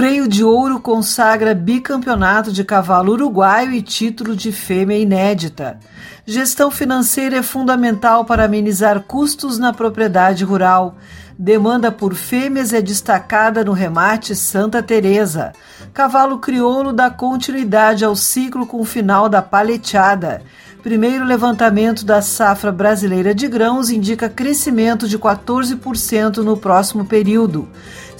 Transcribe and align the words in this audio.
Freio 0.00 0.26
de 0.26 0.42
Ouro 0.42 0.80
consagra 0.80 1.54
bicampeonato 1.54 2.50
de 2.50 2.64
cavalo 2.64 3.12
uruguaio 3.12 3.70
e 3.70 3.82
título 3.82 4.34
de 4.34 4.50
fêmea 4.50 4.98
inédita. 4.98 5.78
Gestão 6.24 6.70
financeira 6.70 7.36
é 7.36 7.42
fundamental 7.42 8.24
para 8.24 8.46
amenizar 8.46 9.02
custos 9.02 9.58
na 9.58 9.74
propriedade 9.74 10.42
rural. 10.42 10.96
Demanda 11.38 11.92
por 11.92 12.14
fêmeas 12.14 12.72
é 12.72 12.80
destacada 12.80 13.62
no 13.62 13.72
remate 13.72 14.34
Santa 14.34 14.82
Teresa. 14.82 15.52
Cavalo 15.92 16.38
crioulo 16.38 16.94
dá 16.94 17.10
continuidade 17.10 18.02
ao 18.02 18.16
ciclo 18.16 18.64
com 18.64 18.80
o 18.80 18.86
final 18.86 19.28
da 19.28 19.42
paleteada. 19.42 20.40
Primeiro 20.82 21.26
levantamento 21.26 22.06
da 22.06 22.22
safra 22.22 22.72
brasileira 22.72 23.34
de 23.34 23.46
grãos 23.46 23.90
indica 23.90 24.30
crescimento 24.30 25.06
de 25.06 25.18
14% 25.18 26.38
no 26.38 26.56
próximo 26.56 27.04
período. 27.04 27.68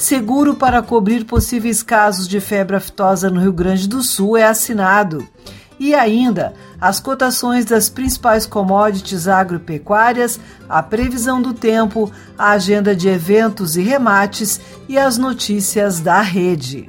Seguro 0.00 0.54
para 0.54 0.80
cobrir 0.80 1.26
possíveis 1.26 1.82
casos 1.82 2.26
de 2.26 2.40
febre 2.40 2.74
aftosa 2.74 3.28
no 3.28 3.38
Rio 3.38 3.52
Grande 3.52 3.86
do 3.86 4.02
Sul 4.02 4.34
é 4.34 4.44
assinado. 4.44 5.28
E 5.78 5.94
ainda, 5.94 6.54
as 6.80 6.98
cotações 6.98 7.66
das 7.66 7.90
principais 7.90 8.46
commodities 8.46 9.28
agropecuárias, 9.28 10.40
a 10.66 10.82
previsão 10.82 11.42
do 11.42 11.52
tempo, 11.52 12.10
a 12.38 12.52
agenda 12.52 12.96
de 12.96 13.08
eventos 13.08 13.76
e 13.76 13.82
remates 13.82 14.58
e 14.88 14.96
as 14.96 15.18
notícias 15.18 16.00
da 16.00 16.22
rede. 16.22 16.88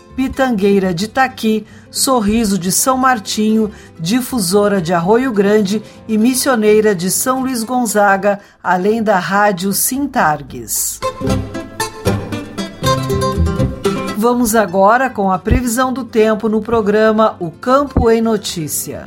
Pitangueira 0.15 0.93
de 0.93 1.07
Taqui, 1.07 1.65
Sorriso 1.89 2.57
de 2.57 2.71
São 2.71 2.97
Martinho, 2.97 3.71
Difusora 3.99 4.81
de 4.81 4.93
Arroio 4.93 5.31
Grande 5.31 5.81
e 6.07 6.17
Missioneira 6.17 6.93
de 6.93 7.09
São 7.09 7.41
Luís 7.41 7.63
Gonzaga, 7.63 8.39
além 8.63 9.01
da 9.01 9.19
Rádio 9.19 9.73
Sintargues. 9.73 10.99
Vamos 14.17 14.53
agora 14.53 15.09
com 15.09 15.31
a 15.31 15.39
previsão 15.39 15.91
do 15.91 16.03
tempo 16.03 16.47
no 16.47 16.61
programa 16.61 17.35
O 17.39 17.49
Campo 17.49 18.09
em 18.09 18.21
Notícia. 18.21 19.03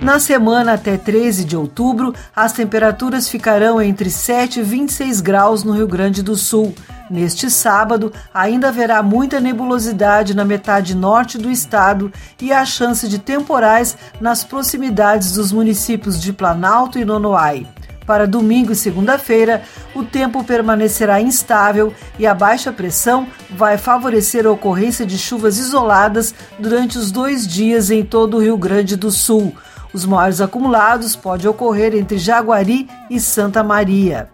Na 0.00 0.18
semana 0.18 0.72
até 0.72 0.96
13 0.96 1.44
de 1.44 1.54
outubro, 1.54 2.14
as 2.34 2.54
temperaturas 2.54 3.28
ficarão 3.28 3.82
entre 3.82 4.08
7 4.08 4.60
e 4.60 4.62
26 4.62 5.20
graus 5.20 5.62
no 5.62 5.72
Rio 5.72 5.86
Grande 5.86 6.22
do 6.22 6.36
Sul. 6.36 6.74
Neste 7.10 7.50
sábado, 7.50 8.10
ainda 8.32 8.68
haverá 8.68 9.02
muita 9.02 9.38
nebulosidade 9.40 10.34
na 10.34 10.42
metade 10.42 10.94
norte 10.94 11.36
do 11.36 11.50
estado 11.50 12.10
e 12.40 12.50
a 12.50 12.64
chance 12.64 13.06
de 13.06 13.18
temporais 13.18 13.94
nas 14.18 14.42
proximidades 14.42 15.32
dos 15.32 15.52
municípios 15.52 16.18
de 16.18 16.32
Planalto 16.32 16.98
e 16.98 17.04
Nonoai. 17.04 17.66
Para 18.06 18.26
domingo 18.26 18.72
e 18.72 18.76
segunda-feira, 18.76 19.62
o 19.94 20.02
tempo 20.02 20.42
permanecerá 20.42 21.20
instável 21.20 21.92
e 22.18 22.26
a 22.26 22.34
baixa 22.34 22.72
pressão 22.72 23.26
vai 23.50 23.76
favorecer 23.76 24.46
a 24.46 24.50
ocorrência 24.50 25.04
de 25.04 25.18
chuvas 25.18 25.58
isoladas 25.58 26.34
durante 26.58 26.96
os 26.96 27.12
dois 27.12 27.46
dias 27.46 27.90
em 27.90 28.02
todo 28.02 28.38
o 28.38 28.40
Rio 28.40 28.56
Grande 28.56 28.96
do 28.96 29.10
Sul. 29.10 29.54
Os 29.92 30.04
maiores 30.04 30.40
acumulados 30.40 31.16
podem 31.16 31.48
ocorrer 31.48 31.94
entre 31.94 32.18
Jaguari 32.18 32.88
e 33.08 33.18
Santa 33.18 33.62
Maria. 33.62 34.28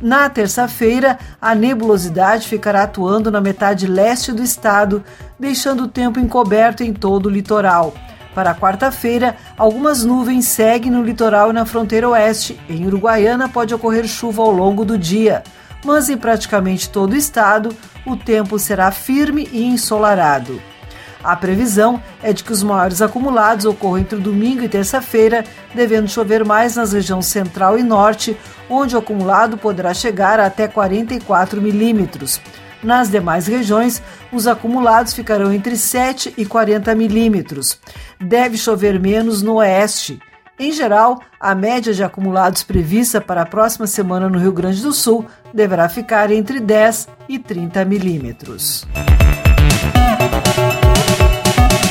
Na 0.00 0.28
terça-feira, 0.28 1.18
a 1.40 1.54
nebulosidade 1.54 2.48
ficará 2.48 2.82
atuando 2.82 3.30
na 3.30 3.40
metade 3.40 3.86
leste 3.86 4.32
do 4.32 4.42
estado, 4.42 5.02
deixando 5.38 5.84
o 5.84 5.88
tempo 5.88 6.20
encoberto 6.20 6.82
em 6.82 6.92
todo 6.92 7.26
o 7.26 7.30
litoral. 7.30 7.94
Para 8.34 8.54
quarta-feira, 8.54 9.34
algumas 9.56 10.04
nuvens 10.04 10.44
seguem 10.44 10.92
no 10.92 11.02
litoral 11.02 11.48
e 11.50 11.54
na 11.54 11.64
fronteira 11.64 12.08
oeste. 12.10 12.60
Em 12.68 12.86
Uruguaiana 12.86 13.48
pode 13.48 13.74
ocorrer 13.74 14.06
chuva 14.06 14.42
ao 14.42 14.50
longo 14.50 14.84
do 14.84 14.98
dia, 14.98 15.42
mas 15.82 16.10
em 16.10 16.18
praticamente 16.18 16.90
todo 16.90 17.12
o 17.12 17.16
estado, 17.16 17.74
o 18.04 18.14
tempo 18.16 18.58
será 18.58 18.90
firme 18.90 19.48
e 19.50 19.64
ensolarado. 19.64 20.60
A 21.22 21.36
previsão 21.36 22.02
é 22.22 22.32
de 22.32 22.44
que 22.44 22.52
os 22.52 22.62
maiores 22.62 23.02
acumulados 23.02 23.64
ocorram 23.64 23.98
entre 23.98 24.18
domingo 24.18 24.62
e 24.62 24.68
terça-feira, 24.68 25.44
devendo 25.74 26.08
chover 26.08 26.44
mais 26.44 26.76
nas 26.76 26.92
regiões 26.92 27.26
central 27.26 27.78
e 27.78 27.82
norte, 27.82 28.36
onde 28.68 28.94
o 28.94 28.98
acumulado 28.98 29.56
poderá 29.56 29.92
chegar 29.92 30.40
a 30.40 30.46
até 30.46 30.68
44 30.68 31.60
milímetros. 31.60 32.40
Nas 32.82 33.10
demais 33.10 33.46
regiões, 33.46 34.02
os 34.32 34.46
acumulados 34.46 35.12
ficarão 35.12 35.52
entre 35.52 35.76
7 35.76 36.34
e 36.36 36.46
40 36.46 36.94
milímetros. 36.94 37.80
Deve 38.20 38.56
chover 38.56 39.00
menos 39.00 39.42
no 39.42 39.54
oeste. 39.54 40.20
Em 40.58 40.72
geral, 40.72 41.20
a 41.38 41.54
média 41.54 41.92
de 41.92 42.02
acumulados 42.02 42.62
prevista 42.62 43.20
para 43.20 43.42
a 43.42 43.46
próxima 43.46 43.86
semana 43.86 44.28
no 44.28 44.38
Rio 44.38 44.52
Grande 44.52 44.80
do 44.82 44.92
Sul 44.92 45.26
deverá 45.52 45.88
ficar 45.88 46.30
entre 46.30 46.60
10 46.60 47.08
e 47.28 47.38
30 47.38 47.84
milímetros. 47.84 48.86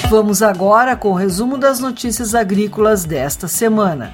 Vamos 0.10 0.44
agora 0.44 0.96
com 0.96 1.10
o 1.10 1.16
resumo 1.16 1.57
das 1.57 1.80
notícias 1.80 2.36
agrícolas 2.36 3.06
desta 3.06 3.48
semana. 3.48 4.13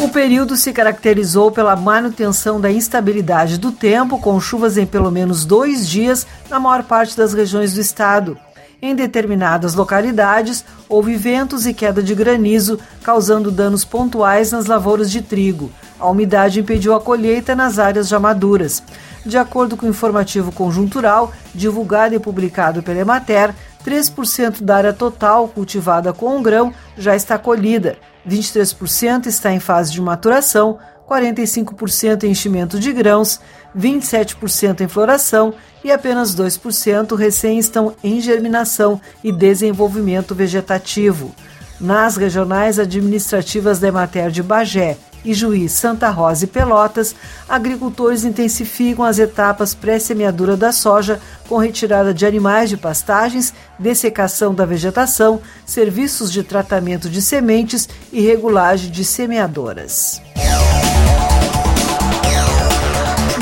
O 0.00 0.08
período 0.10 0.54
se 0.54 0.72
caracterizou 0.72 1.50
pela 1.50 1.74
manutenção 1.74 2.60
da 2.60 2.70
instabilidade 2.70 3.56
do 3.58 3.72
tempo, 3.72 4.18
com 4.18 4.38
chuvas 4.38 4.76
em 4.76 4.84
pelo 4.84 5.10
menos 5.10 5.46
dois 5.46 5.88
dias 5.88 6.26
na 6.50 6.60
maior 6.60 6.82
parte 6.82 7.16
das 7.16 7.32
regiões 7.32 7.72
do 7.72 7.80
estado. 7.80 8.38
Em 8.80 8.94
determinadas 8.94 9.74
localidades, 9.74 10.64
houve 10.88 11.16
ventos 11.16 11.66
e 11.66 11.74
queda 11.74 12.02
de 12.02 12.14
granizo, 12.14 12.78
causando 13.02 13.50
danos 13.50 13.84
pontuais 13.84 14.52
nas 14.52 14.66
lavouras 14.66 15.10
de 15.10 15.20
trigo. 15.20 15.70
A 15.98 16.08
umidade 16.08 16.60
impediu 16.60 16.94
a 16.94 17.00
colheita 17.00 17.56
nas 17.56 17.78
áreas 17.78 18.06
já 18.06 18.20
maduras. 18.20 18.82
De 19.26 19.36
acordo 19.36 19.76
com 19.76 19.86
o 19.86 19.90
informativo 19.90 20.52
conjuntural, 20.52 21.32
divulgado 21.52 22.14
e 22.14 22.20
publicado 22.20 22.82
pela 22.82 23.00
Emater, 23.00 23.52
3% 23.84 24.62
da 24.62 24.76
área 24.76 24.92
total 24.92 25.48
cultivada 25.48 26.12
com 26.12 26.40
grão 26.40 26.72
já 26.96 27.16
está 27.16 27.36
colhida 27.36 27.96
23% 28.28 29.26
está 29.26 29.52
em 29.52 29.58
fase 29.58 29.90
de 29.90 30.00
maturação, 30.00 30.78
45% 31.08 32.24
em 32.24 32.30
enchimento 32.30 32.78
de 32.78 32.92
grãos, 32.92 33.40
27% 33.76 34.82
em 34.82 34.88
floração 34.88 35.54
e 35.82 35.90
apenas 35.90 36.34
2% 36.34 37.16
recém 37.16 37.58
estão 37.58 37.94
em 38.04 38.20
germinação 38.20 39.00
e 39.24 39.32
desenvolvimento 39.32 40.34
vegetativo. 40.34 41.34
Nas 41.80 42.16
regionais 42.16 42.78
administrativas 42.78 43.78
da 43.78 43.88
Emater 43.88 44.30
de 44.30 44.42
Bagé 44.42 44.96
e 45.24 45.32
Juiz, 45.32 45.72
Santa 45.72 46.08
Rosa 46.10 46.44
e 46.44 46.48
Pelotas, 46.48 47.14
agricultores 47.48 48.24
intensificam 48.24 49.04
as 49.04 49.18
etapas 49.18 49.74
pré-semeadura 49.74 50.56
da 50.56 50.72
soja 50.72 51.20
com 51.48 51.56
retirada 51.56 52.12
de 52.12 52.26
animais 52.26 52.68
de 52.68 52.76
pastagens, 52.76 53.54
dessecação 53.78 54.54
da 54.54 54.64
vegetação, 54.64 55.40
serviços 55.64 56.32
de 56.32 56.42
tratamento 56.42 57.08
de 57.08 57.22
sementes 57.22 57.88
e 58.12 58.20
regulagem 58.20 58.90
de 58.90 59.04
semeadoras. 59.04 60.27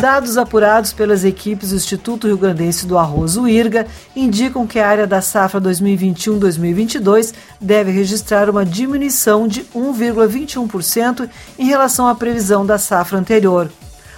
Dados 0.07 0.39
apurados 0.39 0.93
pelas 0.93 1.25
equipes 1.25 1.71
do 1.71 1.75
Instituto 1.75 2.29
Rio 2.29 2.39
Grandense 2.39 2.87
do 2.87 2.97
Arroz, 2.97 3.37
o 3.37 3.49
IRGA, 3.49 3.89
indicam 4.15 4.65
que 4.65 4.79
a 4.79 4.87
área 4.87 5.05
da 5.05 5.21
safra 5.21 5.61
2021-2022 5.61 7.35
deve 7.61 7.91
registrar 7.91 8.49
uma 8.49 8.65
diminuição 8.65 9.49
de 9.49 9.65
1,21% 9.75 11.29
em 11.59 11.67
relação 11.67 12.07
à 12.07 12.15
previsão 12.15 12.65
da 12.65 12.79
safra 12.79 13.19
anterior. 13.19 13.69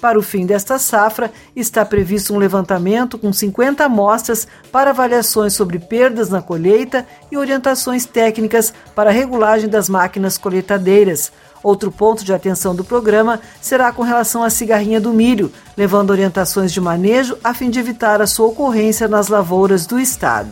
Para 0.00 0.18
o 0.18 0.22
fim 0.22 0.44
desta 0.44 0.78
safra, 0.78 1.32
está 1.54 1.84
previsto 1.84 2.34
um 2.34 2.38
levantamento 2.38 3.18
com 3.18 3.32
50 3.32 3.84
amostras 3.84 4.46
para 4.70 4.90
avaliações 4.90 5.54
sobre 5.54 5.78
perdas 5.78 6.28
na 6.28 6.42
colheita 6.42 7.06
e 7.30 7.36
orientações 7.36 8.04
técnicas 8.04 8.72
para 8.94 9.10
a 9.10 9.12
regulagem 9.12 9.68
das 9.68 9.88
máquinas 9.88 10.36
colheitadeiras. 10.36 11.32
Outro 11.62 11.90
ponto 11.90 12.24
de 12.24 12.32
atenção 12.32 12.74
do 12.74 12.84
programa 12.84 13.40
será 13.60 13.90
com 13.90 14.02
relação 14.02 14.42
à 14.44 14.50
cigarrinha 14.50 15.00
do 15.00 15.12
milho, 15.12 15.50
levando 15.76 16.10
orientações 16.10 16.72
de 16.72 16.80
manejo 16.80 17.36
a 17.42 17.52
fim 17.54 17.70
de 17.70 17.80
evitar 17.80 18.20
a 18.20 18.26
sua 18.26 18.46
ocorrência 18.46 19.08
nas 19.08 19.28
lavouras 19.28 19.86
do 19.86 19.98
estado. 19.98 20.50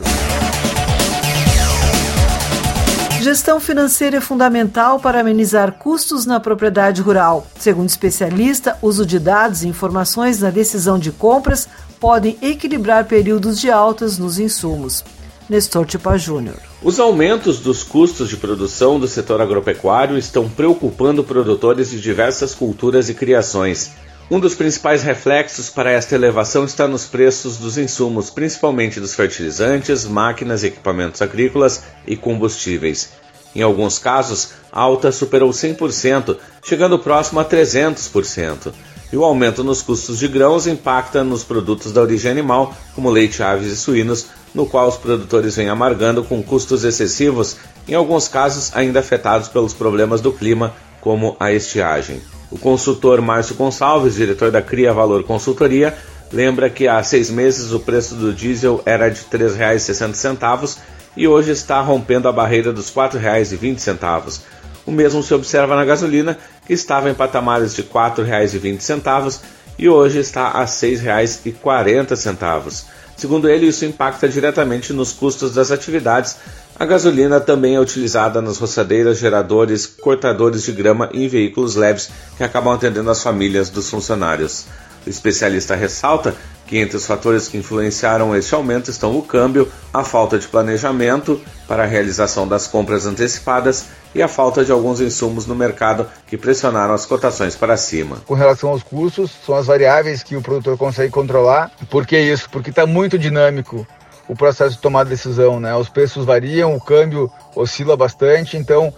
Gestão 3.24 3.58
financeira 3.58 4.18
é 4.18 4.20
fundamental 4.20 5.00
para 5.00 5.20
amenizar 5.20 5.72
custos 5.78 6.26
na 6.26 6.38
propriedade 6.38 7.00
rural. 7.00 7.46
Segundo 7.58 7.88
especialista, 7.88 8.76
uso 8.82 9.06
de 9.06 9.18
dados 9.18 9.62
e 9.62 9.68
informações 9.68 10.40
na 10.40 10.50
decisão 10.50 10.98
de 10.98 11.10
compras 11.10 11.66
podem 11.98 12.36
equilibrar 12.42 13.06
períodos 13.06 13.58
de 13.58 13.70
altas 13.70 14.18
nos 14.18 14.38
insumos. 14.38 15.02
Nestor 15.48 15.86
Tipa 15.86 16.18
Júnior. 16.18 16.58
Os 16.82 17.00
aumentos 17.00 17.60
dos 17.60 17.82
custos 17.82 18.28
de 18.28 18.36
produção 18.36 19.00
do 19.00 19.08
setor 19.08 19.40
agropecuário 19.40 20.18
estão 20.18 20.46
preocupando 20.46 21.24
produtores 21.24 21.92
de 21.92 22.02
diversas 22.02 22.54
culturas 22.54 23.08
e 23.08 23.14
criações. 23.14 23.92
Um 24.30 24.40
dos 24.40 24.54
principais 24.54 25.02
reflexos 25.02 25.68
para 25.68 25.90
esta 25.90 26.14
elevação 26.14 26.64
está 26.64 26.88
nos 26.88 27.04
preços 27.04 27.58
dos 27.58 27.76
insumos, 27.76 28.30
principalmente 28.30 28.98
dos 28.98 29.14
fertilizantes, 29.14 30.06
máquinas, 30.06 30.64
equipamentos 30.64 31.20
agrícolas 31.20 31.82
e 32.06 32.16
combustíveis. 32.16 33.10
Em 33.54 33.60
alguns 33.60 33.98
casos, 33.98 34.52
a 34.72 34.80
alta 34.80 35.12
superou 35.12 35.50
100%, 35.50 36.38
chegando 36.64 36.98
próximo 36.98 37.38
a 37.38 37.44
300%. 37.44 38.72
E 39.12 39.16
o 39.16 39.22
aumento 39.22 39.62
nos 39.62 39.82
custos 39.82 40.18
de 40.18 40.26
grãos 40.26 40.66
impacta 40.66 41.22
nos 41.22 41.44
produtos 41.44 41.92
da 41.92 42.00
origem 42.00 42.30
animal, 42.30 42.74
como 42.94 43.10
leite, 43.10 43.42
aves 43.42 43.70
e 43.70 43.76
suínos, 43.76 44.26
no 44.54 44.64
qual 44.64 44.88
os 44.88 44.96
produtores 44.96 45.54
vêm 45.54 45.68
amargando 45.68 46.24
com 46.24 46.42
custos 46.42 46.82
excessivos, 46.82 47.58
em 47.86 47.94
alguns 47.94 48.26
casos 48.26 48.74
ainda 48.74 49.00
afetados 49.00 49.48
pelos 49.48 49.74
problemas 49.74 50.22
do 50.22 50.32
clima, 50.32 50.74
como 51.00 51.36
a 51.38 51.52
estiagem. 51.52 52.22
O 52.54 52.58
consultor 52.58 53.20
Márcio 53.20 53.56
Gonçalves, 53.56 54.14
diretor 54.14 54.52
da 54.52 54.62
Cria 54.62 54.92
Valor 54.92 55.24
Consultoria, 55.24 55.92
lembra 56.32 56.70
que 56.70 56.86
há 56.86 57.02
seis 57.02 57.28
meses 57.28 57.72
o 57.72 57.80
preço 57.80 58.14
do 58.14 58.32
diesel 58.32 58.80
era 58.86 59.08
de 59.08 59.22
R$ 59.22 59.38
3,60 59.38 60.78
e 61.16 61.26
hoje 61.26 61.50
está 61.50 61.80
rompendo 61.80 62.28
a 62.28 62.32
barreira 62.32 62.72
dos 62.72 62.94
R$ 62.94 63.08
4,20. 63.08 64.40
O 64.86 64.92
mesmo 64.92 65.20
se 65.20 65.34
observa 65.34 65.74
na 65.74 65.84
gasolina, 65.84 66.38
que 66.64 66.72
estava 66.72 67.10
em 67.10 67.14
patamares 67.14 67.74
de 67.74 67.82
R$ 67.82 67.88
4,20 67.92 69.40
e 69.76 69.88
hoje 69.88 70.20
está 70.20 70.50
a 70.50 70.60
R$ 70.60 70.66
6,40. 70.66 72.84
Segundo 73.16 73.48
ele, 73.48 73.66
isso 73.66 73.84
impacta 73.84 74.28
diretamente 74.28 74.92
nos 74.92 75.12
custos 75.12 75.54
das 75.54 75.70
atividades, 75.70 76.36
a 76.76 76.84
gasolina 76.84 77.40
também 77.40 77.76
é 77.76 77.80
utilizada 77.80 78.42
nas 78.42 78.58
roçadeiras, 78.58 79.18
geradores, 79.18 79.86
cortadores 79.86 80.64
de 80.64 80.72
grama 80.72 81.08
e 81.12 81.24
em 81.24 81.28
veículos 81.28 81.76
leves 81.76 82.10
que 82.36 82.42
acabam 82.42 82.74
atendendo 82.74 83.10
as 83.10 83.22
famílias 83.22 83.70
dos 83.70 83.88
funcionários. 83.88 84.66
O 85.06 85.10
especialista 85.10 85.76
ressalta 85.76 86.34
que 86.66 86.78
entre 86.78 86.96
os 86.96 87.06
fatores 87.06 87.46
que 87.46 87.58
influenciaram 87.58 88.34
este 88.34 88.54
aumento 88.54 88.90
estão 88.90 89.16
o 89.16 89.22
câmbio, 89.22 89.70
a 89.92 90.02
falta 90.02 90.38
de 90.38 90.48
planejamento 90.48 91.40
para 91.68 91.84
a 91.84 91.86
realização 91.86 92.48
das 92.48 92.66
compras 92.66 93.06
antecipadas 93.06 93.84
e 94.14 94.22
a 94.22 94.28
falta 94.28 94.64
de 94.64 94.70
alguns 94.70 95.00
insumos 95.00 95.46
no 95.46 95.54
mercado 95.54 96.06
que 96.26 96.36
pressionaram 96.36 96.94
as 96.94 97.04
cotações 97.04 97.56
para 97.56 97.76
cima. 97.76 98.18
Com 98.26 98.34
relação 98.34 98.70
aos 98.70 98.82
custos, 98.82 99.30
são 99.44 99.54
as 99.54 99.66
variáveis 99.66 100.22
que 100.22 100.36
o 100.36 100.42
produtor 100.42 100.78
consegue 100.78 101.10
controlar. 101.10 101.70
Por 101.90 102.06
que 102.06 102.18
isso? 102.18 102.48
Porque 102.50 102.70
está 102.70 102.86
muito 102.86 103.18
dinâmico 103.18 103.86
o 104.28 104.34
processo 104.34 104.76
de 104.76 104.82
tomar 104.82 105.04
decisão, 105.04 105.60
né? 105.60 105.74
Os 105.74 105.88
preços 105.88 106.24
variam, 106.24 106.74
o 106.74 106.80
câmbio 106.80 107.30
oscila 107.54 107.96
bastante, 107.96 108.56
então 108.56 108.92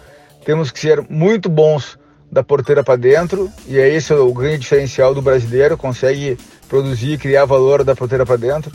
temos 0.44 0.70
que 0.70 0.78
ser 0.78 1.04
muito 1.08 1.49
bons 1.49 1.99
da 2.30 2.42
porteira 2.42 2.85
para 2.85 2.96
dentro 2.96 3.50
e 3.66 3.78
é 3.78 3.88
esse 3.88 4.12
o 4.12 4.32
grande 4.32 4.58
diferencial 4.58 5.14
do 5.14 5.23
brasileiro, 5.23 5.76
consegue 5.76 6.38
produzir 6.68 7.12
e 7.12 7.18
criar 7.18 7.44
valor 7.44 7.82
da 7.82 7.94
porteira 7.94 8.26
para 8.26 8.37
dentro, 8.37 8.73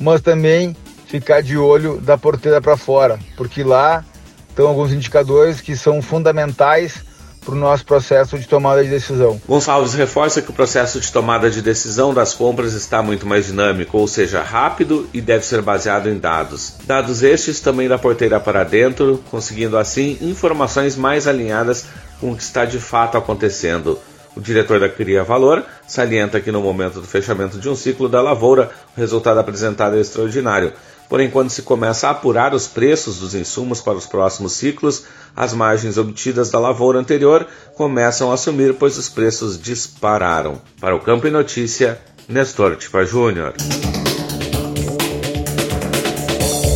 mas 0.00 0.20
também 0.20 0.76
ficar 1.06 1.42
de 1.42 1.56
olho 1.56 1.98
da 2.00 2.18
porteira 2.18 2.60
para 2.60 2.76
fora, 2.76 3.18
porque 3.36 3.62
lá 3.62 4.04
estão 4.58 4.66
alguns 4.66 4.92
indicadores 4.92 5.60
que 5.60 5.76
são 5.76 6.02
fundamentais 6.02 7.04
para 7.44 7.54
o 7.54 7.58
nosso 7.58 7.84
processo 7.84 8.36
de 8.36 8.48
tomada 8.48 8.82
de 8.82 8.90
decisão. 8.90 9.40
Gonçalves 9.46 9.94
reforça 9.94 10.42
que 10.42 10.50
o 10.50 10.52
processo 10.52 10.98
de 10.98 11.12
tomada 11.12 11.48
de 11.48 11.62
decisão 11.62 12.12
das 12.12 12.34
compras 12.34 12.74
está 12.74 13.00
muito 13.00 13.24
mais 13.24 13.46
dinâmico, 13.46 13.96
ou 13.96 14.08
seja, 14.08 14.42
rápido 14.42 15.08
e 15.14 15.20
deve 15.20 15.46
ser 15.46 15.62
baseado 15.62 16.08
em 16.08 16.18
dados. 16.18 16.74
Dados 16.84 17.22
estes 17.22 17.60
também 17.60 17.88
da 17.88 17.96
porteira 17.96 18.40
para 18.40 18.64
dentro, 18.64 19.22
conseguindo 19.30 19.78
assim 19.78 20.18
informações 20.20 20.96
mais 20.96 21.28
alinhadas 21.28 21.86
com 22.20 22.32
o 22.32 22.36
que 22.36 22.42
está 22.42 22.64
de 22.64 22.80
fato 22.80 23.16
acontecendo. 23.16 23.96
O 24.36 24.40
diretor 24.40 24.80
da 24.80 24.88
Cria 24.88 25.22
Valor 25.22 25.64
salienta 25.86 26.40
que 26.40 26.50
no 26.50 26.60
momento 26.60 27.00
do 27.00 27.06
fechamento 27.06 27.58
de 27.58 27.68
um 27.68 27.76
ciclo 27.76 28.08
da 28.08 28.20
lavoura, 28.20 28.70
o 28.96 29.00
resultado 29.00 29.38
apresentado 29.38 29.96
é 29.96 30.00
extraordinário. 30.00 30.72
Porém, 31.08 31.30
quando 31.30 31.50
se 31.50 31.62
começa 31.62 32.06
a 32.06 32.10
apurar 32.10 32.54
os 32.54 32.66
preços 32.66 33.18
dos 33.18 33.34
insumos 33.34 33.80
para 33.80 33.96
os 33.96 34.06
próximos 34.06 34.52
ciclos, 34.52 35.04
as 35.34 35.54
margens 35.54 35.96
obtidas 35.96 36.50
da 36.50 36.58
lavoura 36.58 36.98
anterior 36.98 37.46
começam 37.76 38.30
a 38.30 38.36
sumir, 38.36 38.74
pois 38.74 38.98
os 38.98 39.08
preços 39.08 39.60
dispararam. 39.60 40.60
Para 40.80 40.94
o 40.94 41.00
Campo 41.00 41.26
e 41.26 41.30
Notícia, 41.30 41.98
Nestor 42.28 42.76
Tipa 42.76 43.04
Júnior. 43.04 43.54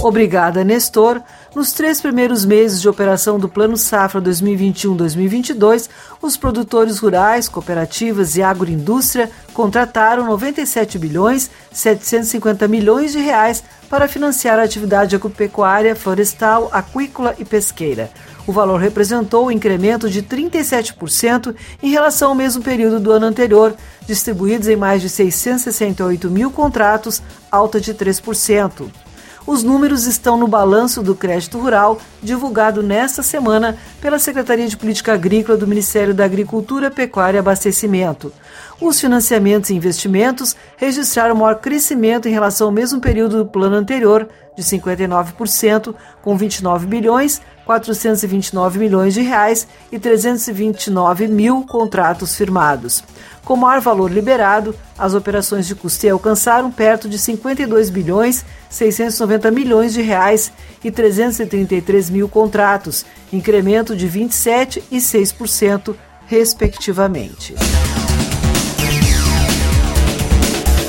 Obrigada, 0.03 0.65
Nestor. 0.65 1.23
Nos 1.55 1.73
três 1.73 2.01
primeiros 2.01 2.47
meses 2.47 2.81
de 2.81 2.89
operação 2.89 3.39
do 3.39 3.47
Plano 3.47 3.77
Safra 3.77 4.23
2021-2022, 4.23 5.87
os 6.23 6.35
produtores 6.35 6.99
rurais, 6.99 7.47
cooperativas 7.47 8.37
e 8.37 8.43
agroindústria 8.43 9.31
contrataram 9.53 10.25
97 10.25 10.99
bilhões 10.99 11.51
750 11.71 12.67
milhões 12.67 13.13
de 13.13 13.19
reais 13.19 13.63
para 13.91 14.09
financiar 14.09 14.59
a 14.59 14.63
atividade 14.63 15.15
agropecuária, 15.15 15.95
florestal, 15.95 16.71
aquícola 16.73 17.35
e 17.39 17.45
pesqueira. 17.45 18.11
O 18.47 18.53
valor 18.53 18.81
representou 18.81 19.49
um 19.49 19.51
incremento 19.51 20.09
de 20.09 20.23
37% 20.23 21.55
em 21.83 21.91
relação 21.91 22.31
ao 22.31 22.35
mesmo 22.35 22.63
período 22.63 22.99
do 22.99 23.13
ano 23.13 23.27
anterior, 23.27 23.75
distribuídos 24.07 24.69
em 24.69 24.77
mais 24.77 25.03
de 25.03 25.11
668 25.11 26.31
mil 26.31 26.51
contratos, 26.51 27.23
alta 27.51 27.79
de 27.79 27.93
3%. 27.93 29.02
Os 29.47 29.63
números 29.63 30.07
estão 30.07 30.37
no 30.37 30.47
balanço 30.47 31.03
do 31.03 31.17
crédito 31.17 31.59
rural, 31.59 32.01
divulgado 32.23 32.83
nesta 32.83 33.23
semana 33.23 33.77
pela 34.01 34.19
Secretaria 34.19 34.69
de 34.69 34.77
Política 34.77 35.15
Agrícola 35.15 35.59
do 35.59 35.67
Ministério 35.67 36.15
da 36.15 36.25
Agricultura, 36.25 36.91
Pecuária 36.91 37.39
e 37.39 37.41
Abastecimento. 37.41 38.33
Os 38.81 39.01
financiamentos 39.01 39.71
e 39.71 39.75
investimentos 39.75 40.57
registraram 40.77 41.35
maior 41.35 41.57
crescimento 41.57 42.29
em 42.29 42.33
relação 42.33 42.69
ao 42.69 42.73
mesmo 42.73 43.01
período 43.01 43.39
do 43.39 43.47
plano 43.47 43.75
anterior, 43.75 44.29
de 44.57 44.63
59%, 44.63 45.95
com 46.21 46.37
29 46.37 46.87
bilhões 46.87 47.41
429 47.65 48.79
milhões 48.79 49.15
de 49.15 49.21
reais 49.21 49.67
e 49.91 49.99
329 49.99 51.29
mil 51.29 51.65
contratos 51.65 52.35
firmados. 52.35 53.03
Com 53.45 53.57
maior 53.57 53.81
valor 53.81 54.11
liberado, 54.11 54.75
as 54.97 55.15
operações 55.15 55.67
de 55.67 55.75
custeio 55.75 56.15
alcançaram 56.15 56.71
perto 56.71 57.09
de 57.09 57.19
52 57.19 57.91
bilhões 57.91 58.45
690 58.71 59.51
milhões 59.51 59.93
de 59.93 60.01
reais 60.01 60.53
e 60.83 60.91
333 60.91 62.11
mil 62.11 62.29
contratos, 62.29 63.05
incremento 63.33 63.95
de 63.95 64.07
27 64.07 64.83
e 64.91 64.99
6%, 64.99 65.95
respectivamente. 66.27 67.55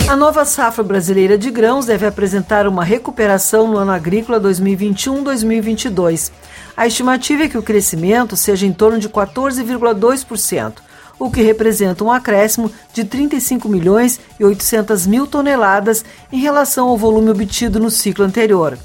A 0.07 0.15
nova 0.15 0.45
safra 0.45 0.83
brasileira 0.83 1.37
de 1.37 1.49
grãos 1.49 1.85
deve 1.85 2.05
apresentar 2.05 2.67
uma 2.67 2.83
recuperação 2.83 3.67
no 3.67 3.77
ano 3.77 3.91
agrícola 3.91 4.39
2021-2022. 4.39 6.31
A 6.75 6.87
estimativa 6.87 7.43
é 7.43 7.47
que 7.47 7.57
o 7.57 7.63
crescimento 7.63 8.35
seja 8.35 8.65
em 8.65 8.73
torno 8.73 8.97
de 8.97 9.07
14,2%, 9.07 10.73
o 11.19 11.29
que 11.29 11.43
representa 11.43 12.03
um 12.03 12.11
acréscimo 12.11 12.71
de 12.91 13.03
35 13.03 13.69
milhões 13.69 14.19
e 14.39 14.43
800 14.43 15.05
mil 15.05 15.27
toneladas 15.27 16.03
em 16.31 16.39
relação 16.39 16.87
ao 16.89 16.97
volume 16.97 17.29
obtido 17.29 17.79
no 17.79 17.91
ciclo 17.91 18.25
anterior. 18.25 18.77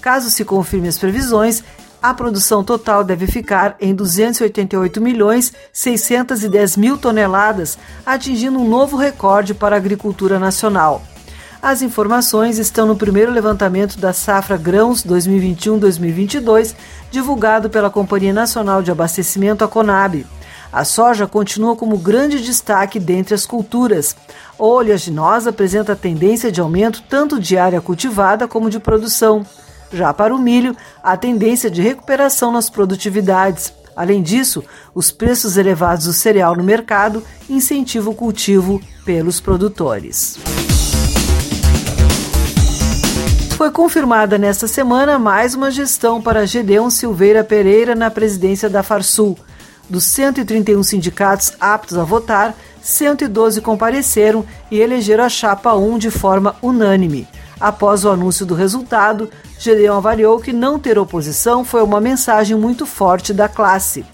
Caso 0.00 0.30
se 0.30 0.44
confirme 0.44 0.86
as 0.86 0.98
previsões, 0.98 1.64
a 2.00 2.14
produção 2.14 2.62
total 2.62 3.02
deve 3.02 3.26
ficar 3.26 3.76
em 3.80 3.94
288 3.94 5.00
milhões 5.00 5.52
610 5.72 6.76
mil 6.76 6.96
toneladas, 6.96 7.76
atingindo 8.06 8.58
um 8.58 8.68
novo 8.68 8.96
recorde 8.96 9.52
para 9.52 9.74
a 9.74 9.78
agricultura 9.78 10.38
nacional. 10.38 11.02
As 11.62 11.80
informações 11.80 12.58
estão 12.58 12.88
no 12.88 12.96
primeiro 12.96 13.30
levantamento 13.30 13.96
da 13.96 14.12
safra 14.12 14.56
grãos 14.56 15.04
2021-2022, 15.06 16.74
divulgado 17.12 17.68
pela 17.68 17.90
Companhia 17.90 18.32
Nacional 18.32 18.82
de 18.82 18.90
Abastecimento, 18.90 19.62
a 19.62 19.68
Conab. 19.68 20.26
A 20.72 20.82
soja 20.82 21.26
continua 21.26 21.76
como 21.76 21.98
grande 21.98 22.40
destaque 22.40 22.98
dentre 22.98 23.34
as 23.34 23.44
culturas. 23.44 24.16
A 24.58 24.64
oleaginosa 24.64 25.50
apresenta 25.50 25.94
tendência 25.94 26.50
de 26.50 26.62
aumento 26.62 27.04
tanto 27.08 27.38
de 27.38 27.58
área 27.58 27.82
cultivada 27.82 28.48
como 28.48 28.70
de 28.70 28.80
produção. 28.80 29.44
Já 29.92 30.14
para 30.14 30.34
o 30.34 30.38
milho, 30.38 30.74
há 31.02 31.14
tendência 31.14 31.70
de 31.70 31.82
recuperação 31.82 32.50
nas 32.50 32.70
produtividades. 32.70 33.70
Além 33.94 34.22
disso, 34.22 34.64
os 34.94 35.10
preços 35.10 35.58
elevados 35.58 36.06
do 36.06 36.14
cereal 36.14 36.56
no 36.56 36.64
mercado 36.64 37.22
incentivam 37.50 38.14
o 38.14 38.16
cultivo 38.16 38.80
pelos 39.04 39.38
produtores. 39.38 40.38
Foi 43.62 43.70
confirmada 43.70 44.38
nesta 44.38 44.66
semana 44.66 45.20
mais 45.20 45.54
uma 45.54 45.70
gestão 45.70 46.20
para 46.20 46.44
Gedeon 46.44 46.90
Silveira 46.90 47.44
Pereira 47.44 47.94
na 47.94 48.10
presidência 48.10 48.68
da 48.68 48.82
Farsul. 48.82 49.38
Dos 49.88 50.02
131 50.02 50.82
sindicatos 50.82 51.52
aptos 51.60 51.96
a 51.96 52.02
votar, 52.02 52.56
112 52.82 53.60
compareceram 53.60 54.44
e 54.68 54.80
elegeram 54.80 55.22
a 55.22 55.28
chapa 55.28 55.76
1 55.76 55.96
de 55.96 56.10
forma 56.10 56.56
unânime. 56.60 57.28
Após 57.60 58.04
o 58.04 58.10
anúncio 58.10 58.44
do 58.44 58.56
resultado, 58.56 59.30
Gedeon 59.60 59.98
avaliou 59.98 60.40
que 60.40 60.52
não 60.52 60.76
ter 60.76 60.98
oposição 60.98 61.64
foi 61.64 61.84
uma 61.84 62.00
mensagem 62.00 62.56
muito 62.56 62.84
forte 62.84 63.32
da 63.32 63.48
classe. 63.48 64.04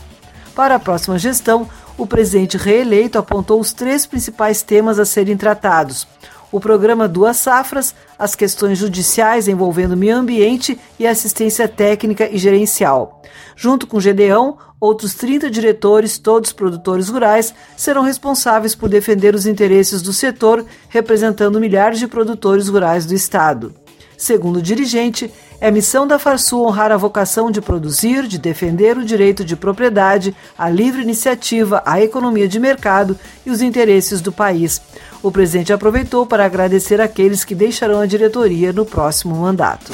Para 0.54 0.74
a 0.74 0.78
próxima 0.78 1.18
gestão, 1.18 1.66
o 1.96 2.06
presidente 2.06 2.58
reeleito 2.58 3.18
apontou 3.18 3.58
os 3.58 3.72
três 3.72 4.04
principais 4.04 4.60
temas 4.60 4.98
a 4.98 5.06
serem 5.06 5.38
tratados: 5.38 6.06
o 6.50 6.60
programa 6.60 7.08
Duas 7.08 7.36
Safras, 7.36 7.94
as 8.18 8.34
questões 8.34 8.78
judiciais 8.78 9.48
envolvendo 9.48 9.96
meio 9.96 10.16
ambiente 10.16 10.78
e 10.98 11.06
assistência 11.06 11.68
técnica 11.68 12.28
e 12.28 12.38
gerencial. 12.38 13.22
Junto 13.56 13.86
com 13.86 14.00
Gedeão, 14.00 14.56
outros 14.80 15.14
30 15.14 15.50
diretores, 15.50 16.18
todos 16.18 16.52
produtores 16.52 17.08
rurais, 17.08 17.54
serão 17.76 18.02
responsáveis 18.02 18.74
por 18.74 18.88
defender 18.88 19.34
os 19.34 19.46
interesses 19.46 20.00
do 20.00 20.12
setor, 20.12 20.64
representando 20.88 21.60
milhares 21.60 21.98
de 21.98 22.06
produtores 22.06 22.68
rurais 22.68 23.04
do 23.04 23.14
estado. 23.14 23.74
Segundo 24.18 24.56
o 24.56 24.62
dirigente, 24.62 25.32
é 25.60 25.70
missão 25.70 26.04
da 26.04 26.18
Farsul 26.18 26.66
honrar 26.66 26.90
a 26.90 26.96
vocação 26.96 27.52
de 27.52 27.60
produzir, 27.60 28.26
de 28.26 28.36
defender 28.36 28.98
o 28.98 29.04
direito 29.04 29.44
de 29.44 29.54
propriedade, 29.54 30.34
a 30.58 30.68
livre 30.68 31.02
iniciativa, 31.02 31.80
a 31.86 32.02
economia 32.02 32.48
de 32.48 32.58
mercado 32.58 33.16
e 33.46 33.50
os 33.50 33.62
interesses 33.62 34.20
do 34.20 34.32
país. 34.32 34.82
O 35.22 35.30
presidente 35.30 35.72
aproveitou 35.72 36.26
para 36.26 36.44
agradecer 36.44 37.00
aqueles 37.00 37.44
que 37.44 37.54
deixarão 37.54 38.00
a 38.00 38.06
diretoria 38.06 38.72
no 38.72 38.84
próximo 38.84 39.36
mandato. 39.36 39.92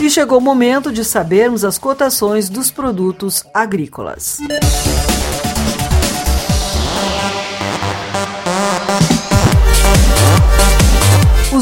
E 0.00 0.08
chegou 0.08 0.38
o 0.38 0.40
momento 0.40 0.92
de 0.92 1.04
sabermos 1.04 1.64
as 1.64 1.78
cotações 1.78 2.48
dos 2.48 2.70
produtos 2.70 3.44
agrícolas. 3.52 4.38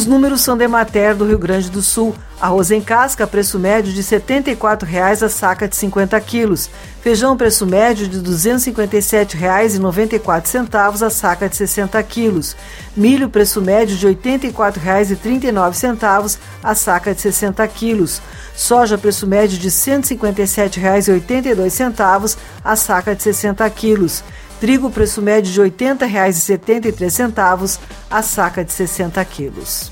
Os 0.00 0.06
números 0.06 0.40
são 0.40 0.56
de 0.56 0.66
Mater 0.66 1.14
do 1.14 1.26
Rio 1.26 1.38
Grande 1.38 1.68
do 1.68 1.82
Sul. 1.82 2.14
Arroz 2.40 2.70
em 2.70 2.80
casca, 2.80 3.26
preço 3.26 3.58
médio 3.58 3.92
de 3.92 4.00
R$ 4.00 4.06
74,00 4.06 5.22
a 5.22 5.28
saca 5.28 5.68
de 5.68 5.76
50 5.76 6.18
quilos. 6.22 6.70
Feijão, 7.02 7.36
preço 7.36 7.66
médio 7.66 8.08
de 8.08 8.16
R$ 8.16 8.24
257,94 8.24 11.06
a 11.06 11.10
saca 11.10 11.50
de 11.50 11.56
60 11.56 12.02
quilos. 12.04 12.56
Milho, 12.96 13.28
preço 13.28 13.60
médio 13.60 13.94
de 13.94 14.06
R$ 14.06 14.14
84,39 14.14 16.38
a 16.62 16.74
saca 16.74 17.14
de 17.14 17.20
60 17.20 17.68
quilos. 17.68 18.22
Soja, 18.56 18.96
preço 18.96 19.26
médio 19.26 19.58
de 19.58 19.68
R$ 19.68 19.74
157,82 19.74 22.38
a 22.64 22.74
saca 22.74 23.14
de 23.14 23.22
60 23.22 23.68
quilos. 23.68 24.24
Trigo, 24.60 24.90
preço 24.90 25.22
médio 25.22 25.50
de 25.50 25.58
R$ 25.58 25.70
80,73 25.70 27.80
a 28.10 28.20
saca 28.20 28.62
de 28.62 28.70
60 28.70 29.24
quilos. 29.24 29.90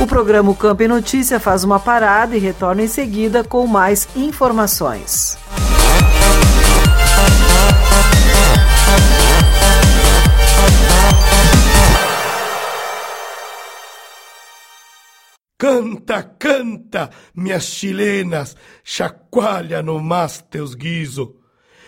O 0.00 0.06
programa 0.06 0.54
Campo 0.54 0.84
em 0.84 0.88
Notícia 0.88 1.40
faz 1.40 1.64
uma 1.64 1.80
parada 1.80 2.36
e 2.36 2.38
retorna 2.38 2.82
em 2.82 2.86
seguida 2.86 3.42
com 3.42 3.66
mais 3.66 4.06
informações. 4.14 5.36
Canta, 15.58 16.22
canta, 16.22 17.10
minhas 17.34 17.64
chilenas, 17.64 18.54
chacoalha 18.84 19.82
no 19.82 20.00
mais 20.00 20.40
teus 20.48 20.72
guiso. 20.72 21.34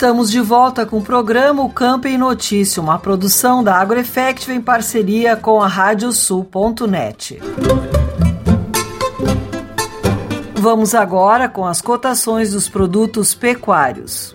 Estamos 0.00 0.30
de 0.30 0.40
volta 0.40 0.86
com 0.86 0.96
o 0.96 1.02
programa 1.02 1.62
O 1.62 1.68
Campo 1.68 2.08
em 2.08 2.16
Notícia, 2.16 2.82
uma 2.82 2.98
produção 2.98 3.62
da 3.62 3.76
AgroEffective 3.76 4.54
em 4.54 4.58
parceria 4.58 5.36
com 5.36 5.60
a 5.60 5.68
Radiosul.net. 5.68 7.38
Vamos 10.54 10.94
agora 10.94 11.50
com 11.50 11.66
as 11.66 11.82
cotações 11.82 12.52
dos 12.52 12.66
produtos 12.66 13.34
pecuários. 13.34 14.32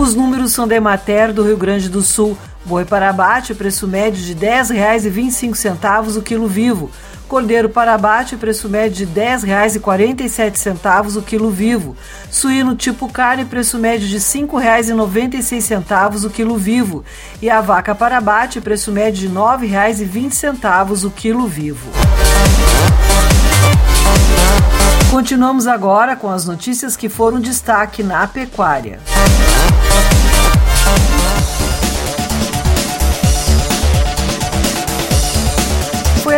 Os 0.00 0.14
números 0.14 0.52
são 0.52 0.66
de 0.66 0.80
Mater 0.80 1.30
do 1.30 1.44
Rio 1.44 1.58
Grande 1.58 1.90
do 1.90 2.00
Sul. 2.00 2.34
Boi 2.64 2.86
para 2.86 3.10
abate, 3.10 3.54
preço 3.54 3.86
médio 3.86 4.22
de 4.22 4.32
R$ 4.32 4.62
10,25 4.62 6.16
o 6.16 6.22
quilo 6.22 6.48
vivo. 6.48 6.90
Cordeiro 7.28 7.68
para 7.68 7.92
abate, 7.92 8.36
preço 8.36 8.68
médio 8.68 9.04
de 9.04 9.20
R$ 9.20 9.36
10,47 9.36 11.16
o 11.16 11.22
quilo 11.22 11.50
vivo. 11.50 11.96
Suíno 12.30 12.76
tipo 12.76 13.10
carne, 13.10 13.44
preço 13.44 13.78
médio 13.78 14.06
de 14.06 14.14
R$ 14.14 14.20
5,96 14.20 16.24
o 16.24 16.30
quilo 16.30 16.56
vivo. 16.56 17.04
E 17.42 17.50
a 17.50 17.60
vaca 17.60 17.96
para 17.96 18.18
abate, 18.18 18.60
preço 18.60 18.92
médio 18.92 19.28
de 19.28 19.34
R$ 19.34 19.34
9,20 19.34 21.04
o 21.04 21.10
quilo 21.10 21.48
vivo. 21.48 21.90
Continuamos 25.10 25.66
agora 25.66 26.14
com 26.14 26.30
as 26.30 26.46
notícias 26.46 26.96
que 26.96 27.08
foram 27.08 27.40
destaque 27.40 28.04
na 28.04 28.28
pecuária. 28.28 29.00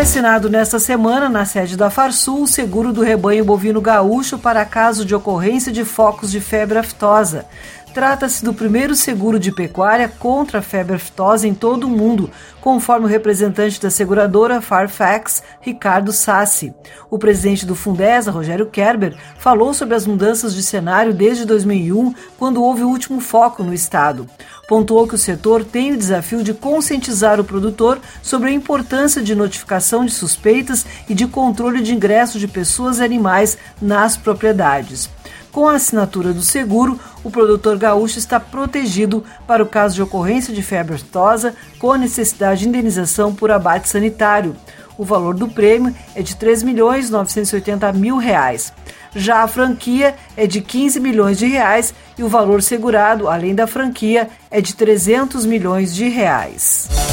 Assinado 0.08 0.48
nesta 0.48 0.78
semana, 0.78 1.28
na 1.28 1.44
sede 1.44 1.76
da 1.76 1.90
Farsul, 1.90 2.44
o 2.44 2.46
seguro 2.46 2.94
do 2.94 3.02
rebanho 3.02 3.44
bovino 3.44 3.78
gaúcho 3.78 4.38
para 4.38 4.64
caso 4.64 5.04
de 5.04 5.14
ocorrência 5.14 5.70
de 5.70 5.84
focos 5.84 6.30
de 6.30 6.40
febre 6.40 6.78
aftosa. 6.78 7.44
Trata-se 7.92 8.42
do 8.42 8.54
primeiro 8.54 8.94
seguro 8.94 9.38
de 9.38 9.52
pecuária 9.52 10.08
contra 10.08 10.60
a 10.60 10.62
febre 10.62 10.96
aftosa 10.96 11.46
em 11.46 11.52
todo 11.52 11.84
o 11.84 11.90
mundo, 11.90 12.30
conforme 12.58 13.04
o 13.04 13.08
representante 13.08 13.78
da 13.78 13.90
seguradora 13.90 14.62
Farfax, 14.62 15.42
Ricardo 15.60 16.10
Sassi. 16.10 16.72
O 17.10 17.18
presidente 17.18 17.66
do 17.66 17.74
Fundesa, 17.74 18.30
Rogério 18.30 18.66
Kerber, 18.66 19.14
falou 19.38 19.74
sobre 19.74 19.94
as 19.94 20.06
mudanças 20.06 20.54
de 20.54 20.62
cenário 20.62 21.12
desde 21.12 21.44
2001, 21.44 22.14
quando 22.38 22.62
houve 22.62 22.82
o 22.82 22.88
último 22.88 23.20
foco 23.20 23.62
no 23.62 23.74
estado. 23.74 24.26
Pontuou 24.68 25.08
que 25.08 25.14
o 25.14 25.18
setor 25.18 25.64
tem 25.64 25.94
o 25.94 25.96
desafio 25.96 26.44
de 26.44 26.52
conscientizar 26.52 27.40
o 27.40 27.44
produtor 27.44 27.98
sobre 28.20 28.50
a 28.50 28.52
importância 28.52 29.22
de 29.22 29.34
notificação 29.34 30.04
de 30.04 30.12
suspeitas 30.12 30.84
e 31.08 31.14
de 31.14 31.26
controle 31.26 31.80
de 31.80 31.94
ingresso 31.94 32.38
de 32.38 32.46
pessoas 32.46 32.98
e 32.98 33.02
animais 33.02 33.56
nas 33.80 34.18
propriedades. 34.18 35.08
Com 35.50 35.66
a 35.66 35.76
assinatura 35.76 36.34
do 36.34 36.42
seguro, 36.42 37.00
o 37.24 37.30
produtor 37.30 37.78
gaúcho 37.78 38.18
está 38.18 38.38
protegido 38.38 39.24
para 39.46 39.62
o 39.62 39.66
caso 39.66 39.94
de 39.94 40.02
ocorrência 40.02 40.52
de 40.52 40.62
febre 40.62 40.96
aftosa 40.96 41.54
com 41.78 41.90
a 41.90 41.96
necessidade 41.96 42.60
de 42.60 42.68
indenização 42.68 43.34
por 43.34 43.50
abate 43.50 43.88
sanitário. 43.88 44.54
O 44.98 45.04
valor 45.04 45.34
do 45.34 45.46
prêmio 45.46 45.94
é 46.12 46.22
de 46.22 46.32
R$ 46.32 46.40
3 46.40 46.64
milhões 46.64 47.08
980 47.08 47.92
mil 47.92 48.16
reais. 48.16 48.72
Já 49.14 49.44
a 49.44 49.48
franquia 49.48 50.16
é 50.36 50.46
de 50.46 50.60
15 50.60 50.98
milhões 50.98 51.38
de 51.38 51.46
reais 51.46 51.94
e 52.18 52.24
o 52.24 52.28
valor 52.28 52.60
segurado, 52.60 53.28
além 53.28 53.54
da 53.54 53.66
franquia, 53.66 54.28
é 54.50 54.60
de 54.60 54.74
300 54.74 55.46
milhões 55.46 55.94
de 55.94 56.08
reais. 56.08 57.07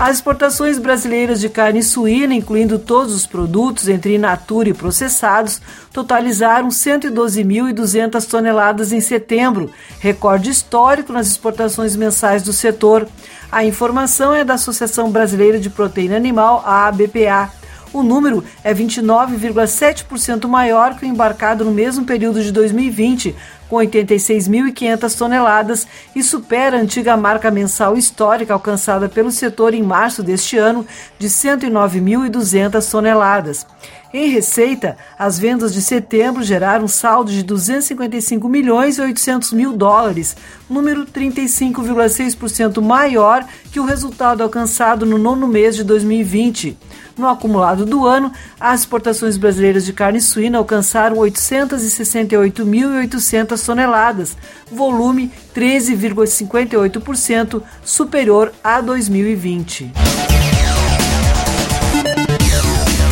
As 0.00 0.16
exportações 0.16 0.78
brasileiras 0.78 1.40
de 1.40 1.50
carne 1.50 1.82
suína, 1.82 2.32
incluindo 2.32 2.78
todos 2.78 3.14
os 3.14 3.26
produtos 3.26 3.86
entre 3.86 4.16
in 4.16 4.22
e 4.66 4.72
processados, 4.72 5.60
totalizaram 5.92 6.68
112.200 6.68 8.26
toneladas 8.26 8.92
em 8.92 9.00
setembro, 9.02 9.70
recorde 9.98 10.48
histórico 10.48 11.12
nas 11.12 11.26
exportações 11.26 11.96
mensais 11.96 12.42
do 12.42 12.50
setor. 12.50 13.06
A 13.52 13.62
informação 13.62 14.32
é 14.32 14.42
da 14.42 14.54
Associação 14.54 15.10
Brasileira 15.10 15.60
de 15.60 15.68
Proteína 15.68 16.16
Animal, 16.16 16.62
a 16.64 16.88
ABPA. 16.88 17.59
O 17.92 18.02
número 18.04 18.44
é 18.62 18.72
29,7% 18.72 20.46
maior 20.46 20.96
que 20.96 21.04
o 21.04 21.08
embarcado 21.08 21.64
no 21.64 21.72
mesmo 21.72 22.04
período 22.04 22.40
de 22.42 22.52
2020, 22.52 23.34
com 23.68 23.76
86.500 23.76 25.18
toneladas, 25.18 25.86
e 26.14 26.22
supera 26.22 26.76
a 26.76 26.80
antiga 26.80 27.16
marca 27.16 27.50
mensal 27.50 27.96
histórica 27.96 28.54
alcançada 28.54 29.08
pelo 29.08 29.32
setor 29.32 29.74
em 29.74 29.82
março 29.82 30.22
deste 30.22 30.56
ano, 30.56 30.86
de 31.18 31.28
109.200 31.28 32.88
toneladas. 32.90 33.66
Em 34.12 34.28
receita, 34.28 34.96
as 35.16 35.38
vendas 35.38 35.72
de 35.72 35.80
setembro 35.80 36.42
geraram 36.42 36.86
um 36.86 36.88
saldo 36.88 37.30
de 37.30 37.44
255 37.44 38.48
milhões 38.48 38.98
e 38.98 39.02
800 39.02 39.52
mil 39.52 39.72
dólares, 39.72 40.36
número 40.68 41.06
35,6% 41.06 42.82
maior 42.82 43.46
que 43.70 43.78
o 43.78 43.84
resultado 43.84 44.42
alcançado 44.42 45.06
no 45.06 45.16
nono 45.16 45.46
mês 45.46 45.76
de 45.76 45.84
2020. 45.84 46.76
No 47.16 47.28
acumulado 47.28 47.86
do 47.86 48.04
ano, 48.04 48.32
as 48.58 48.80
exportações 48.80 49.36
brasileiras 49.36 49.84
de 49.84 49.92
carne 49.92 50.20
suína 50.20 50.58
alcançaram 50.58 51.18
868.800 51.18 53.64
toneladas, 53.64 54.36
volume 54.72 55.30
13,58% 55.54 57.62
superior 57.84 58.52
a 58.64 58.80
2020. 58.80 59.92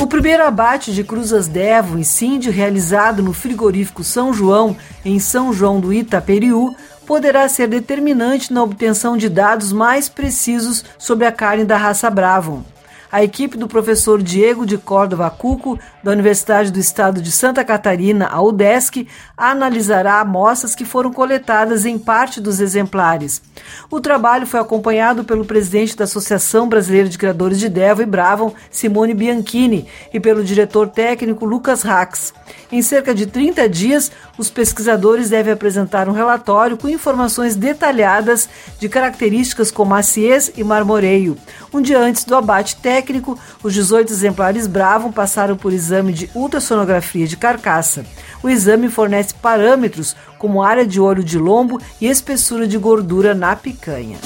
Primeiro 0.06 0.44
abate 0.44 0.92
de 0.92 1.02
Cruzas 1.02 1.48
Devo 1.48 1.98
incêndio 1.98 2.52
realizado 2.52 3.22
no 3.22 3.32
frigorífico 3.32 4.04
São 4.04 4.32
João, 4.32 4.76
em 5.04 5.18
São 5.18 5.52
João 5.52 5.80
do 5.80 5.92
Itaperiú, 5.92 6.74
poderá 7.06 7.48
ser 7.48 7.68
determinante 7.68 8.52
na 8.52 8.62
obtenção 8.62 9.16
de 9.16 9.28
dados 9.28 9.72
mais 9.72 10.08
precisos 10.08 10.84
sobre 10.98 11.26
a 11.26 11.32
carne 11.32 11.64
da 11.64 11.76
raça 11.76 12.10
Bravo 12.10 12.64
a 13.10 13.22
equipe 13.22 13.56
do 13.56 13.66
professor 13.66 14.22
Diego 14.22 14.66
de 14.66 14.76
Córdova 14.76 15.30
Cuco, 15.30 15.78
da 16.02 16.12
Universidade 16.12 16.70
do 16.70 16.78
Estado 16.78 17.22
de 17.22 17.32
Santa 17.32 17.64
Catarina, 17.64 18.28
a 18.28 18.40
UDESC, 18.42 19.06
analisará 19.36 20.20
amostras 20.20 20.74
que 20.74 20.84
foram 20.84 21.12
coletadas 21.12 21.86
em 21.86 21.98
parte 21.98 22.40
dos 22.40 22.60
exemplares. 22.60 23.42
O 23.90 24.00
trabalho 24.00 24.46
foi 24.46 24.60
acompanhado 24.60 25.24
pelo 25.24 25.44
presidente 25.44 25.96
da 25.96 26.04
Associação 26.04 26.68
Brasileira 26.68 27.08
de 27.08 27.18
Criadores 27.18 27.58
de 27.58 27.68
Devo 27.68 28.02
e 28.02 28.06
Bravon, 28.06 28.52
Simone 28.70 29.14
Bianchini, 29.14 29.86
e 30.12 30.20
pelo 30.20 30.44
diretor 30.44 30.88
técnico 30.88 31.44
Lucas 31.44 31.82
Rax. 31.82 32.34
Em 32.70 32.82
cerca 32.82 33.14
de 33.14 33.26
30 33.26 33.68
dias, 33.68 34.12
os 34.38 34.48
pesquisadores 34.48 35.28
devem 35.28 35.52
apresentar 35.52 36.08
um 36.08 36.12
relatório 36.12 36.76
com 36.76 36.88
informações 36.88 37.56
detalhadas 37.56 38.48
de 38.78 38.88
características 38.88 39.70
como 39.70 39.94
aciez 39.94 40.52
e 40.56 40.62
marmoreio. 40.62 41.36
Um 41.74 41.82
dia 41.82 41.98
antes 41.98 42.24
do 42.24 42.36
abate 42.36 42.76
técnico, 42.76 43.38
os 43.62 43.74
18 43.74 44.12
exemplares 44.12 44.68
Bravo 44.68 45.12
passaram 45.12 45.56
por 45.56 45.72
exame 45.72 46.12
de 46.12 46.30
ultrassonografia 46.34 47.26
de 47.26 47.36
carcaça. 47.36 48.06
O 48.42 48.48
exame 48.48 48.88
fornece 48.88 49.34
parâmetros 49.34 50.14
como 50.38 50.62
área 50.62 50.86
de 50.86 51.00
olho 51.00 51.24
de 51.24 51.36
lombo 51.36 51.80
e 52.00 52.06
espessura 52.06 52.68
de 52.68 52.78
gordura 52.78 53.34
na 53.34 53.56
picanha. 53.56 54.18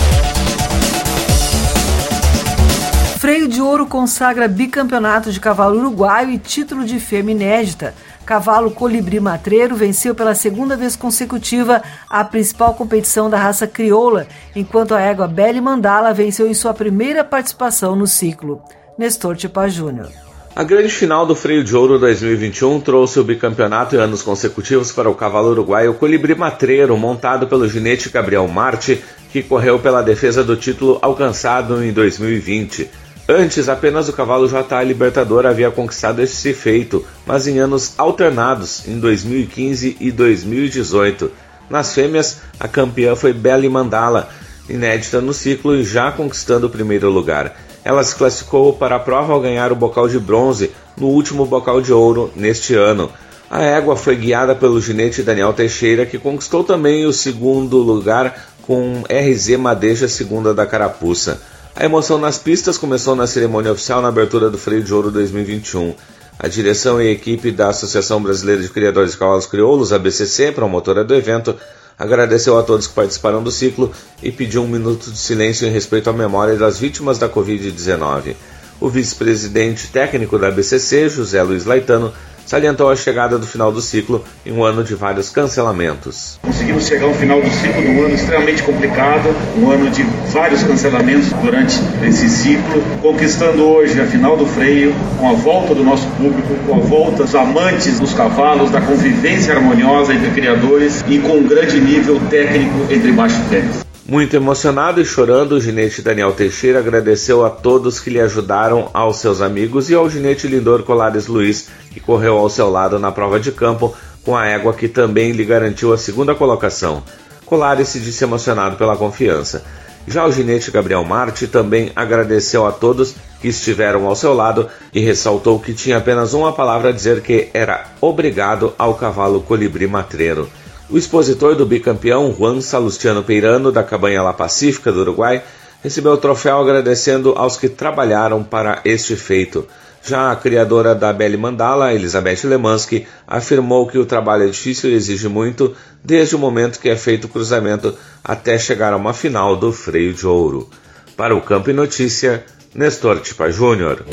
Freio 3.22 3.46
de 3.46 3.62
Ouro 3.62 3.86
consagra 3.86 4.48
bicampeonato 4.48 5.30
de 5.30 5.38
cavalo 5.38 5.78
uruguaio 5.78 6.30
e 6.30 6.38
título 6.38 6.84
de 6.84 6.98
fêmea 6.98 7.32
inédita. 7.32 7.94
Cavalo 8.24 8.70
Colibri 8.70 9.18
Matreiro 9.18 9.74
venceu 9.74 10.14
pela 10.14 10.34
segunda 10.34 10.76
vez 10.76 10.94
consecutiva 10.94 11.82
a 12.08 12.24
principal 12.24 12.74
competição 12.74 13.28
da 13.28 13.36
raça 13.36 13.66
crioula, 13.66 14.26
enquanto 14.54 14.94
a 14.94 15.00
égua 15.00 15.26
Belle 15.26 15.60
Mandala 15.60 16.14
venceu 16.14 16.48
em 16.48 16.54
sua 16.54 16.72
primeira 16.72 17.24
participação 17.24 17.96
no 17.96 18.06
ciclo. 18.06 18.62
Nestor 18.96 19.36
Tipa 19.36 19.68
Júnior. 19.68 20.10
A 20.54 20.62
grande 20.62 20.90
final 20.90 21.24
do 21.24 21.34
Freio 21.34 21.64
de 21.64 21.74
Ouro 21.74 21.98
2021 21.98 22.78
trouxe 22.80 23.18
o 23.18 23.24
bicampeonato 23.24 23.96
em 23.96 23.98
anos 23.98 24.22
consecutivos 24.22 24.92
para 24.92 25.08
o 25.08 25.14
cavalo 25.14 25.50
uruguaio 25.50 25.94
Colibri 25.94 26.34
Matreiro, 26.34 26.94
montado 26.96 27.46
pelo 27.46 27.66
ginete 27.66 28.10
Gabriel 28.10 28.46
Marte, 28.46 29.02
que 29.32 29.42
correu 29.42 29.78
pela 29.78 30.02
defesa 30.02 30.44
do 30.44 30.54
título 30.54 30.98
alcançado 31.00 31.82
em 31.82 31.90
2020. 31.90 32.90
Antes, 33.28 33.68
apenas 33.68 34.08
o 34.08 34.12
cavalo 34.12 34.48
JA 34.48 34.82
Libertador 34.82 35.46
havia 35.46 35.70
conquistado 35.70 36.20
esse 36.20 36.52
feito, 36.52 37.04
mas 37.24 37.46
em 37.46 37.60
anos 37.60 37.94
alternados, 37.96 38.86
em 38.88 38.98
2015 38.98 39.96
e 40.00 40.10
2018. 40.10 41.30
Nas 41.70 41.94
fêmeas, 41.94 42.38
a 42.58 42.66
campeã 42.66 43.14
foi 43.14 43.32
Belly 43.32 43.68
Mandala, 43.68 44.28
inédita 44.68 45.20
no 45.20 45.32
ciclo 45.32 45.76
e 45.76 45.84
já 45.84 46.10
conquistando 46.10 46.66
o 46.66 46.70
primeiro 46.70 47.08
lugar. 47.10 47.56
Ela 47.84 48.02
se 48.02 48.14
classificou 48.14 48.72
para 48.72 48.96
a 48.96 49.00
prova 49.00 49.32
ao 49.32 49.40
ganhar 49.40 49.70
o 49.70 49.76
bocal 49.76 50.08
de 50.08 50.18
bronze 50.18 50.72
no 50.96 51.06
último 51.06 51.46
bocal 51.46 51.80
de 51.80 51.92
ouro 51.92 52.32
neste 52.34 52.74
ano. 52.74 53.10
A 53.48 53.62
égua 53.62 53.96
foi 53.96 54.16
guiada 54.16 54.54
pelo 54.54 54.80
ginete 54.80 55.22
Daniel 55.22 55.52
Teixeira, 55.52 56.06
que 56.06 56.18
conquistou 56.18 56.64
também 56.64 57.06
o 57.06 57.12
segundo 57.12 57.78
lugar 57.78 58.48
com 58.62 59.02
RZ 59.08 59.56
Madeja 59.58 60.08
Segunda 60.08 60.52
da 60.52 60.66
Carapuça. 60.66 61.40
A 61.74 61.86
emoção 61.86 62.18
nas 62.18 62.36
pistas 62.36 62.76
começou 62.76 63.16
na 63.16 63.26
cerimônia 63.26 63.72
oficial 63.72 64.02
na 64.02 64.08
abertura 64.08 64.50
do 64.50 64.58
Freio 64.58 64.84
de 64.84 64.92
Ouro 64.92 65.10
2021. 65.10 65.94
A 66.38 66.46
direção 66.46 67.00
e 67.00 67.10
equipe 67.10 67.50
da 67.50 67.70
Associação 67.70 68.22
Brasileira 68.22 68.60
de 68.60 68.68
Criadores 68.68 69.12
de 69.12 69.16
Cavalos 69.16 69.46
Crioulos, 69.46 69.90
ABCC, 69.90 70.52
promotora 70.52 71.02
do 71.02 71.14
evento, 71.14 71.56
agradeceu 71.98 72.58
a 72.58 72.62
todos 72.62 72.86
que 72.86 72.92
participaram 72.92 73.42
do 73.42 73.50
ciclo 73.50 73.90
e 74.22 74.30
pediu 74.30 74.62
um 74.62 74.68
minuto 74.68 75.10
de 75.10 75.16
silêncio 75.16 75.66
em 75.66 75.70
respeito 75.70 76.10
à 76.10 76.12
memória 76.12 76.56
das 76.56 76.78
vítimas 76.78 77.18
da 77.18 77.28
Covid-19. 77.28 78.34
O 78.78 78.90
vice-presidente 78.90 79.88
técnico 79.88 80.38
da 80.38 80.48
ABCC, 80.48 81.08
José 81.08 81.42
Luiz 81.42 81.64
Laitano, 81.64 82.12
salientou 82.46 82.90
a 82.90 82.96
chegada 82.96 83.38
do 83.38 83.46
final 83.46 83.72
do 83.72 83.80
ciclo 83.80 84.24
em 84.44 84.52
um 84.52 84.64
ano 84.64 84.84
de 84.84 84.94
vários 84.94 85.30
cancelamentos. 85.30 86.38
Conseguimos 86.42 86.86
chegar 86.86 87.06
ao 87.06 87.14
final 87.14 87.40
do 87.40 87.50
ciclo 87.50 87.82
num 87.82 88.04
ano 88.04 88.14
extremamente 88.14 88.62
complicado, 88.62 89.34
um 89.56 89.70
ano 89.70 89.90
de 89.90 90.02
vários 90.32 90.62
cancelamentos 90.62 91.32
durante 91.42 91.80
esse 92.06 92.28
ciclo, 92.28 92.82
conquistando 93.00 93.64
hoje 93.64 94.00
a 94.00 94.06
final 94.06 94.36
do 94.36 94.46
freio, 94.46 94.94
com 95.18 95.30
a 95.30 95.34
volta 95.34 95.74
do 95.74 95.84
nosso 95.84 96.06
público, 96.16 96.54
com 96.66 96.74
a 96.74 96.80
volta 96.80 97.24
dos 97.24 97.34
amantes 97.34 97.98
dos 97.98 98.12
cavalos, 98.14 98.70
da 98.70 98.80
convivência 98.80 99.54
harmoniosa 99.54 100.14
entre 100.14 100.30
criadores 100.30 101.04
e 101.08 101.18
com 101.18 101.38
um 101.38 101.46
grande 101.46 101.80
nível 101.80 102.20
técnico 102.30 102.86
entre 102.90 103.12
baixo 103.12 103.40
e 103.46 103.48
tênis. 103.48 103.91
Muito 104.12 104.36
emocionado 104.36 105.00
e 105.00 105.06
chorando, 105.06 105.52
o 105.52 105.60
ginete 105.60 106.02
Daniel 106.02 106.34
Teixeira 106.34 106.80
agradeceu 106.80 107.46
a 107.46 107.48
todos 107.48 107.98
que 107.98 108.10
lhe 108.10 108.20
ajudaram, 108.20 108.90
aos 108.92 109.16
seus 109.16 109.40
amigos 109.40 109.88
e 109.88 109.94
ao 109.94 110.06
ginete 110.10 110.46
Lindor 110.46 110.82
Colares 110.82 111.28
Luiz, 111.28 111.70
que 111.90 111.98
correu 111.98 112.36
ao 112.36 112.50
seu 112.50 112.68
lado 112.68 112.98
na 112.98 113.10
prova 113.10 113.40
de 113.40 113.50
campo, 113.50 113.96
com 114.22 114.36
a 114.36 114.46
égua 114.46 114.74
que 114.74 114.86
também 114.86 115.32
lhe 115.32 115.46
garantiu 115.46 115.94
a 115.94 115.96
segunda 115.96 116.34
colocação. 116.34 117.02
Colares 117.46 117.88
se 117.88 118.00
disse 118.00 118.22
emocionado 118.22 118.76
pela 118.76 118.98
confiança. 118.98 119.64
Já 120.06 120.26
o 120.26 120.30
ginete 120.30 120.70
Gabriel 120.70 121.04
Marte 121.04 121.46
também 121.46 121.90
agradeceu 121.96 122.66
a 122.66 122.70
todos 122.70 123.14
que 123.40 123.48
estiveram 123.48 124.06
ao 124.06 124.14
seu 124.14 124.34
lado 124.34 124.68
e 124.92 125.00
ressaltou 125.00 125.58
que 125.58 125.72
tinha 125.72 125.96
apenas 125.96 126.34
uma 126.34 126.52
palavra 126.52 126.90
a 126.90 126.92
dizer 126.92 127.22
que 127.22 127.48
era 127.54 127.86
obrigado 127.98 128.74
ao 128.76 128.92
cavalo 128.94 129.40
colibri 129.40 129.86
matreiro. 129.86 130.50
O 130.90 130.98
expositor 130.98 131.54
do 131.54 131.64
bicampeão 131.64 132.34
Juan 132.36 132.60
Salustiano 132.60 133.22
Peirano, 133.22 133.72
da 133.72 133.82
Cabanha 133.82 134.22
La 134.22 134.32
Pacífica 134.32 134.92
do 134.92 135.00
Uruguai, 135.00 135.42
recebeu 135.82 136.12
o 136.12 136.18
troféu 136.18 136.58
agradecendo 136.58 137.34
aos 137.36 137.56
que 137.56 137.68
trabalharam 137.68 138.42
para 138.42 138.80
este 138.84 139.16
feito. 139.16 139.66
Já 140.04 140.32
a 140.32 140.36
criadora 140.36 140.94
da 140.94 141.12
Belle 141.12 141.36
Mandala, 141.36 141.94
Elizabeth 141.94 142.44
Lemansky, 142.44 143.06
afirmou 143.26 143.86
que 143.86 143.98
o 143.98 144.04
trabalho 144.04 144.44
é 144.44 144.48
difícil 144.48 144.90
e 144.90 144.94
exige 144.94 145.28
muito, 145.28 145.74
desde 146.02 146.34
o 146.34 146.38
momento 146.38 146.80
que 146.80 146.88
é 146.88 146.96
feito 146.96 147.24
o 147.24 147.28
cruzamento 147.28 147.96
até 148.22 148.58
chegar 148.58 148.92
a 148.92 148.96
uma 148.96 149.14
final 149.14 149.56
do 149.56 149.72
freio 149.72 150.12
de 150.12 150.26
ouro. 150.26 150.68
Para 151.16 151.36
o 151.36 151.40
Campo 151.40 151.70
e 151.70 151.72
Notícia, 151.72 152.44
Nestor 152.74 153.20
Tipa 153.20 153.50
Júnior. 153.50 154.04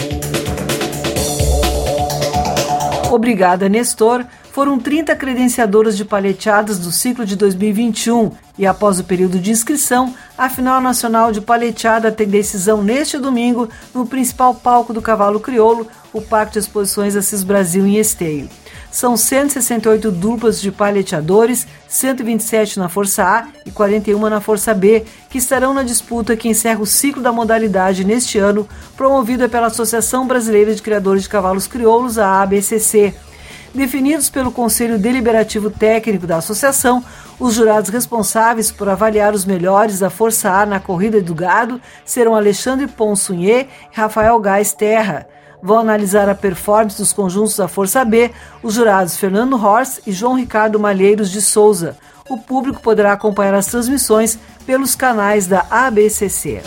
Obrigada, 3.09 3.67
Nestor 3.67 4.23
foram 4.59 4.77
30 4.77 5.15
credenciadoras 5.15 5.95
de 5.95 6.03
paleteadas 6.03 6.77
do 6.77 6.91
ciclo 6.91 7.25
de 7.25 7.37
2021 7.37 8.33
e 8.57 8.67
após 8.67 8.99
o 8.99 9.05
período 9.05 9.39
de 9.39 9.51
inscrição, 9.51 10.13
a 10.37 10.49
final 10.49 10.81
nacional 10.81 11.31
de 11.31 11.39
paleteada 11.39 12.11
tem 12.11 12.27
decisão 12.27 12.83
neste 12.83 13.17
domingo 13.17 13.69
no 13.95 14.05
principal 14.05 14.53
palco 14.53 14.91
do 14.91 15.01
cavalo 15.01 15.39
crioulo, 15.39 15.87
o 16.11 16.21
Parque 16.21 16.51
de 16.51 16.59
Exposições 16.59 17.15
Assis 17.15 17.41
Brasil 17.41 17.87
em 17.87 17.95
Esteio. 17.95 18.49
São 18.91 19.15
168 19.15 20.11
duplas 20.11 20.59
de 20.59 20.73
paleteadores, 20.73 21.65
127 21.87 22.79
na 22.79 22.89
Força 22.89 23.23
A 23.23 23.47
e 23.65 23.71
41 23.71 24.19
na 24.29 24.41
Força 24.41 24.73
B, 24.73 25.05
que 25.29 25.37
estarão 25.37 25.73
na 25.73 25.83
disputa 25.83 26.35
que 26.35 26.49
encerra 26.49 26.81
o 26.81 26.85
ciclo 26.85 27.23
da 27.23 27.31
modalidade 27.31 28.03
neste 28.03 28.37
ano, 28.37 28.67
promovida 28.97 29.47
pela 29.47 29.67
Associação 29.67 30.27
Brasileira 30.27 30.75
de 30.75 30.81
Criadores 30.81 31.23
de 31.23 31.29
Cavalos 31.29 31.65
Crioulos, 31.65 32.17
a 32.17 32.41
ABCC 32.41 33.15
definidos 33.73 34.29
pelo 34.29 34.51
Conselho 34.51 34.97
Deliberativo 34.97 35.69
Técnico 35.69 36.27
da 36.27 36.37
Associação, 36.37 37.03
os 37.39 37.53
jurados 37.53 37.89
responsáveis 37.89 38.71
por 38.71 38.89
avaliar 38.89 39.33
os 39.33 39.45
melhores 39.45 39.99
da 39.99 40.09
Força 40.09 40.51
A 40.51 40.65
na 40.65 40.79
corrida 40.79 41.21
do 41.21 41.33
gado 41.33 41.81
serão 42.03 42.35
Alexandre 42.35 42.87
Ponsunhê 42.87 43.61
e 43.61 43.67
Rafael 43.95 44.39
Gás 44.39 44.73
Terra. 44.73 45.27
Vão 45.61 45.79
analisar 45.79 46.29
a 46.29 46.35
performance 46.35 46.97
dos 46.97 47.13
conjuntos 47.13 47.57
da 47.57 47.67
Força 47.67 48.03
B 48.05 48.31
os 48.63 48.73
jurados 48.73 49.17
Fernando 49.17 49.57
Horst 49.57 49.99
e 50.05 50.11
João 50.11 50.35
Ricardo 50.35 50.79
Malheiros 50.79 51.29
de 51.29 51.41
Souza. 51.41 51.97
O 52.29 52.37
público 52.37 52.81
poderá 52.81 53.13
acompanhar 53.13 53.55
as 53.55 53.65
transmissões 53.65 54.37
pelos 54.65 54.95
canais 54.95 55.47
da 55.47 55.65
ABCC. 55.69 56.61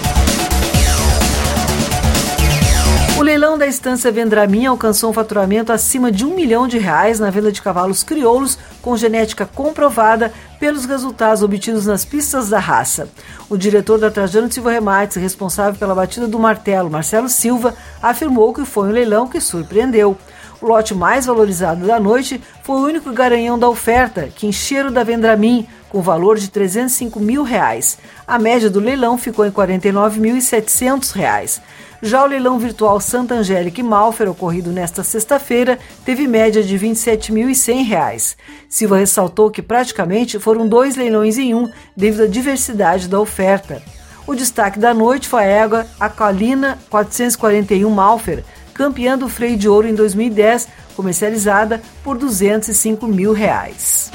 O 3.23 3.25
leilão 3.25 3.57
da 3.57 3.69
estância 3.69 4.11
Vendramin 4.11 4.67
alcançou 4.67 5.11
um 5.11 5.13
faturamento 5.13 5.73
acima 5.73 6.11
de 6.11 6.27
um 6.27 6.35
milhão 6.35 6.67
de 6.67 6.77
reais 6.77 7.21
na 7.21 7.31
venda 7.31 7.53
de 7.53 7.63
cavalos 7.63 8.03
crioulos 8.03 8.59
com 8.83 8.97
genética 8.97 9.47
comprovada 9.47 10.33
pelos 10.59 10.87
resultados 10.87 11.41
obtidos 11.41 11.87
nas 11.87 12.05
pistas 12.05 12.49
da 12.49 12.59
raça. 12.59 13.09
O 13.49 13.57
diretor 13.57 14.01
da 14.01 14.11
Trajano 14.11 14.51
Silva 14.51 14.73
Remates, 14.73 15.19
responsável 15.19 15.79
pela 15.79 15.95
batida 15.95 16.27
do 16.27 16.37
martelo, 16.37 16.91
Marcelo 16.91 17.29
Silva, 17.29 17.77
afirmou 18.03 18.53
que 18.53 18.65
foi 18.65 18.89
um 18.89 18.93
leilão 18.93 19.29
que 19.29 19.41
surpreendeu. 19.41 20.19
O 20.61 20.67
lote 20.67 20.93
mais 20.93 21.27
valorizado 21.27 21.87
da 21.87 22.01
noite 22.01 22.43
foi 22.65 22.75
o 22.75 22.85
único 22.85 23.13
garanhão 23.13 23.57
da 23.57 23.69
oferta, 23.69 24.31
Quincheiro 24.35 24.91
da 24.91 25.05
Vendramin, 25.05 25.69
com 25.89 26.03
valor 26.03 26.39
de 26.39 26.51
305 26.51 27.21
mil 27.21 27.45
reais. 27.45 27.99
A 28.27 28.37
média 28.37 28.69
do 28.69 28.81
leilão 28.81 29.17
ficou 29.17 29.45
em 29.45 29.51
R$ 29.51 29.55
49.700. 29.55 31.61
Já 32.05 32.25
o 32.25 32.27
leilão 32.27 32.59
virtual 32.59 33.01
Santa 33.01 33.37
Angélica 33.37 33.79
e 33.79 33.85
Malfer, 33.85 34.29
ocorrido 34.29 34.73
nesta 34.73 35.05
sexta-feira, 35.05 35.79
teve 36.05 36.27
média 36.27 36.61
de 36.61 36.77
R$ 36.77 36.88
27.100. 36.88 38.35
Silva 38.69 38.97
ressaltou 38.97 39.53
que 39.53 39.62
praticamente 39.62 40.37
foram 40.41 40.69
dois 40.69 40.97
leilões 40.97 41.38
em 41.38 41.55
um, 41.55 41.71
devido 41.97 42.25
à 42.25 42.27
diversidade 42.27 43.07
da 43.07 43.21
oferta. 43.21 43.81
O 44.27 44.35
destaque 44.35 44.81
da 44.81 44.93
noite 44.93 45.29
foi 45.29 45.45
a 45.45 45.47
égua 45.47 45.87
Aqualina 46.01 46.77
441 46.91 47.88
Malfer, 47.88 48.43
campeã 48.75 49.17
do 49.17 49.29
freio 49.29 49.57
de 49.57 49.69
ouro 49.69 49.87
em 49.87 49.95
2010, 49.95 50.67
comercializada 50.97 51.81
por 52.03 52.19
205 52.19 53.07
mil 53.07 53.33
reais. 53.33 54.11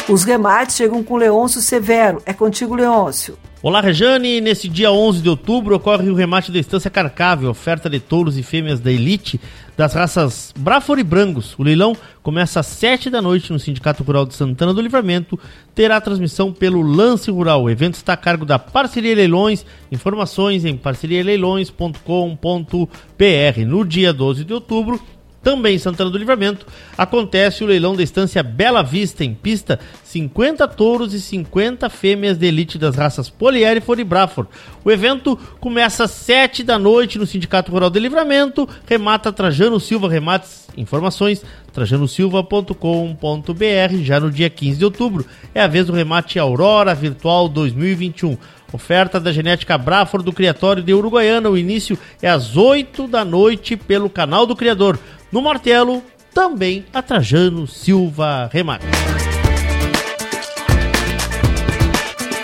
Os 0.07 0.23
remates 0.23 0.75
chegam 0.75 1.03
com 1.03 1.17
Leôncio 1.17 1.59
Severo. 1.61 2.21
É 2.27 2.31
contigo, 2.31 2.75
Leôncio. 2.75 3.35
Olá, 3.63 3.81
Rejane. 3.81 4.39
Nesse 4.39 4.67
dia 4.67 4.91
11 4.91 5.19
de 5.19 5.29
outubro 5.29 5.75
ocorre 5.75 6.09
o 6.11 6.15
remate 6.15 6.51
da 6.51 6.59
Estância 6.59 6.91
Carcável, 6.91 7.49
oferta 7.49 7.89
de 7.89 7.99
touros 7.99 8.37
e 8.37 8.43
fêmeas 8.43 8.79
da 8.79 8.91
elite 8.91 9.41
das 9.81 9.95
raças 9.95 10.53
Brafor 10.55 10.99
e 10.99 11.03
Brangos. 11.03 11.57
O 11.57 11.63
leilão 11.63 11.97
começa 12.21 12.59
às 12.59 12.67
7 12.67 13.09
da 13.09 13.19
noite 13.19 13.51
no 13.51 13.57
Sindicato 13.57 14.03
Rural 14.03 14.27
de 14.27 14.35
Santana 14.35 14.75
do 14.75 14.79
Livramento. 14.79 15.39
Terá 15.73 15.99
transmissão 15.99 16.53
pelo 16.53 16.83
Lance 16.83 17.31
Rural. 17.31 17.63
O 17.63 17.69
evento 17.69 17.95
está 17.95 18.13
a 18.13 18.17
cargo 18.17 18.45
da 18.45 18.59
Parceria 18.59 19.15
Leilões. 19.15 19.65
Informações 19.91 20.65
em 20.65 20.77
parcerialeilões.com.br. 20.77 23.65
No 23.65 23.83
dia 23.83 24.13
12 24.13 24.45
de 24.45 24.53
outubro, 24.53 25.01
também 25.43 25.75
em 25.75 25.79
Santana 25.79 26.09
do 26.09 26.17
Livramento, 26.17 26.65
acontece 26.97 27.63
o 27.63 27.67
leilão 27.67 27.95
da 27.95 28.03
estância 28.03 28.43
Bela 28.43 28.83
Vista, 28.83 29.23
em 29.23 29.33
pista 29.33 29.79
50 30.03 30.67
touros 30.67 31.13
e 31.13 31.21
50 31.21 31.89
fêmeas 31.89 32.37
de 32.37 32.45
elite 32.45 32.77
das 32.77 32.95
raças 32.95 33.29
Poliérifor 33.29 33.97
e 33.99 34.03
Braford. 34.03 34.51
O 34.83 34.91
evento 34.91 35.37
começa 35.59 36.03
às 36.03 36.11
7 36.11 36.63
da 36.63 36.77
noite 36.77 37.17
no 37.17 37.25
Sindicato 37.25 37.71
Rural 37.71 37.89
de 37.89 37.99
Livramento, 37.99 38.69
remata 38.85 39.33
Trajano 39.33 39.79
Silva 39.79 40.09
Remates. 40.09 40.61
Informações 40.77 41.43
trajanosilva.com.br 41.73 43.95
já 44.03 44.19
no 44.19 44.29
dia 44.31 44.49
15 44.49 44.77
de 44.77 44.85
outubro. 44.85 45.25
É 45.53 45.61
a 45.61 45.67
vez 45.67 45.87
do 45.87 45.93
remate 45.93 46.39
Aurora 46.39 46.95
Virtual 46.95 47.49
2021. 47.49 48.37
Oferta 48.73 49.19
da 49.19 49.33
genética 49.33 49.77
Braford 49.77 50.25
do 50.25 50.31
Criatório 50.31 50.81
de 50.81 50.93
Uruguaiana. 50.93 51.49
O 51.49 51.57
início 51.57 51.99
é 52.21 52.29
às 52.29 52.55
8 52.55 53.05
da 53.07 53.25
noite 53.25 53.75
pelo 53.75 54.09
canal 54.09 54.45
do 54.45 54.55
Criador. 54.55 54.97
No 55.31 55.41
martelo, 55.41 56.03
também 56.33 56.85
a 56.93 57.01
Trajano 57.01 57.65
Silva 57.65 58.49
Remate. 58.51 58.85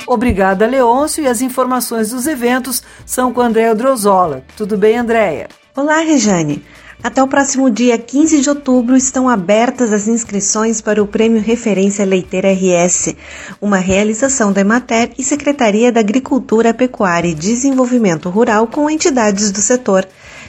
Obrigada, 0.08 0.66
Leôncio, 0.66 1.22
e 1.22 1.28
as 1.28 1.42
informações 1.42 2.12
dos 2.12 2.26
eventos 2.28 2.82
são 3.06 3.34
com 3.34 3.42
Andréa 3.42 3.76
Drozola. 3.76 4.42
Tudo 4.56 4.78
bem, 4.78 4.98
Andréia? 4.98 5.50
Olá, 5.76 6.00
Rejane. 6.00 6.64
Até 7.04 7.22
o 7.22 7.28
próximo 7.28 7.70
dia 7.70 7.98
15 7.98 8.42
de 8.42 8.50
outubro 8.50 8.96
estão 8.96 9.28
abertas 9.28 9.92
as 9.92 10.08
inscrições 10.08 10.80
para 10.80 11.04
o 11.04 11.08
Prêmio 11.08 11.42
Referência 11.42 12.06
Leiteira 12.06 12.54
RS, 12.54 13.16
uma 13.62 13.78
realização 13.78 14.52
da 14.54 14.62
Emater 14.62 15.12
e 15.18 15.24
Secretaria 15.24 15.92
da 15.92 16.00
Agricultura, 16.00 16.74
Pecuária 16.74 17.28
e 17.28 17.36
Desenvolvimento 17.36 18.30
Rural 18.30 18.66
com 18.66 18.90
entidades 18.90 19.52
do 19.52 19.60
setor. 19.60 20.08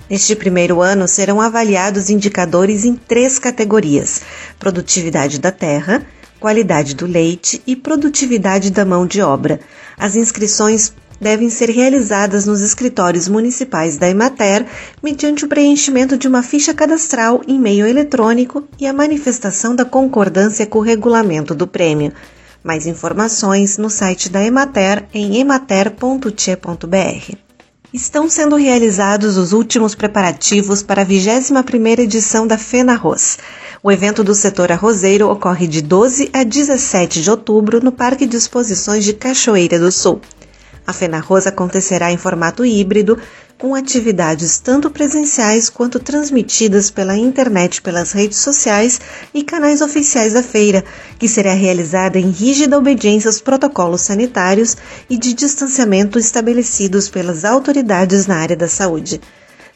Neste 0.09 0.35
primeiro 0.35 0.81
ano 0.81 1.07
serão 1.07 1.40
avaliados 1.40 2.09
indicadores 2.09 2.85
em 2.85 2.94
três 2.94 3.38
categorias: 3.38 4.23
produtividade 4.59 5.38
da 5.38 5.53
terra, 5.53 6.05
qualidade 6.40 6.94
do 6.94 7.07
leite 7.07 7.62
e 7.66 7.77
produtividade 7.77 8.71
da 8.71 8.85
mão 8.85 9.07
de 9.07 9.21
obra. 9.21 9.61
As 9.99 10.16
inscrições 10.16 10.94
devem 11.21 11.51
ser 11.51 11.68
realizadas 11.68 12.47
nos 12.47 12.62
escritórios 12.62 13.29
municipais 13.29 13.99
da 13.99 14.09
Emater 14.09 14.64
mediante 15.03 15.44
o 15.44 15.49
preenchimento 15.49 16.16
de 16.16 16.29
uma 16.29 16.42
ficha 16.42 16.73
cadastral 16.73 17.42
em 17.47 17.59
meio 17.59 17.87
eletrônico 17.87 18.64
e 18.79 18.87
a 18.87 18.92
manifestação 18.92 19.75
da 19.75 19.85
concordância 19.85 20.64
com 20.64 20.79
o 20.79 20.83
regulamento 20.83 21.55
do 21.55 21.66
prêmio. 21.66 22.12
Mais 22.62 22.87
informações 22.87 23.79
no 23.79 23.90
site 23.90 24.29
da 24.29 24.42
Emater 24.42 25.05
em 25.12 25.38
emater.te.br. 25.38 27.48
Estão 27.92 28.29
sendo 28.29 28.55
realizados 28.55 29.38
os 29.38 29.55
últimos 29.55 29.94
preparativos 29.94 30.83
para 30.83 31.01
a 31.01 31.07
21ª 31.07 32.01
edição 32.01 32.46
da 32.46 32.59
Fena 32.59 32.92
Arroz. 32.92 33.38
O 33.83 33.90
evento 33.90 34.22
do 34.22 34.35
setor 34.35 34.70
arrozeiro 34.70 35.31
ocorre 35.31 35.66
de 35.66 35.81
12 35.81 36.29
a 36.35 36.44
17 36.44 37.22
de 37.22 37.31
outubro 37.31 37.83
no 37.83 37.90
Parque 37.90 38.27
de 38.27 38.37
Exposições 38.37 39.05
de 39.05 39.14
Cachoeira 39.14 39.79
do 39.79 39.90
Sul. 39.90 40.20
A 40.87 40.92
Fena 40.92 41.16
Arroz 41.16 41.46
acontecerá 41.46 42.12
em 42.12 42.18
formato 42.18 42.62
híbrido, 42.62 43.18
com 43.59 43.75
atividades 43.75 44.61
tanto 44.61 44.88
presenciais 44.88 45.68
quanto 45.68 45.99
transmitidas 45.99 46.90
pela 46.90 47.16
internet 47.16 47.83
pelas 47.83 48.12
redes 48.12 48.38
sociais 48.38 49.01
e 49.35 49.42
canais 49.42 49.81
oficiais 49.81 50.33
da 50.33 50.42
feira, 50.42 50.85
que 51.18 51.29
será 51.29 51.53
realizada 51.53 52.18
em 52.18 52.31
rígida 52.31 52.79
obediência 52.79 53.29
aos 53.29 53.40
protocolos 53.40 54.03
sanitários 54.03 54.77
e 55.11 55.18
de 55.18 55.35
distanciamento 55.35 56.18
estabelecidos 56.18 57.09
pelas 57.09 57.44
autoridades 57.44 58.27
na 58.29 58.37
área 58.37 58.57
da 58.57 58.68
saúde. 58.68 59.21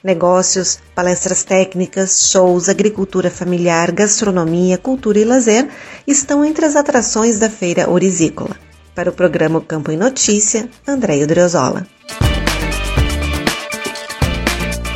Negócios, 0.02 0.78
palestras 0.94 1.44
técnicas, 1.44 2.28
shows, 2.28 2.68
agricultura 2.68 3.30
familiar, 3.30 3.92
gastronomia, 3.92 4.78
cultura 4.78 5.18
e 5.18 5.24
lazer 5.24 5.68
estão 6.06 6.44
entre 6.44 6.64
as 6.64 6.76
atrações 6.76 7.38
da 7.38 7.48
feira 7.48 7.88
orizícola. 7.90 8.56
Para 8.94 9.10
o 9.10 9.12
programa 9.12 9.60
Campo 9.60 9.90
em 9.90 9.96
Notícia, 9.96 10.68
Andréia 10.86 11.26
Driozola. 11.26 11.86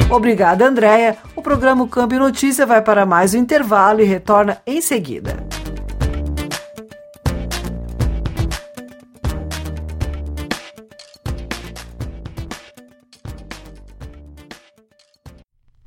Obrigada, 0.09 0.69
Andréia. 0.69 1.19
O 1.35 1.43
programa 1.43 1.87
Câmbio 1.89 2.21
Notícia 2.21 2.65
vai 2.65 2.81
para 2.81 3.05
mais 3.05 3.35
um 3.35 3.39
intervalo 3.39 4.01
e 4.01 4.05
retorna 4.05 4.63
em 4.65 4.81
seguida. 4.81 5.45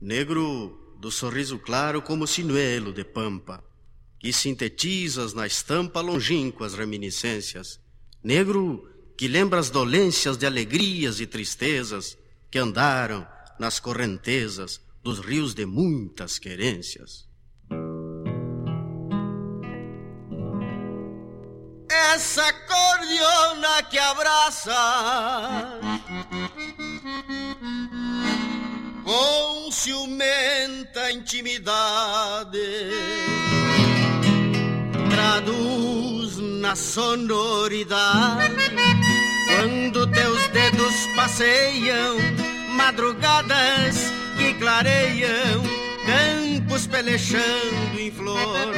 Negro 0.01 0.95
do 0.99 1.09
sorriso 1.09 1.57
claro 1.57 2.01
como 2.01 2.27
sinuelo 2.27 2.91
de 2.91 3.05
pampa, 3.05 3.63
que 4.19 4.33
sintetizas 4.33 5.33
na 5.33 5.47
estampa 5.47 6.01
longínquas 6.01 6.73
reminiscências. 6.73 7.79
Negro 8.21 8.85
que 9.17 9.29
lembra 9.29 9.59
as 9.59 9.69
dolências 9.69 10.37
de 10.37 10.45
alegrias 10.45 11.21
e 11.21 11.25
tristezas 11.25 12.17
que 12.51 12.59
andaram 12.59 13.25
nas 13.59 13.79
correntezas 13.79 14.81
dos 15.03 15.19
rios 15.19 15.53
de 15.53 15.65
muitas 15.65 16.39
querências. 16.39 17.27
Essa 21.89 22.53
cor 22.53 22.89
acordeona 22.99 23.83
que 23.89 23.97
abraça 23.97 25.79
com 29.03 29.71
ciumenta 29.71 31.11
intimidade 31.11 32.59
traduz 35.09 36.37
na 36.37 36.75
sonoridade 36.75 38.55
quando 39.47 40.05
teus 40.11 40.47
dedos 40.49 40.95
passeiam 41.15 42.17
madrugadas 42.79 44.13
que 44.37 44.53
clareiam 44.53 45.61
campos 46.05 46.87
pelechando 46.87 47.99
em 47.99 48.09
flor 48.09 48.73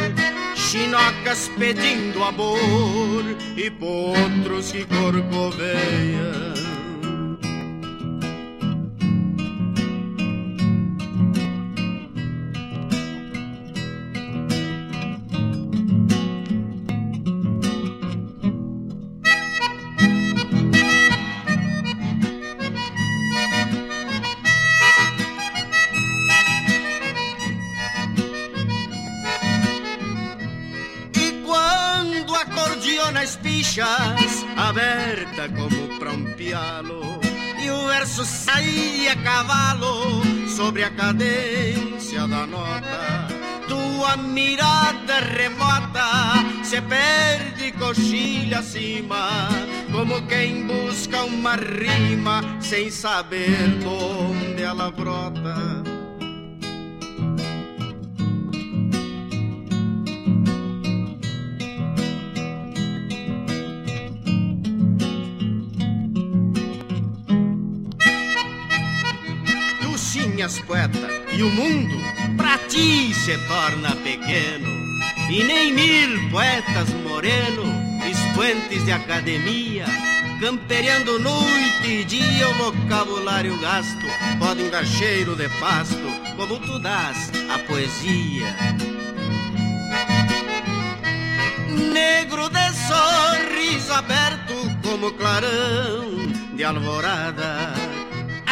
chinocas 0.55 1.51
pedindo 1.59 2.23
amor 2.23 3.23
e 3.55 3.69
potros 3.69 4.71
que 4.71 4.85
corcoveiam 4.85 6.80
aberta 35.41 35.49
como 35.49 35.99
para 35.99 36.11
um 36.11 36.25
pialo 36.33 37.01
e 37.59 37.69
o 37.69 37.87
verso 37.87 38.25
saía 38.25 39.13
a 39.13 39.15
cavalo 39.15 40.21
sobre 40.47 40.83
a 40.83 40.91
cadência 40.91 42.27
da 42.27 42.45
nota. 42.45 43.27
Tua 43.67 44.17
mirada 44.17 45.19
remota 45.19 46.05
se 46.63 46.81
perde 46.81 47.71
coxilha 47.73 48.59
acima, 48.59 49.47
como 49.91 50.21
quem 50.27 50.67
busca 50.67 51.23
uma 51.23 51.55
rima 51.55 52.41
sem 52.59 52.89
saber 52.91 53.79
de 53.79 53.85
onde 53.85 54.61
ela 54.61 54.91
brota. 54.91 55.90
Minhas 70.51 70.59
poetas, 70.59 71.11
e 71.31 71.43
o 71.43 71.49
mundo 71.49 71.95
pra 72.35 72.57
ti 72.67 73.13
se 73.13 73.37
torna 73.47 73.95
pequeno. 73.97 74.81
E 75.29 75.43
nem 75.43 75.73
mil 75.73 76.29
poetas 76.29 76.89
moreno, 77.07 77.63
expoentes 78.09 78.83
de 78.83 78.91
academia, 78.91 79.85
camperiando 80.41 81.19
noite 81.19 81.87
e 81.87 82.03
dia 82.03 82.49
o 82.49 82.53
vocabulário 82.55 83.57
gasto, 83.59 84.05
podem 84.39 84.69
dar 84.69 84.85
cheiro 84.85 85.35
de 85.35 85.47
pasto, 85.59 85.97
como 86.35 86.59
tu 86.59 86.79
dás 86.79 87.31
a 87.49 87.59
poesia. 87.59 88.55
Negro 91.93 92.49
de 92.49 92.73
sorriso 92.87 93.93
aberto 93.93 94.53
como 94.83 95.11
clarão 95.13 96.11
de 96.55 96.63
alvorada 96.63 97.90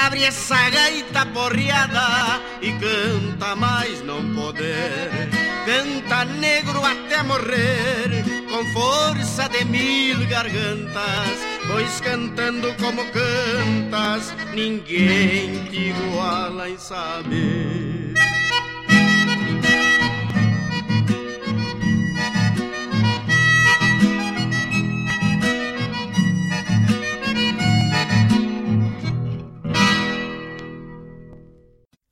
abre 0.10 0.24
essa 0.24 0.69
gaita 0.72 1.24
porreada 1.28 2.41
e 2.63 2.72
canta 2.74 3.56
mais 3.56 4.02
não 4.04 4.34
poder. 4.34 5.30
Canta 5.67 6.26
negro 6.26 6.82
até 6.84 7.22
morrer, 7.22 8.24
com 8.50 8.65
força 8.74 9.48
de 9.50 9.63
mil 9.65 10.28
gargantas, 10.28 11.38
pois 11.67 12.02
cantando 12.02 12.74
como 12.82 13.06
cantas, 13.12 14.34
ninguém 14.56 15.65
te 15.65 15.89
iguala 15.89 16.67
em 16.67 16.78
saber. 16.80 17.88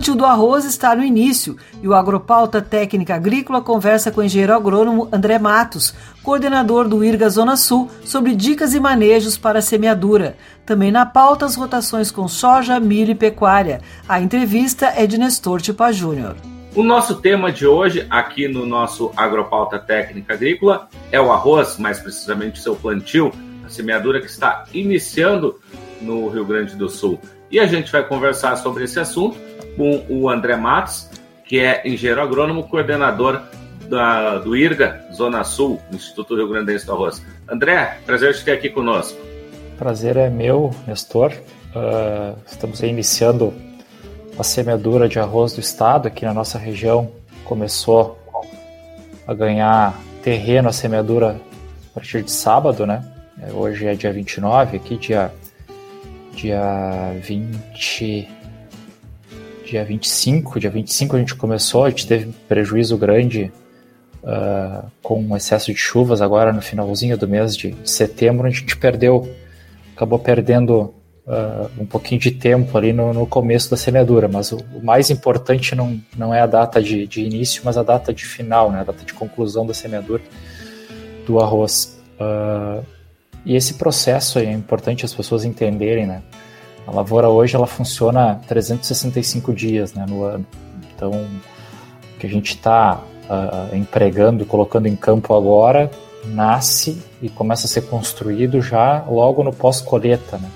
plantio 0.00 0.14
do 0.14 0.24
arroz 0.24 0.64
está 0.64 0.96
no 0.96 1.04
início 1.04 1.58
e 1.82 1.86
o 1.86 1.92
Agropauta 1.92 2.62
Técnica 2.62 3.16
Agrícola 3.16 3.60
conversa 3.60 4.10
com 4.10 4.22
o 4.22 4.24
engenheiro 4.24 4.54
agrônomo 4.54 5.10
André 5.12 5.38
Matos, 5.38 5.94
coordenador 6.22 6.88
do 6.88 7.04
IRGA 7.04 7.28
Zona 7.28 7.54
Sul, 7.54 7.90
sobre 8.02 8.34
dicas 8.34 8.72
e 8.72 8.80
manejos 8.80 9.36
para 9.36 9.58
a 9.58 9.62
semeadura. 9.62 10.38
Também 10.64 10.90
na 10.90 11.04
pauta 11.04 11.44
as 11.44 11.54
rotações 11.54 12.10
com 12.10 12.26
soja, 12.28 12.80
milho 12.80 13.10
e 13.10 13.14
pecuária. 13.14 13.82
A 14.08 14.18
entrevista 14.18 14.86
é 14.86 15.06
de 15.06 15.18
Nestor 15.18 15.60
Tipa 15.60 15.92
Júnior. 15.92 16.34
O 16.74 16.82
nosso 16.82 17.16
tema 17.16 17.52
de 17.52 17.66
hoje, 17.66 18.06
aqui 18.08 18.48
no 18.48 18.64
nosso 18.64 19.12
Agropauta 19.14 19.78
Técnica 19.78 20.32
Agrícola, 20.32 20.88
é 21.12 21.20
o 21.20 21.30
arroz, 21.30 21.76
mais 21.76 22.00
precisamente 22.00 22.58
seu 22.58 22.74
plantio, 22.74 23.30
a 23.66 23.68
semeadura 23.68 24.18
que 24.18 24.28
está 24.28 24.64
iniciando 24.72 25.60
no 26.00 26.26
Rio 26.30 26.46
Grande 26.46 26.74
do 26.74 26.88
Sul. 26.88 27.20
E 27.50 27.60
a 27.60 27.66
gente 27.66 27.92
vai 27.92 28.02
conversar 28.02 28.56
sobre 28.56 28.84
esse 28.84 28.98
assunto 28.98 29.36
com 29.76 30.04
o 30.08 30.28
André 30.28 30.56
Matos, 30.56 31.08
que 31.44 31.58
é 31.58 31.82
engenheiro 31.86 32.22
agrônomo, 32.22 32.68
coordenador 32.68 33.42
da, 33.88 34.38
do 34.38 34.56
IRGA, 34.56 35.04
Zona 35.12 35.42
Sul, 35.42 35.80
Instituto 35.92 36.36
Rio 36.36 36.48
Grandense 36.48 36.86
do 36.86 36.92
Arroz. 36.92 37.22
André, 37.48 37.98
prazer 38.06 38.34
te 38.34 38.44
ter 38.44 38.52
aqui 38.52 38.70
conosco. 38.70 39.18
Prazer 39.76 40.16
é 40.16 40.30
meu, 40.30 40.70
Nestor. 40.86 41.32
Uh, 41.74 42.36
estamos 42.46 42.82
iniciando 42.82 43.52
a 44.38 44.42
semeadura 44.42 45.08
de 45.08 45.18
arroz 45.18 45.52
do 45.52 45.60
estado 45.60 46.06
aqui 46.06 46.24
na 46.24 46.32
nossa 46.32 46.58
região. 46.58 47.10
Começou 47.44 48.18
a 49.26 49.34
ganhar 49.34 49.98
terreno 50.22 50.68
a 50.68 50.72
semeadura 50.72 51.40
a 51.90 51.94
partir 51.94 52.22
de 52.22 52.30
sábado, 52.30 52.86
né? 52.86 53.04
Hoje 53.54 53.86
é 53.86 53.94
dia 53.94 54.12
29, 54.12 54.76
aqui 54.76 54.96
dia, 54.96 55.32
dia 56.34 57.12
20 57.22 58.28
dia 59.70 59.84
25, 59.84 60.58
dia 60.58 60.70
25 60.70 61.16
a 61.16 61.18
gente 61.18 61.34
começou, 61.34 61.84
a 61.84 61.90
gente 61.90 62.06
teve 62.06 62.32
prejuízo 62.48 62.96
grande 62.98 63.52
uh, 64.22 64.90
com 65.02 65.22
um 65.22 65.36
excesso 65.36 65.72
de 65.72 65.78
chuvas 65.78 66.20
agora 66.20 66.52
no 66.52 66.60
finalzinho 66.60 67.16
do 67.16 67.28
mês 67.28 67.56
de, 67.56 67.74
setembro, 67.84 68.46
a 68.46 68.50
gente 68.50 68.76
perdeu, 68.76 69.32
acabou 69.94 70.18
perdendo 70.18 70.92
uh, 71.24 71.70
um 71.78 71.86
pouquinho 71.86 72.20
de 72.20 72.32
tempo 72.32 72.76
ali 72.76 72.92
no, 72.92 73.14
no 73.14 73.26
começo 73.26 73.70
da 73.70 73.76
semeadura, 73.76 74.26
mas 74.26 74.50
o, 74.50 74.58
o, 74.74 74.84
mais 74.84 75.08
importante 75.08 75.74
não, 75.76 76.00
não 76.16 76.34
é 76.34 76.40
a 76.40 76.46
data 76.46 76.82
de, 76.82 77.06
de, 77.06 77.22
início, 77.22 77.62
mas 77.64 77.78
a 77.78 77.82
data 77.84 78.12
de 78.12 78.24
final, 78.24 78.72
né, 78.72 78.80
a 78.80 78.84
data 78.84 79.04
de 79.04 79.14
conclusão 79.14 79.64
da 79.64 79.72
semeadura 79.72 80.22
do 81.26 81.38
arroz. 81.38 81.96
Uh, 82.18 82.84
E 83.44 83.56
esse 83.56 83.74
processo 83.74 84.38
é 84.38 84.52
importante 84.52 85.04
as 85.04 85.14
pessoas 85.14 85.44
entenderem, 85.44 86.06
né? 86.06 86.22
A 86.90 86.92
lavoura 86.92 87.28
hoje 87.28 87.54
ela 87.54 87.68
funciona 87.68 88.40
365 88.48 89.54
dias 89.54 89.94
né, 89.94 90.04
no 90.08 90.24
ano. 90.24 90.44
Então, 90.92 91.12
o 91.12 92.18
que 92.18 92.26
a 92.26 92.30
gente 92.30 92.56
está 92.56 92.96
uh, 92.96 93.00
ah, 93.30 93.68
empregando, 93.72 94.44
colocando 94.44 94.88
em 94.88 94.96
campo 94.96 95.32
agora, 95.32 95.88
nasce 96.24 97.00
e 97.22 97.28
começa 97.28 97.66
a 97.66 97.68
ser 97.68 97.82
construído 97.82 98.60
já 98.60 99.04
logo 99.08 99.44
no 99.44 99.52
pós-colheita, 99.52 100.36
né? 100.38 100.50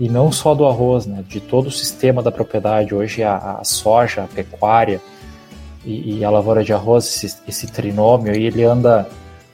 E 0.00 0.08
não 0.08 0.32
só 0.32 0.54
do 0.54 0.66
arroz, 0.66 1.04
né? 1.04 1.22
De 1.28 1.38
todo 1.38 1.66
o 1.66 1.70
sistema 1.70 2.22
da 2.22 2.32
propriedade. 2.32 2.94
Hoje 2.94 3.22
a, 3.22 3.58
a 3.60 3.64
soja, 3.64 4.22
a 4.22 4.26
pecuária 4.26 5.02
e, 5.84 6.18
e, 6.18 6.24
a 6.24 6.30
lavoura 6.30 6.64
de 6.64 6.72
arroz, 6.72 7.04
esse, 7.22 7.36
esse 7.46 7.66
trinômio, 7.66 8.32
aí 8.32 8.44
ele 8.44 8.64
anda, 8.64 9.06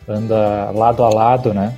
anda 0.09 0.71
lado 0.71 1.03
a 1.03 1.09
lado, 1.09 1.53
né? 1.53 1.77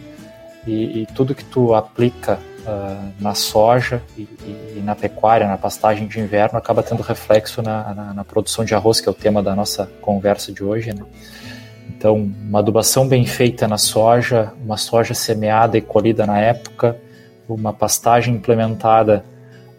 E, 0.67 1.03
e 1.03 1.07
tudo 1.07 1.35
que 1.35 1.45
tu 1.45 1.75
aplica 1.75 2.39
uh, 2.67 3.13
na 3.21 3.35
soja 3.35 4.03
e, 4.17 4.23
e, 4.23 4.83
na 4.85 4.95
pecuária, 4.95 5.47
na 5.47 5.57
pastagem 5.57 6.07
de 6.07 6.21
inverno, 6.21 6.59
acaba 6.59 6.83
tendo 6.83 7.03
reflexo 7.03 7.63
na, 7.63 7.95
na, 7.95 8.15
na, 8.15 8.25
produção 8.25 8.65
de 8.65 8.75
arroz, 8.75 9.01
que 9.01 9.09
é 9.09 9.11
o 9.11 9.15
tema 9.15 9.43
da 9.43 9.55
nossa 9.55 9.91
conversa 10.01 10.53
de 10.53 10.63
hoje. 10.63 10.93
Né? 10.93 11.03
Então, 11.89 12.15
uma 12.15 12.59
adubação 12.59 13.09
bem 13.09 13.25
feita 13.25 13.67
na 13.67 13.79
soja, 13.79 14.53
uma 14.63 14.77
soja 14.77 15.15
semeada 15.15 15.79
e 15.79 15.81
colhida 15.81 16.27
na 16.27 16.39
época, 16.39 16.97
uma 17.49 17.73
pastagem 17.73 18.35
implementada 18.35 19.25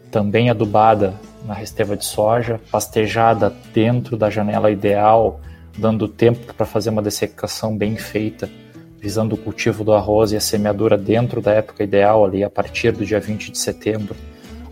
também 0.10 0.50
adubada 0.50 1.14
na 1.46 1.54
resteva 1.54 1.96
de 1.96 2.06
soja, 2.06 2.60
pastejada 2.72 3.54
dentro 3.74 4.18
da 4.18 4.30
janela 4.30 4.72
ideal, 4.72 5.40
dando 5.78 6.08
tempo 6.08 6.54
para 6.54 6.66
fazer 6.66 6.90
uma 6.90 7.02
dessecação 7.02 7.78
bem 7.78 7.96
feita 7.98 8.50
visando 9.00 9.36
o 9.36 9.38
cultivo 9.38 9.84
do 9.84 9.94
arroz 9.94 10.32
e 10.32 10.38
a 10.38 10.42
semeadura 10.42 10.98
dentro 10.98 11.42
da 11.42 11.54
época 11.54 11.84
ideal, 11.84 12.26
ali 12.26 12.44
a 12.44 12.50
partir 12.50 12.92
do 12.92 13.06
dia 13.06 13.20
20 13.20 13.52
de 13.52 13.58
setembro 13.58 14.16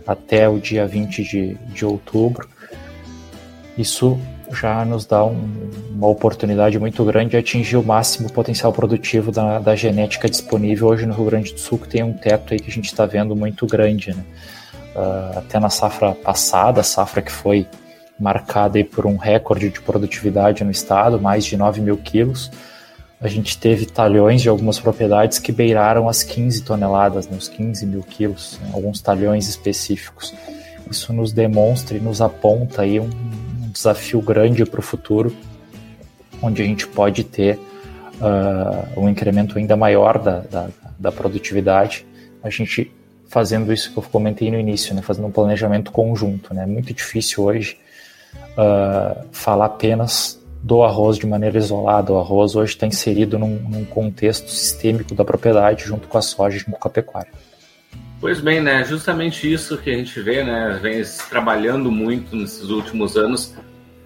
até 0.06 0.48
o 0.48 0.58
dia 0.58 0.86
20 0.86 1.22
de, 1.22 1.54
de 1.54 1.84
outubro. 1.84 2.48
Isso 3.76 4.18
já 4.52 4.84
nos 4.84 5.04
dá 5.04 5.24
um, 5.24 5.70
uma 5.90 6.06
oportunidade 6.06 6.78
muito 6.78 7.04
grande 7.04 7.30
de 7.30 7.36
atingir 7.36 7.76
o 7.76 7.82
máximo 7.82 8.30
potencial 8.32 8.72
produtivo 8.72 9.32
da, 9.32 9.58
da, 9.58 9.74
genética 9.74 10.28
disponível 10.28 10.88
hoje 10.88 11.04
no 11.04 11.14
Rio 11.14 11.24
Grande 11.24 11.52
do 11.52 11.58
Sul, 11.58 11.78
que 11.78 11.88
tem 11.88 12.02
um 12.02 12.12
teto 12.12 12.52
aí 12.52 12.60
que 12.60 12.70
a 12.70 12.72
gente 12.72 12.86
está 12.86 13.04
vendo 13.04 13.34
muito 13.34 13.66
grande. 13.66 14.14
Né? 14.14 14.24
Uh, 14.94 15.38
até 15.38 15.58
na 15.58 15.68
safra 15.68 16.12
passada, 16.12 16.82
safra 16.82 17.20
que 17.20 17.32
foi 17.32 17.66
marcada 18.18 18.78
aí 18.78 18.84
por 18.84 19.04
um 19.04 19.16
recorde 19.16 19.68
de 19.68 19.80
produtividade 19.80 20.64
no 20.64 20.70
estado, 20.70 21.20
mais 21.20 21.44
de 21.44 21.56
9 21.56 21.80
mil 21.80 21.96
quilos, 21.98 22.50
a 23.20 23.28
gente 23.28 23.56
teve 23.56 23.86
talhões 23.86 24.42
de 24.42 24.48
algumas 24.48 24.78
propriedades 24.78 25.38
que 25.38 25.50
beiraram 25.50 26.08
as 26.08 26.22
15 26.22 26.62
toneladas, 26.62 27.26
né, 27.26 27.36
os 27.36 27.48
15 27.48 27.86
mil 27.86 28.02
quilos, 28.02 28.58
né, 28.60 28.70
alguns 28.74 29.00
talhões 29.00 29.48
específicos. 29.48 30.34
Isso 30.90 31.12
nos 31.12 31.32
demonstra 31.32 31.96
e 31.96 32.00
nos 32.00 32.20
aponta 32.20 32.82
aí 32.82 33.00
um, 33.00 33.04
um 33.04 33.70
desafio 33.72 34.20
grande 34.20 34.64
para 34.66 34.80
o 34.80 34.82
futuro, 34.82 35.34
onde 36.42 36.62
a 36.62 36.64
gente 36.64 36.86
pode 36.86 37.24
ter 37.24 37.58
uh, 38.20 39.00
um 39.00 39.08
incremento 39.08 39.58
ainda 39.58 39.76
maior 39.76 40.18
da, 40.18 40.40
da, 40.40 40.68
da, 40.98 41.10
produtividade. 41.10 42.06
A 42.42 42.50
gente 42.50 42.92
fazendo 43.28 43.72
isso 43.72 43.92
que 43.92 43.98
eu 43.98 44.02
comentei 44.02 44.50
no 44.50 44.60
início, 44.60 44.94
né, 44.94 45.00
fazendo 45.00 45.26
um 45.26 45.32
planejamento 45.32 45.90
conjunto. 45.90 46.52
Né, 46.52 46.64
é 46.64 46.66
muito 46.66 46.92
difícil 46.92 47.44
hoje 47.44 47.78
uh, 48.52 49.24
falar 49.32 49.64
apenas 49.64 50.38
do 50.62 50.82
arroz 50.82 51.18
de 51.18 51.26
maneira 51.26 51.58
isolada. 51.58 52.12
O 52.12 52.18
arroz 52.18 52.56
hoje 52.56 52.72
está 52.72 52.86
inserido 52.86 53.38
num, 53.38 53.58
num, 53.68 53.84
contexto 53.84 54.50
sistêmico 54.50 55.14
da 55.14 55.24
propriedade 55.24 55.84
junto 55.84 56.08
com 56.08 56.18
a 56.18 56.22
soja 56.22 56.58
junto 56.58 56.78
com 56.78 56.88
a 56.88 56.90
pecuária. 56.90 57.32
Pois 58.20 58.40
bem, 58.40 58.60
né? 58.60 58.82
Justamente 58.84 59.52
isso 59.52 59.76
que 59.78 59.90
a 59.90 59.96
gente 59.96 60.20
vê, 60.20 60.42
né? 60.42 60.78
Vem 60.82 61.02
trabalhando 61.28 61.90
muito 61.90 62.34
nesses 62.34 62.70
últimos 62.70 63.16
anos 63.16 63.54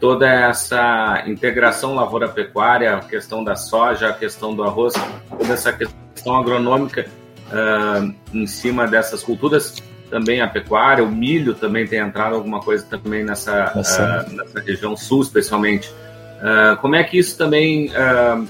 toda 0.00 0.26
essa 0.26 1.22
integração 1.26 1.94
lavoura-pecuária, 1.94 2.96
a 2.96 3.00
questão 3.00 3.44
da 3.44 3.54
soja, 3.54 4.08
a 4.08 4.12
questão 4.14 4.54
do 4.54 4.64
arroz, 4.64 4.94
toda 5.28 5.52
essa 5.52 5.72
questão 5.72 6.36
agronômica 6.36 7.06
uh, 7.52 8.14
em 8.32 8.46
cima 8.46 8.88
dessas 8.88 9.22
culturas, 9.22 9.76
também 10.08 10.40
a 10.40 10.48
pecuária, 10.48 11.04
o 11.04 11.10
milho 11.10 11.54
também 11.54 11.86
tem 11.86 12.00
entrado 12.00 12.34
alguma 12.34 12.60
coisa 12.60 12.84
também 12.84 13.22
nessa, 13.22 13.72
uh, 13.76 14.34
nessa 14.34 14.60
região 14.60 14.96
sul, 14.96 15.20
especialmente. 15.20 15.92
Uh, 16.40 16.76
como 16.78 16.96
é 16.96 17.04
que 17.04 17.18
isso 17.18 17.36
também 17.36 17.88
uh, 17.88 18.46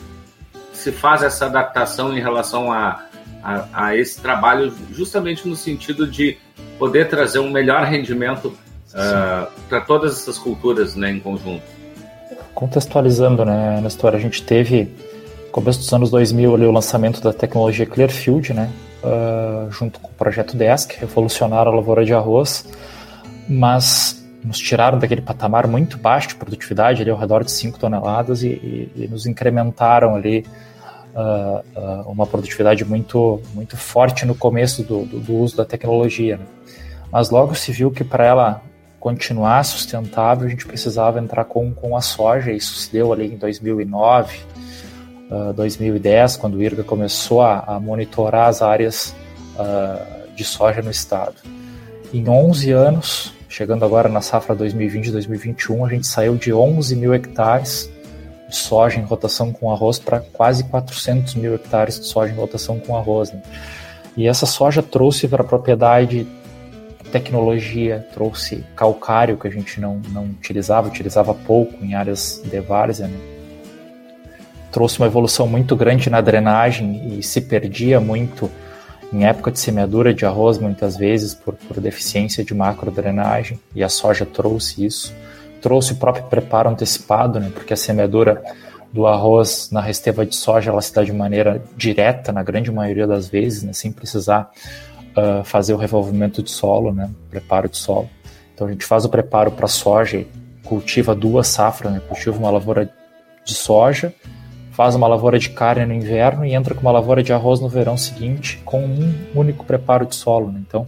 se 0.72 0.92
faz 0.92 1.24
essa 1.24 1.46
adaptação 1.46 2.16
em 2.16 2.20
relação 2.20 2.72
a, 2.72 3.04
a, 3.42 3.64
a, 3.72 3.96
esse 3.96 4.20
trabalho, 4.20 4.72
justamente 4.92 5.48
no 5.48 5.56
sentido 5.56 6.06
de 6.06 6.38
poder 6.78 7.08
trazer 7.08 7.40
um 7.40 7.50
melhor 7.50 7.84
rendimento 7.84 8.46
uh, 8.94 9.50
para 9.68 9.80
todas 9.80 10.12
essas 10.12 10.38
culturas 10.38 10.94
né, 10.94 11.10
em 11.10 11.18
conjunto? 11.18 11.64
Contextualizando, 12.54 13.44
né, 13.44 13.80
Nestor, 13.82 14.14
a 14.14 14.18
gente 14.18 14.42
teve, 14.42 14.84
no 15.46 15.50
começo 15.50 15.80
dos 15.80 15.92
anos 15.92 16.10
2000, 16.10 16.54
ali, 16.54 16.66
o 16.66 16.72
lançamento 16.72 17.20
da 17.20 17.32
tecnologia 17.32 17.86
Clearfield, 17.86 18.52
né, 18.52 18.70
junto 19.70 19.98
com 19.98 20.08
o 20.08 20.14
projeto 20.14 20.56
DESC, 20.56 20.98
revolucionaram 21.00 21.72
a 21.72 21.74
lavoura 21.74 22.04
de 22.04 22.12
arroz, 22.12 22.66
mas 23.48 24.19
nos 24.42 24.58
tiraram 24.58 24.98
daquele 24.98 25.20
patamar 25.20 25.66
muito 25.66 25.98
baixo 25.98 26.28
de 26.28 26.34
produtividade, 26.36 27.02
ali 27.02 27.10
ao 27.10 27.18
redor 27.18 27.44
de 27.44 27.50
5 27.50 27.78
toneladas, 27.78 28.42
e, 28.42 28.48
e, 28.48 28.92
e, 28.96 29.08
nos 29.08 29.26
incrementaram 29.26 30.14
ali 30.14 30.46
uh, 31.14 31.78
uh, 31.78 32.10
uma 32.10 32.26
produtividade 32.26 32.84
muito, 32.84 33.40
muito 33.54 33.76
forte 33.76 34.24
no 34.24 34.34
começo 34.34 34.82
do, 34.82 35.04
do, 35.04 35.20
do 35.20 35.34
uso 35.34 35.56
da 35.56 35.64
tecnologia. 35.64 36.38
Né? 36.38 36.44
Mas 37.12 37.30
logo 37.30 37.54
se 37.54 37.70
viu 37.70 37.90
que 37.90 38.02
para 38.02 38.24
ela 38.24 38.62
continuar 38.98 39.62
sustentável, 39.64 40.46
a 40.46 40.50
gente 40.50 40.66
precisava 40.66 41.18
entrar 41.18 41.44
com, 41.44 41.72
com 41.72 41.96
a 41.96 42.00
soja, 42.00 42.50
e 42.50 42.56
isso 42.56 42.74
se 42.74 42.92
deu 42.92 43.12
ali 43.12 43.26
em 43.26 43.36
2009, 43.36 44.38
uh, 45.30 45.52
2010, 45.52 46.36
quando 46.36 46.54
o 46.54 46.62
IRGA 46.62 46.82
começou 46.82 47.42
a, 47.42 47.60
a 47.60 47.80
monitorar 47.80 48.48
as 48.48 48.62
áreas 48.62 49.14
de 50.34 50.42
soja 50.42 50.80
no 50.80 50.90
estado. 50.90 51.34
Em 52.14 52.26
11 52.26 52.72
anos, 52.72 53.34
Chegando 53.50 53.84
agora 53.84 54.08
na 54.08 54.20
safra 54.20 54.54
2020-2021, 54.54 55.84
a 55.84 55.90
gente 55.90 56.06
saiu 56.06 56.36
de 56.36 56.52
11 56.52 56.94
mil 56.94 57.12
hectares 57.12 57.90
de 58.48 58.54
soja 58.54 59.00
em 59.00 59.02
rotação 59.02 59.52
com 59.52 59.72
arroz 59.72 59.98
para 59.98 60.20
quase 60.20 60.62
400 60.62 61.34
mil 61.34 61.56
hectares 61.56 61.98
de 61.98 62.06
soja 62.06 62.32
em 62.32 62.36
rotação 62.36 62.78
com 62.78 62.96
arroz. 62.96 63.32
Né? 63.32 63.42
E 64.16 64.28
essa 64.28 64.46
soja 64.46 64.84
trouxe 64.84 65.26
para 65.26 65.42
a 65.42 65.44
propriedade 65.44 66.28
tecnologia, 67.10 68.06
trouxe 68.14 68.64
calcário 68.76 69.36
que 69.36 69.48
a 69.48 69.50
gente 69.50 69.80
não, 69.80 70.00
não 70.10 70.26
utilizava, 70.26 70.86
utilizava 70.86 71.34
pouco 71.34 71.84
em 71.84 71.96
áreas 71.96 72.40
de 72.44 72.60
várzea, 72.60 73.08
né? 73.08 73.18
trouxe 74.70 75.00
uma 75.00 75.08
evolução 75.08 75.48
muito 75.48 75.74
grande 75.74 76.08
na 76.08 76.20
drenagem 76.20 77.18
e 77.18 77.22
se 77.24 77.40
perdia 77.40 77.98
muito 77.98 78.48
em 79.12 79.24
época 79.24 79.50
de 79.50 79.58
semeadura 79.58 80.14
de 80.14 80.24
arroz, 80.24 80.58
muitas 80.58 80.96
vezes 80.96 81.34
por, 81.34 81.54
por 81.54 81.80
deficiência 81.80 82.44
de 82.44 82.54
macrodrenagem, 82.54 83.58
e 83.74 83.82
a 83.82 83.88
soja 83.88 84.24
trouxe 84.24 84.84
isso. 84.84 85.14
Trouxe 85.60 85.92
o 85.92 85.96
próprio 85.96 86.24
preparo 86.24 86.70
antecipado, 86.70 87.40
né, 87.40 87.50
porque 87.52 87.74
a 87.74 87.76
semeadura 87.76 88.42
do 88.92 89.06
arroz 89.06 89.68
na 89.70 89.80
resteva 89.80 90.24
de 90.24 90.34
soja 90.34 90.70
ela 90.70 90.80
se 90.80 90.94
dá 90.94 91.02
de 91.02 91.12
maneira 91.12 91.62
direta, 91.76 92.32
na 92.32 92.42
grande 92.42 92.70
maioria 92.70 93.06
das 93.06 93.28
vezes, 93.28 93.62
né, 93.62 93.72
sem 93.72 93.92
precisar 93.92 94.50
uh, 95.16 95.44
fazer 95.44 95.74
o 95.74 95.76
revolvimento 95.76 96.42
de 96.42 96.50
solo, 96.50 96.92
né, 96.92 97.10
preparo 97.30 97.68
de 97.68 97.76
solo. 97.76 98.08
Então 98.54 98.66
a 98.66 98.70
gente 98.70 98.84
faz 98.84 99.04
o 99.04 99.08
preparo 99.08 99.50
para 99.50 99.66
soja 99.66 100.24
cultiva 100.64 101.14
duas 101.14 101.48
safras, 101.48 101.92
né, 101.92 102.00
cultiva 102.08 102.38
uma 102.38 102.50
lavoura 102.50 102.90
de 103.44 103.54
soja 103.54 104.14
faz 104.80 104.94
uma 104.94 105.06
lavoura 105.06 105.38
de 105.38 105.50
carne 105.50 105.84
no 105.84 105.92
inverno 105.92 106.42
e 106.42 106.54
entra 106.54 106.74
com 106.74 106.80
uma 106.80 106.90
lavoura 106.90 107.22
de 107.22 107.34
arroz 107.34 107.60
no 107.60 107.68
verão 107.68 107.98
seguinte, 107.98 108.62
com 108.64 108.82
um 108.82 109.14
único 109.34 109.62
preparo 109.62 110.06
de 110.06 110.16
solo. 110.16 110.50
Né? 110.50 110.62
Então, 110.66 110.86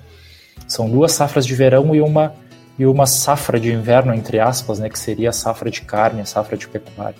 são 0.66 0.88
duas 0.88 1.12
safras 1.12 1.44
de 1.44 1.54
verão 1.54 1.94
e 1.94 2.00
uma 2.00 2.32
e 2.78 2.86
uma 2.86 3.04
safra 3.04 3.60
de 3.60 3.70
inverno 3.70 4.14
entre 4.14 4.40
aspas, 4.40 4.78
né, 4.78 4.88
que 4.88 4.98
seria 4.98 5.28
a 5.28 5.32
safra 5.32 5.70
de 5.70 5.82
carne, 5.82 6.22
a 6.22 6.24
safra 6.24 6.56
de 6.56 6.66
pecuária. 6.66 7.16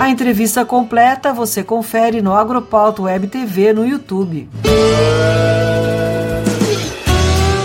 A 0.00 0.10
entrevista 0.10 0.64
completa 0.64 1.32
você 1.32 1.62
confere 1.62 2.20
no 2.20 2.34
Agropauta 2.34 3.02
Web 3.02 3.28
TV 3.28 3.72
no 3.72 3.86
YouTube. 3.86 4.48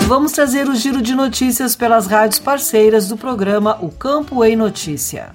Vamos 0.07 0.31
trazer 0.31 0.69
o 0.69 0.75
giro 0.75 1.01
de 1.01 1.15
notícias 1.15 1.75
pelas 1.75 2.05
rádios 2.05 2.37
parceiras 2.37 3.07
do 3.07 3.17
programa 3.17 3.79
O 3.81 3.89
Campo 3.89 4.45
em 4.45 4.55
Notícia. 4.55 5.31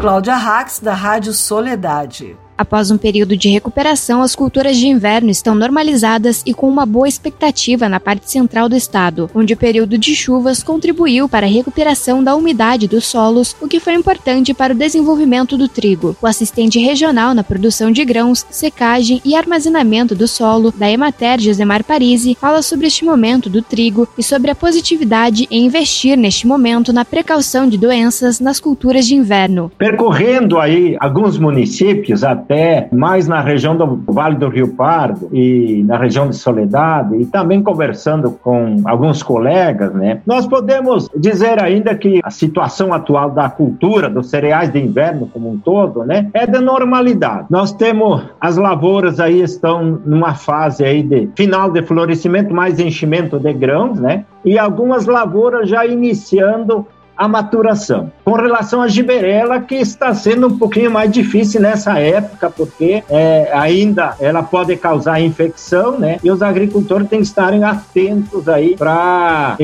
Cláudia 0.00 0.34
Rax, 0.34 0.80
da 0.80 0.94
Rádio 0.94 1.34
Soledade. 1.34 2.34
Após 2.60 2.90
um 2.90 2.98
período 2.98 3.38
de 3.38 3.48
recuperação, 3.48 4.20
as 4.20 4.34
culturas 4.34 4.76
de 4.76 4.86
inverno 4.86 5.30
estão 5.30 5.54
normalizadas 5.54 6.42
e 6.44 6.52
com 6.52 6.68
uma 6.68 6.84
boa 6.84 7.08
expectativa 7.08 7.88
na 7.88 7.98
parte 7.98 8.30
central 8.30 8.68
do 8.68 8.76
estado, 8.76 9.30
onde 9.34 9.54
o 9.54 9.56
período 9.56 9.96
de 9.96 10.14
chuvas 10.14 10.62
contribuiu 10.62 11.26
para 11.26 11.46
a 11.46 11.48
recuperação 11.48 12.22
da 12.22 12.36
umidade 12.36 12.86
dos 12.86 13.06
solos, 13.06 13.56
o 13.62 13.66
que 13.66 13.80
foi 13.80 13.94
importante 13.94 14.52
para 14.52 14.74
o 14.74 14.76
desenvolvimento 14.76 15.56
do 15.56 15.68
trigo. 15.68 16.14
O 16.20 16.26
assistente 16.26 16.78
regional 16.78 17.32
na 17.32 17.42
produção 17.42 17.90
de 17.90 18.04
grãos, 18.04 18.44
secagem 18.50 19.22
e 19.24 19.34
armazenamento 19.34 20.14
do 20.14 20.28
solo 20.28 20.70
da 20.70 20.90
Emater 20.90 21.40
Josemar 21.40 21.82
Parisi 21.82 22.36
fala 22.38 22.60
sobre 22.60 22.88
este 22.88 23.06
momento 23.06 23.48
do 23.48 23.62
trigo 23.62 24.06
e 24.18 24.22
sobre 24.22 24.50
a 24.50 24.54
positividade 24.54 25.48
em 25.50 25.64
investir 25.64 26.14
neste 26.14 26.46
momento 26.46 26.92
na 26.92 27.06
precaução 27.06 27.66
de 27.66 27.78
doenças 27.78 28.38
nas 28.38 28.60
culturas 28.60 29.06
de 29.06 29.14
inverno. 29.14 29.72
Percorrendo 29.78 30.58
aí 30.58 30.94
alguns 31.00 31.38
municípios, 31.38 32.22
até 32.50 32.88
mais 32.90 33.28
na 33.28 33.40
região 33.40 33.76
do 33.76 34.02
Vale 34.12 34.34
do 34.34 34.48
Rio 34.48 34.74
Pardo 34.74 35.28
e 35.32 35.84
na 35.84 35.96
região 35.96 36.28
de 36.28 36.34
Soledade, 36.34 37.14
e 37.16 37.24
também 37.24 37.62
conversando 37.62 38.32
com 38.32 38.82
alguns 38.84 39.22
colegas, 39.22 39.94
né, 39.94 40.20
nós 40.26 40.48
podemos 40.48 41.08
dizer 41.16 41.62
ainda 41.62 41.94
que 41.94 42.20
a 42.24 42.30
situação 42.30 42.92
atual 42.92 43.30
da 43.30 43.48
cultura, 43.48 44.10
dos 44.10 44.28
cereais 44.28 44.72
de 44.72 44.80
inverno 44.80 45.28
como 45.32 45.48
um 45.48 45.58
todo, 45.58 46.04
né, 46.04 46.28
é 46.34 46.44
de 46.44 46.58
normalidade. 46.58 47.46
Nós 47.48 47.72
temos 47.72 48.22
as 48.40 48.56
lavouras 48.56 49.20
aí 49.20 49.40
estão 49.40 50.00
numa 50.04 50.34
fase 50.34 50.84
aí 50.84 51.02
de 51.04 51.28
final 51.36 51.70
de 51.70 51.82
florescimento, 51.82 52.52
mais 52.52 52.80
enchimento 52.80 53.38
de 53.38 53.52
grãos, 53.52 54.00
né, 54.00 54.24
e 54.44 54.58
algumas 54.58 55.06
lavouras 55.06 55.68
já 55.68 55.86
iniciando 55.86 56.84
a 57.20 57.28
maturação. 57.28 58.10
Com 58.24 58.32
relação 58.32 58.80
à 58.80 58.88
giberela, 58.88 59.60
que 59.60 59.74
está 59.74 60.14
sendo 60.14 60.46
um 60.46 60.56
pouquinho 60.56 60.90
mais 60.90 61.12
difícil 61.12 61.60
nessa 61.60 61.98
época, 61.98 62.48
porque 62.48 63.04
é, 63.10 63.50
ainda 63.52 64.14
ela 64.18 64.42
pode 64.42 64.74
causar 64.76 65.20
infecção, 65.20 65.98
né? 65.98 66.16
E 66.24 66.30
os 66.30 66.40
agricultores 66.40 67.10
têm 67.10 67.18
que 67.18 67.26
estarem 67.26 67.62
atentos 67.62 68.48
aí 68.48 68.74
para, 68.74 69.54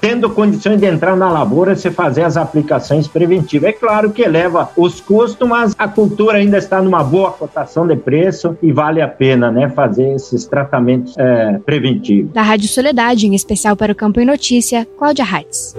tendo 0.00 0.28
condições 0.28 0.80
de 0.80 0.86
entrar 0.86 1.16
na 1.16 1.30
lavoura, 1.30 1.76
se 1.76 1.88
fazer 1.88 2.24
as 2.24 2.36
aplicações 2.36 3.06
preventivas. 3.06 3.68
É 3.68 3.72
claro 3.72 4.10
que 4.10 4.22
eleva 4.22 4.70
os 4.76 5.00
custos, 5.00 5.48
mas 5.48 5.72
a 5.78 5.86
cultura 5.86 6.38
ainda 6.38 6.58
está 6.58 6.82
numa 6.82 7.04
boa 7.04 7.30
cotação 7.30 7.86
de 7.86 7.94
preço 7.94 8.58
e 8.60 8.72
vale 8.72 9.00
a 9.00 9.06
pena, 9.06 9.52
né, 9.52 9.68
fazer 9.68 10.14
esses 10.14 10.46
tratamentos 10.46 11.16
é, 11.16 11.60
preventivos. 11.64 12.32
Da 12.32 12.42
Rádio 12.42 12.68
Soledade, 12.68 13.28
em 13.28 13.36
especial 13.36 13.76
para 13.76 13.92
o 13.92 13.94
Campo 13.94 14.18
em 14.18 14.26
Notícia, 14.26 14.84
Cláudia 14.98 15.24
Reitz. 15.24 15.76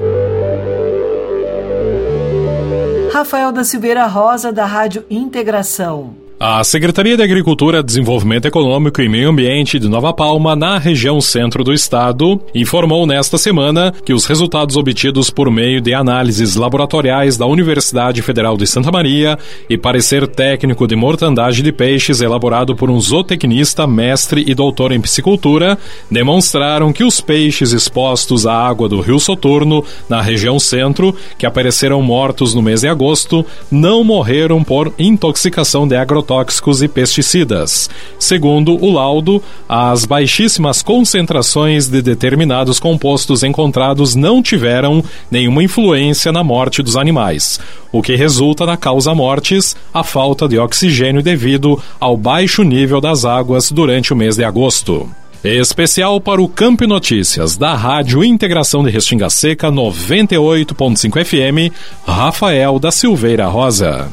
Rafael 3.26 3.52
da 3.52 3.64
Silveira 3.64 4.06
Rosa, 4.06 4.54
da 4.54 4.68
Rádio 4.68 5.04
Integração. 5.10 6.25
A 6.38 6.62
Secretaria 6.66 7.16
de 7.16 7.24
Agricultura, 7.24 7.82
Desenvolvimento 7.82 8.46
Econômico 8.46 9.02
e 9.02 9.08
Meio 9.08 9.30
Ambiente 9.30 9.80
de 9.80 9.88
Nova 9.88 10.14
Palma, 10.14 10.54
na 10.54 10.78
região 10.78 11.22
centro 11.22 11.64
do 11.64 11.72
estado, 11.72 12.42
informou 12.54 13.08
nesta 13.08 13.38
semana 13.38 13.94
que 14.04 14.12
os 14.12 14.26
resultados 14.26 14.76
obtidos 14.76 15.30
por 15.30 15.50
meio 15.50 15.80
de 15.80 15.94
análises 15.94 16.56
laboratoriais 16.56 17.38
da 17.38 17.46
Universidade 17.46 18.22
Federal 18.22 18.58
de 18.58 18.68
Santa 18.68 18.92
Maria 18.92 19.40
e 19.70 19.78
parecer 19.78 20.28
técnico 20.28 20.86
de 20.86 20.94
mortandagem 20.94 21.64
de 21.64 21.72
peixes 21.72 22.20
elaborado 22.20 22.76
por 22.76 22.90
um 22.90 23.00
zootecnista, 23.00 23.88
mestre 23.88 24.44
e 24.46 24.54
doutor 24.54 24.92
em 24.92 25.00
piscicultura, 25.00 25.78
demonstraram 26.12 26.92
que 26.92 27.06
os 27.06 27.22
peixes 27.22 27.72
expostos 27.72 28.46
à 28.46 28.54
água 28.54 28.90
do 28.90 29.00
Rio 29.00 29.22
Soturno, 29.22 29.86
na 30.10 30.22
região 30.22 30.60
centro, 30.60 31.16
que 31.38 31.46
apareceram 31.46 32.02
mortos 32.02 32.54
no 32.54 32.62
mês 32.62 32.82
de 32.82 32.90
agosto, 32.90 33.46
não 33.72 34.04
morreram 34.04 34.62
por 34.62 34.94
intoxicação 35.00 35.88
de 35.88 35.96
agrotóxicos 35.96 36.25
agrotóxicos 36.26 36.82
e 36.82 36.88
pesticidas. 36.88 37.90
Segundo 38.20 38.76
o 38.84 38.92
laudo, 38.92 39.42
as 39.70 40.06
baixíssimas 40.06 40.82
concentrações 40.82 41.88
de 41.88 42.02
determinados 42.02 42.80
compostos 42.80 43.44
encontrados 43.44 44.16
não 44.16 44.42
tiveram 44.42 45.04
nenhuma 45.30 45.64
influência 45.64 46.32
na 46.32 46.44
morte 46.44 46.82
dos 46.82 46.98
animais, 46.98 47.60
o 47.92 48.02
que 48.02 48.16
resulta 48.16 48.66
na 48.66 48.76
causa 48.76 49.14
mortes 49.14 49.76
a 49.94 50.04
falta 50.04 50.48
de 50.48 50.58
oxigênio 50.58 51.22
devido 51.22 51.82
ao 52.00 52.18
baixo 52.18 52.64
nível 52.64 53.00
das 53.00 53.24
águas 53.24 53.72
durante 53.72 54.12
o 54.12 54.16
mês 54.16 54.36
de 54.36 54.44
agosto. 54.44 55.08
Especial 55.44 56.20
para 56.20 56.42
o 56.42 56.50
Campo 56.50 56.88
Notícias 56.88 57.56
da 57.56 57.76
Rádio 57.76 58.24
Integração 58.24 58.84
de 58.84 58.90
Restinga 58.90 59.30
Seca 59.30 59.72
98.5 59.72 61.24
FM, 61.24 61.72
Rafael 62.04 62.80
da 62.80 62.90
Silveira 62.90 63.46
Rosa. 63.46 64.10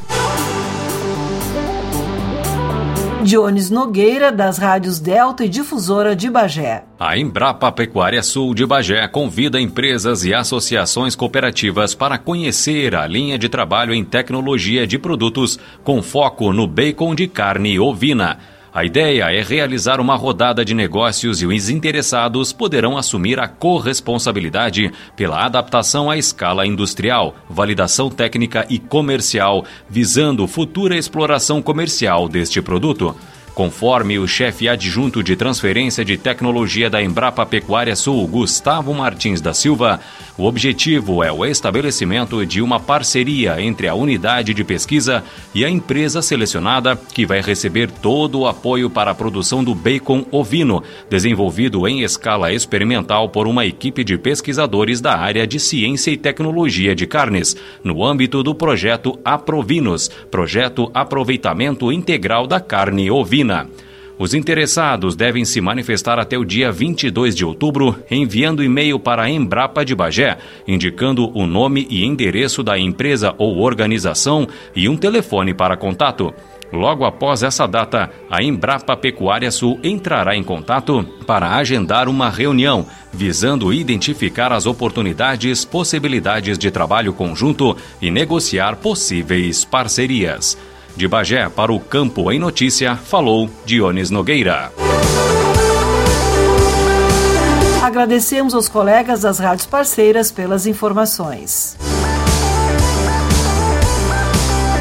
Dionis 3.23 3.70
Nogueira, 3.70 4.33
das 4.33 4.59
rádios 4.59 4.99
Delta 4.99 5.45
e 5.45 5.49
Difusora 5.49 6.16
de 6.16 6.29
Bagé. 6.29 6.85
A 6.99 7.16
Embrapa 7.16 7.70
Pecuária 7.70 8.23
Sul 8.23 8.55
de 8.55 8.66
Bagé 8.66 9.07
convida 9.07 9.61
empresas 9.61 10.25
e 10.25 10.35
associações 10.35 11.14
cooperativas 11.14 11.95
para 11.95 12.18
conhecer 12.18 12.95
a 12.97 13.07
linha 13.07 13.39
de 13.39 13.49
trabalho 13.49 13.95
em 13.95 14.05
tecnologia 14.05 14.87
de 14.87 14.99
produtos 14.99 15.59
com 15.85 16.03
foco 16.03 16.53
no 16.53 16.66
bacon 16.66 17.14
de 17.14 17.29
carne 17.29 17.79
ovina. 17.79 18.39
A 18.75 18.87
ideia 18.87 19.25
é 19.31 19.43
realizar 19.43 20.01
uma 20.01 20.16
rodada 20.16 20.64
de 20.64 20.73
negócios 20.73 21.43
e 21.43 21.47
os 21.47 21.68
interessados 21.68 22.55
poderão 22.55 22.97
assumir 22.97 23.39
a 23.39 23.47
corresponsabilidade 23.47 24.91
pela 25.14 25.45
adaptação 25.45 26.11
à 26.11 26.16
escala 26.16 26.66
industrial, 26.66 27.35
validação 27.51 28.09
técnica 28.09 28.64
e 28.70 28.79
comercial, 28.79 29.66
visando 29.91 30.47
futura 30.47 30.97
exploração 30.97 31.61
comercial 31.61 32.27
deste 32.31 32.62
produto. 32.62 33.14
Conforme 33.55 34.18
o 34.18 34.26
chefe 34.26 34.66
adjunto 34.66 35.22
de 35.22 35.36
transferência 35.36 36.03
de 36.03 36.16
tecnologia 36.16 36.88
da 36.88 37.03
Embrapa 37.03 37.44
Pecuária 37.44 37.94
Sul, 37.94 38.26
Gustavo 38.26 38.94
Martins 38.94 39.42
da 39.42 39.53
Silva, 39.53 40.00
o 40.38 40.46
objetivo 40.46 41.22
é 41.22 41.30
o 41.30 41.44
estabelecimento 41.44 42.46
de 42.46 42.62
uma 42.62 42.80
parceria 42.80 43.61
entre 43.61 43.88
a 43.88 43.94
unidade 43.94 44.55
de 44.55 44.64
pesquisa 44.64 45.22
e 45.55 45.66
a 45.66 45.68
empresa 45.68 46.22
selecionada, 46.22 46.96
que 46.96 47.26
vai 47.26 47.42
receber 47.42 47.90
todo 47.90 48.40
o 48.40 48.46
apoio 48.46 48.88
para 48.88 49.11
a 49.11 49.14
produção 49.14 49.62
do 49.62 49.74
bacon 49.74 50.24
ovino, 50.30 50.82
desenvolvido 51.11 51.86
em 51.86 52.00
escala 52.00 52.55
experimental 52.55 53.28
por 53.28 53.46
uma 53.46 53.66
equipe 53.66 54.03
de 54.03 54.16
pesquisadores 54.16 54.98
da 55.03 55.18
área 55.18 55.46
de 55.46 55.61
ciência 55.61 56.11
e 56.11 56.16
tecnologia 56.16 56.94
de 56.94 57.07
carnes, 57.07 57.55
no 57.84 58.03
âmbito 58.03 58.42
do 58.42 58.55
projeto 58.55 59.18
Aprovinos, 59.22 60.09
projeto 60.30 60.90
Aproveitamento 60.94 61.92
Integral 61.92 62.46
da 62.46 62.59
Carne 62.59 63.11
Ovina. 63.11 63.41
Os 64.18 64.34
interessados 64.34 65.16
devem 65.16 65.45
se 65.45 65.61
manifestar 65.61 66.18
até 66.18 66.38
o 66.38 66.45
dia 66.45 66.70
22 66.70 67.34
de 67.34 67.45
outubro, 67.45 67.97
enviando 68.11 68.62
e-mail 68.62 68.99
para 68.99 69.22
a 69.22 69.30
Embrapa 69.30 69.84
de 69.84 69.95
Bagé, 69.95 70.38
indicando 70.68 71.36
o 71.36 71.47
nome 71.47 71.86
e 71.90 72.05
endereço 72.05 72.62
da 72.62 72.78
empresa 72.78 73.34
ou 73.38 73.59
organização 73.59 74.47
e 74.76 74.88
um 74.88 74.97
telefone 74.97 75.53
para 75.55 75.76
contato. 75.76 76.32
Logo 76.72 77.05
após 77.05 77.43
essa 77.43 77.66
data, 77.66 78.11
a 78.30 78.43
Embrapa 78.43 78.97
Pecuária 78.97 79.51
Sul 79.51 79.78
entrará 79.82 80.34
em 80.34 80.43
contato 80.43 81.05
para 81.26 81.57
agendar 81.57 82.09
uma 82.09 82.30
reunião, 82.30 82.86
visando 83.12 83.72
identificar 83.74 84.53
as 84.53 84.64
oportunidades, 84.64 85.66
possibilidades 85.66 86.57
de 86.57 86.70
trabalho 86.70 87.12
conjunto 87.12 87.76
e 88.01 88.11
negociar 88.11 88.76
possíveis 88.76 89.64
parcerias. 89.66 90.57
De 90.97 91.09
Bagé 91.09 91.49
para 91.49 91.72
o 91.72 91.80
Campo 91.80 92.30
em 92.30 92.38
Notícia, 92.38 92.97
falou 92.97 93.49
Dionis 93.64 94.11
Nogueira. 94.11 94.72
Agradecemos 97.82 98.55
aos 98.55 98.68
colegas 98.68 99.22
das 99.22 99.38
rádios 99.38 99.66
parceiras 99.66 100.30
pelas 100.30 100.66
informações. 100.66 101.76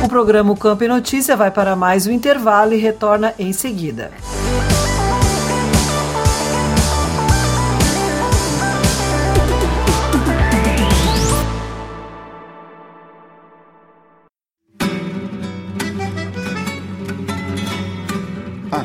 O 0.03 0.09
programa 0.09 0.55
Campo 0.55 0.83
em 0.83 0.87
Notícia 0.87 1.35
vai 1.35 1.51
para 1.51 1.75
mais 1.75 2.05
um 2.05 2.11
intervalo 2.11 2.73
e 2.73 2.77
retorna 2.77 3.33
em 3.39 3.53
seguida. 3.53 4.11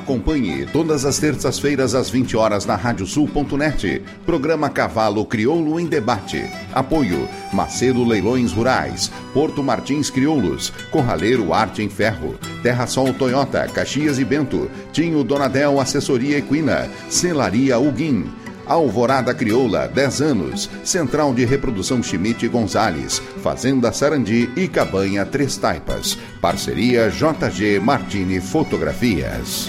Acompanhe 0.06 0.64
todas 0.66 1.04
as 1.04 1.18
terças-feiras 1.18 1.92
às 1.92 2.08
20 2.08 2.36
horas 2.36 2.64
na 2.64 2.76
radiosul.net. 2.76 4.04
Programa 4.24 4.70
Cavalo 4.70 5.26
Crioulo 5.26 5.80
em 5.80 5.86
Debate. 5.86 6.48
Apoio 6.72 7.28
Macedo 7.52 8.04
Leilões 8.04 8.52
Rurais, 8.52 9.10
Porto 9.34 9.64
Martins 9.64 10.08
Crioulos, 10.08 10.72
Corraleiro 10.92 11.52
Arte 11.52 11.82
em 11.82 11.88
Ferro, 11.88 12.38
Terra 12.62 12.86
Sol 12.86 13.12
Toyota, 13.14 13.66
Caxias 13.66 14.20
e 14.20 14.24
Bento, 14.24 14.70
Tinho 14.92 15.24
Donadel 15.24 15.80
Assessoria 15.80 16.38
Equina, 16.38 16.88
Celaria 17.10 17.76
Uguim. 17.76 18.30
Alvorada 18.64 19.34
Crioula, 19.34 19.88
10 19.88 20.22
anos. 20.22 20.70
Central 20.84 21.34
de 21.34 21.44
Reprodução 21.44 22.00
Schmidt 22.00 22.46
Gonzales. 22.46 23.20
Fazenda 23.42 23.92
Sarandi 23.92 24.48
e 24.56 24.68
Cabanha 24.68 25.26
Três 25.26 25.56
Taipas. 25.56 26.16
Parceria 26.40 27.10
JG 27.10 27.80
Martini 27.80 28.40
Fotografias. 28.40 29.68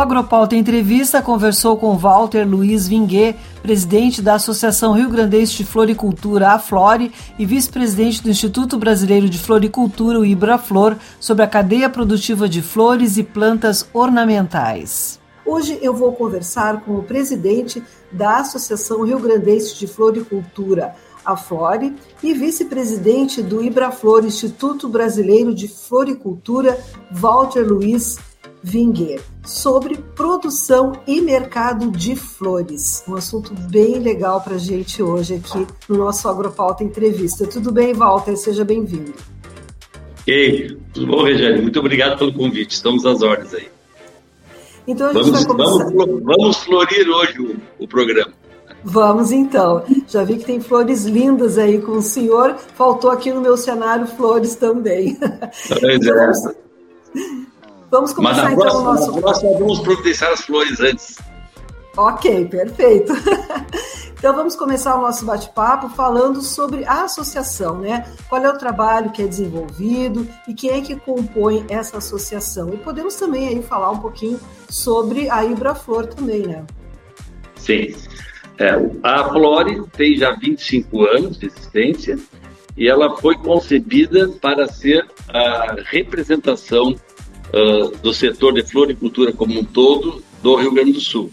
Agropauta 0.00 0.56
Entrevista 0.56 1.20
conversou 1.20 1.76
com 1.76 1.94
Walter 1.94 2.48
Luiz 2.48 2.88
Vinguet, 2.88 3.36
presidente 3.62 4.22
da 4.22 4.36
Associação 4.36 4.94
Rio 4.94 5.10
Grandense 5.10 5.58
de 5.58 5.64
Floricultura, 5.64 6.52
a 6.52 6.58
Flore, 6.58 7.12
e 7.38 7.44
vice-presidente 7.44 8.22
do 8.22 8.30
Instituto 8.30 8.78
Brasileiro 8.78 9.28
de 9.28 9.38
Floricultura, 9.38 10.18
o 10.18 10.24
Ibraflor, 10.24 10.96
sobre 11.20 11.44
a 11.44 11.46
cadeia 11.46 11.90
produtiva 11.90 12.48
de 12.48 12.62
flores 12.62 13.18
e 13.18 13.22
plantas 13.22 13.86
ornamentais. 13.92 15.20
Hoje 15.44 15.78
eu 15.82 15.92
vou 15.92 16.12
conversar 16.12 16.80
com 16.80 16.94
o 16.94 17.02
presidente 17.02 17.82
da 18.10 18.38
Associação 18.38 19.04
Rio 19.04 19.18
Grandense 19.18 19.78
de 19.78 19.86
Floricultura, 19.86 20.94
a 21.22 21.36
Flore, 21.36 21.94
e 22.22 22.32
vice-presidente 22.32 23.42
do 23.42 23.62
Ibraflor, 23.62 24.24
Instituto 24.24 24.88
Brasileiro 24.88 25.54
de 25.54 25.68
Floricultura, 25.68 26.78
Walter 27.12 27.66
Luiz 27.66 28.16
Vinguer, 28.62 29.22
sobre 29.44 29.96
produção 30.14 30.92
e 31.06 31.20
mercado 31.20 31.90
de 31.90 32.14
flores. 32.14 33.02
Um 33.08 33.14
assunto 33.14 33.54
bem 33.54 33.98
legal 33.98 34.40
para 34.40 34.56
a 34.56 34.58
gente 34.58 35.02
hoje 35.02 35.34
aqui 35.36 35.66
no 35.88 35.96
nosso 35.96 36.28
Agropauta 36.28 36.84
Entrevista. 36.84 37.46
Tudo 37.46 37.72
bem, 37.72 37.94
Walter? 37.94 38.36
Seja 38.36 38.64
bem-vindo. 38.64 39.14
Ei, 40.26 40.76
tudo 40.92 41.06
bom, 41.06 41.24
Regiane? 41.24 41.62
Muito 41.62 41.80
obrigado 41.80 42.18
pelo 42.18 42.32
convite. 42.32 42.72
Estamos 42.72 43.06
às 43.06 43.22
ordens 43.22 43.54
aí. 43.54 43.68
Então 44.86 45.08
a 45.08 45.12
vamos, 45.12 45.28
gente 45.28 45.46
vai 45.46 45.56
começar. 45.56 45.84
Vamos, 45.90 46.22
vamos 46.22 46.56
florir 46.58 47.08
hoje 47.08 47.40
o, 47.40 47.56
o 47.84 47.88
programa. 47.88 48.32
Vamos 48.82 49.30
então. 49.30 49.84
Já 50.08 50.24
vi 50.24 50.36
que 50.36 50.44
tem 50.44 50.60
flores 50.60 51.04
lindas 51.04 51.58
aí 51.58 51.80
com 51.80 51.92
o 51.92 52.02
senhor. 52.02 52.56
Faltou 52.74 53.10
aqui 53.10 53.32
no 53.32 53.40
meu 53.40 53.56
cenário 53.56 54.06
flores 54.06 54.54
também. 54.54 55.18
Então, 55.90 56.16
vamos, 56.16 56.56
vamos 57.90 58.12
começar 58.12 58.44
Mas 58.44 58.52
então 58.52 58.80
o 58.80 58.84
nosso. 58.84 59.12
Na 59.12 59.20
próxima 59.20 59.58
vamos 59.58 59.80
providenciar 59.80 60.32
as 60.32 60.40
flores 60.40 60.80
antes. 60.80 61.18
Ok, 61.96 62.46
perfeito. 62.46 63.12
Então 64.20 64.36
vamos 64.36 64.54
começar 64.54 64.98
o 64.98 65.00
nosso 65.00 65.24
bate-papo 65.24 65.88
falando 65.88 66.42
sobre 66.42 66.84
a 66.84 67.04
associação, 67.04 67.78
né? 67.78 68.04
Qual 68.28 68.44
é 68.44 68.50
o 68.50 68.58
trabalho 68.58 69.10
que 69.12 69.22
é 69.22 69.26
desenvolvido 69.26 70.28
e 70.46 70.52
quem 70.52 70.72
é 70.72 70.80
que 70.82 70.94
compõe 70.94 71.64
essa 71.70 71.96
associação. 71.96 72.68
E 72.74 72.76
podemos 72.76 73.14
também 73.14 73.48
aí 73.48 73.62
falar 73.62 73.90
um 73.90 73.98
pouquinho 73.98 74.38
sobre 74.68 75.30
a 75.30 75.42
Ibraflor 75.42 76.06
também, 76.06 76.46
né? 76.46 76.66
Sim. 77.56 77.94
É, 78.58 78.72
a 79.02 79.24
Flore 79.30 79.84
tem 79.96 80.14
já 80.18 80.32
25 80.32 81.02
anos 81.06 81.38
de 81.38 81.46
existência 81.46 82.18
e 82.76 82.86
ela 82.90 83.16
foi 83.16 83.36
concebida 83.36 84.28
para 84.38 84.68
ser 84.68 85.02
a 85.30 85.76
representação 85.86 86.94
uh, 87.52 87.96
do 87.98 88.12
setor 88.12 88.54
de 88.54 88.62
floricultura 88.62 89.32
como 89.32 89.58
um 89.58 89.64
todo 89.64 90.22
do 90.42 90.56
Rio 90.56 90.72
Grande 90.72 90.92
do 90.92 91.00
Sul. 91.00 91.30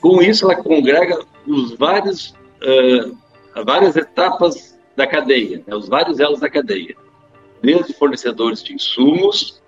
Com 0.00 0.22
isso, 0.22 0.44
ela 0.44 0.56
congrega 0.62 1.18
os 1.46 1.72
vários, 1.76 2.34
uh, 2.62 3.16
várias 3.64 3.96
etapas 3.96 4.78
da 4.96 5.06
cadeia, 5.06 5.62
né, 5.66 5.74
os 5.74 5.88
vários 5.88 6.20
elos 6.20 6.40
da 6.40 6.50
cadeia, 6.50 6.94
desde 7.62 7.92
fornecedores 7.94 8.62
de 8.62 8.74
insumos, 8.74 9.60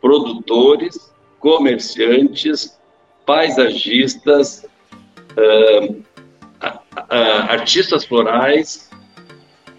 produtores, 0.00 1.12
comerciantes, 1.38 2.78
paisagistas, 3.24 4.64
uh, 5.36 6.02
artistas 7.10 8.04
florais, 8.04 8.90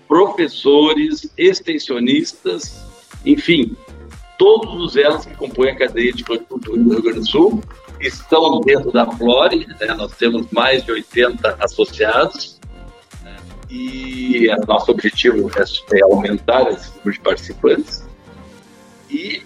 professores, 0.08 1.32
extensionistas, 1.38 2.84
enfim, 3.26 3.76
todos 4.40 4.74
os 4.82 4.96
elos 4.96 5.26
que 5.26 5.36
compõem 5.36 5.72
a 5.72 5.76
cadeia 5.76 6.14
de 6.14 6.24
floricultura 6.24 6.82
do 6.82 6.90
Rio 6.94 7.04
Grande 7.04 7.20
do 7.20 7.28
Sul 7.28 7.62
estão 8.00 8.62
dentro 8.62 8.90
da 8.90 9.06
Flore, 9.06 9.68
né? 9.68 9.94
nós 9.96 10.16
temos 10.16 10.50
mais 10.50 10.84
de 10.86 10.94
80 10.94 11.58
associados, 11.60 12.58
né? 13.22 13.36
e 13.70 14.48
nosso 14.66 14.92
objetivo 14.92 15.52
é 15.94 16.02
aumentar 16.04 16.70
esse 16.70 16.90
número 16.92 17.12
de 17.12 17.20
participantes, 17.20 18.08
e 19.12 19.44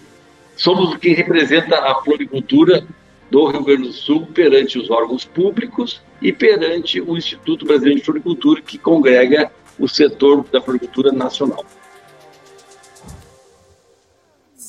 somos 0.56 0.94
o 0.94 0.98
que 0.98 1.12
representa 1.12 1.76
a 1.76 1.96
floricultura 1.96 2.86
do 3.28 3.48
Rio 3.48 3.64
Grande 3.64 3.88
do 3.88 3.92
Sul 3.92 4.28
perante 4.32 4.78
os 4.78 4.90
órgãos 4.90 5.24
públicos 5.24 6.00
e 6.22 6.32
perante 6.32 7.00
o 7.00 7.16
Instituto 7.16 7.66
Brasileiro 7.66 7.98
de 7.98 8.06
Floricultura, 8.06 8.62
que 8.62 8.78
congrega 8.78 9.50
o 9.76 9.88
setor 9.88 10.44
da 10.52 10.60
floricultura 10.60 11.10
nacional. 11.10 11.64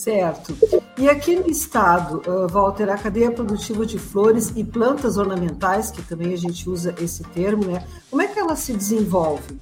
Certo. 0.05 0.55
E 0.99 1.09
aqui 1.09 1.35
no 1.35 1.49
estado, 1.49 2.21
uh, 2.27 2.47
Walter, 2.47 2.91
a 2.91 2.95
cadeia 2.95 3.31
produtiva 3.31 3.87
de 3.87 3.97
flores 3.97 4.53
e 4.55 4.63
plantas 4.63 5.17
ornamentais, 5.17 5.89
que 5.89 6.03
também 6.03 6.31
a 6.31 6.37
gente 6.37 6.69
usa 6.69 6.93
esse 7.01 7.23
termo, 7.23 7.65
né? 7.65 7.83
Como 8.11 8.21
é 8.21 8.27
que 8.27 8.37
ela 8.37 8.55
se 8.55 8.71
desenvolve? 8.71 9.57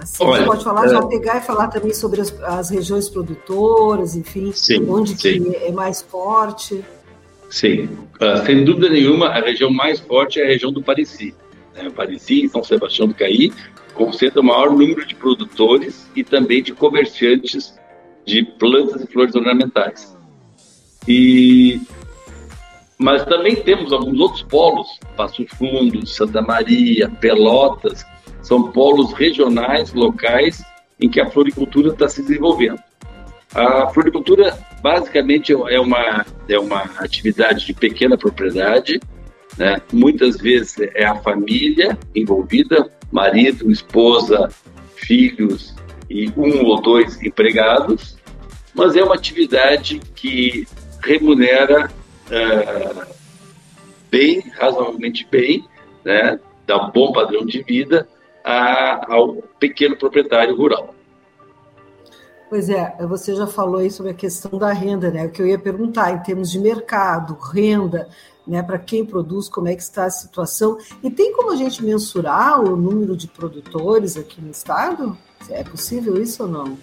Assim, 0.00 0.24
Olha, 0.24 0.40
você 0.40 0.44
pode 0.44 0.64
falar, 0.64 0.86
é- 0.86 0.88
já 0.88 1.02
pegar 1.02 1.36
e 1.36 1.40
falar 1.42 1.68
também 1.68 1.94
sobre 1.94 2.20
as, 2.20 2.34
as 2.42 2.70
regiões 2.70 3.08
produtoras, 3.08 4.16
enfim, 4.16 4.50
Sim, 4.52 4.90
onde 4.90 5.10
sim. 5.16 5.52
que 5.52 5.56
é 5.58 5.70
mais 5.70 6.02
forte. 6.02 6.84
Sim, 7.48 7.84
uh, 7.84 8.44
sem 8.44 8.64
dúvida 8.64 8.88
nenhuma, 8.88 9.28
a 9.28 9.40
região 9.40 9.70
mais 9.70 10.00
forte 10.00 10.40
é 10.40 10.44
a 10.44 10.48
região 10.48 10.72
do 10.72 10.82
Pareci. 10.82 11.32
Né? 11.76 11.88
Pareci 11.90 12.46
e 12.46 12.48
São 12.48 12.64
Sebastião 12.64 13.06
do 13.06 13.14
Caí 13.14 13.52
concentra 13.94 14.40
o 14.40 14.44
maior 14.44 14.70
número 14.70 15.06
de 15.06 15.14
produtores 15.14 16.08
e 16.16 16.24
também 16.24 16.60
de 16.60 16.72
comerciantes 16.72 17.78
de 18.28 18.44
plantas 18.44 19.02
e 19.02 19.06
flores 19.06 19.34
ornamentais. 19.34 20.16
E 21.08 21.80
mas 22.98 23.24
também 23.24 23.54
temos 23.54 23.92
alguns 23.92 24.18
outros 24.18 24.42
polos, 24.42 24.98
Passo 25.16 25.46
Fundo, 25.56 26.04
Santa 26.04 26.42
Maria, 26.42 27.08
Pelotas, 27.08 28.04
são 28.42 28.72
polos 28.72 29.12
regionais, 29.12 29.92
locais, 29.92 30.64
em 31.00 31.08
que 31.08 31.20
a 31.20 31.30
floricultura 31.30 31.90
está 31.90 32.08
se 32.08 32.22
desenvolvendo. 32.22 32.80
A 33.54 33.86
floricultura, 33.90 34.58
basicamente, 34.82 35.52
é 35.52 35.80
uma, 35.80 36.26
é 36.48 36.58
uma 36.58 36.82
atividade 36.98 37.64
de 37.64 37.72
pequena 37.72 38.18
propriedade, 38.18 39.00
né? 39.56 39.80
muitas 39.92 40.36
vezes 40.38 40.76
é 40.94 41.04
a 41.04 41.14
família 41.14 41.96
envolvida, 42.16 42.90
marido, 43.12 43.70
esposa, 43.70 44.48
filhos 44.96 45.72
e 46.10 46.28
um 46.36 46.64
ou 46.64 46.82
dois 46.82 47.22
empregados, 47.22 48.17
mas 48.78 48.94
é 48.94 49.02
uma 49.02 49.16
atividade 49.16 49.98
que 50.14 50.68
remunera 51.02 51.90
uh, 52.30 53.14
bem, 54.08 54.38
razoavelmente 54.56 55.26
bem, 55.28 55.68
né, 56.04 56.38
dá 56.64 56.86
um 56.86 56.92
bom 56.92 57.10
padrão 57.12 57.44
de 57.44 57.60
vida 57.64 58.06
a, 58.44 59.12
ao 59.12 59.34
pequeno 59.58 59.96
proprietário 59.96 60.56
rural. 60.56 60.94
Pois 62.48 62.70
é, 62.70 62.96
você 63.08 63.34
já 63.34 63.48
falou 63.48 63.80
aí 63.80 63.90
sobre 63.90 64.12
a 64.12 64.14
questão 64.14 64.56
da 64.58 64.72
renda, 64.72 65.10
né? 65.10 65.26
O 65.26 65.30
que 65.30 65.42
eu 65.42 65.46
ia 65.46 65.58
perguntar 65.58 66.12
em 66.12 66.22
termos 66.22 66.50
de 66.50 66.58
mercado, 66.58 67.34
renda, 67.34 68.08
né? 68.46 68.62
Para 68.62 68.78
quem 68.78 69.04
produz, 69.04 69.50
como 69.50 69.68
é 69.68 69.74
que 69.74 69.82
está 69.82 70.04
a 70.04 70.10
situação? 70.10 70.78
E 71.02 71.10
tem 71.10 71.34
como 71.34 71.52
a 71.52 71.56
gente 71.56 71.84
mensurar 71.84 72.60
o 72.62 72.74
número 72.74 73.14
de 73.16 73.26
produtores 73.26 74.16
aqui 74.16 74.40
no 74.40 74.50
estado? 74.50 75.18
É 75.50 75.62
possível 75.62 76.22
isso 76.22 76.44
ou 76.44 76.48
não? 76.48 76.78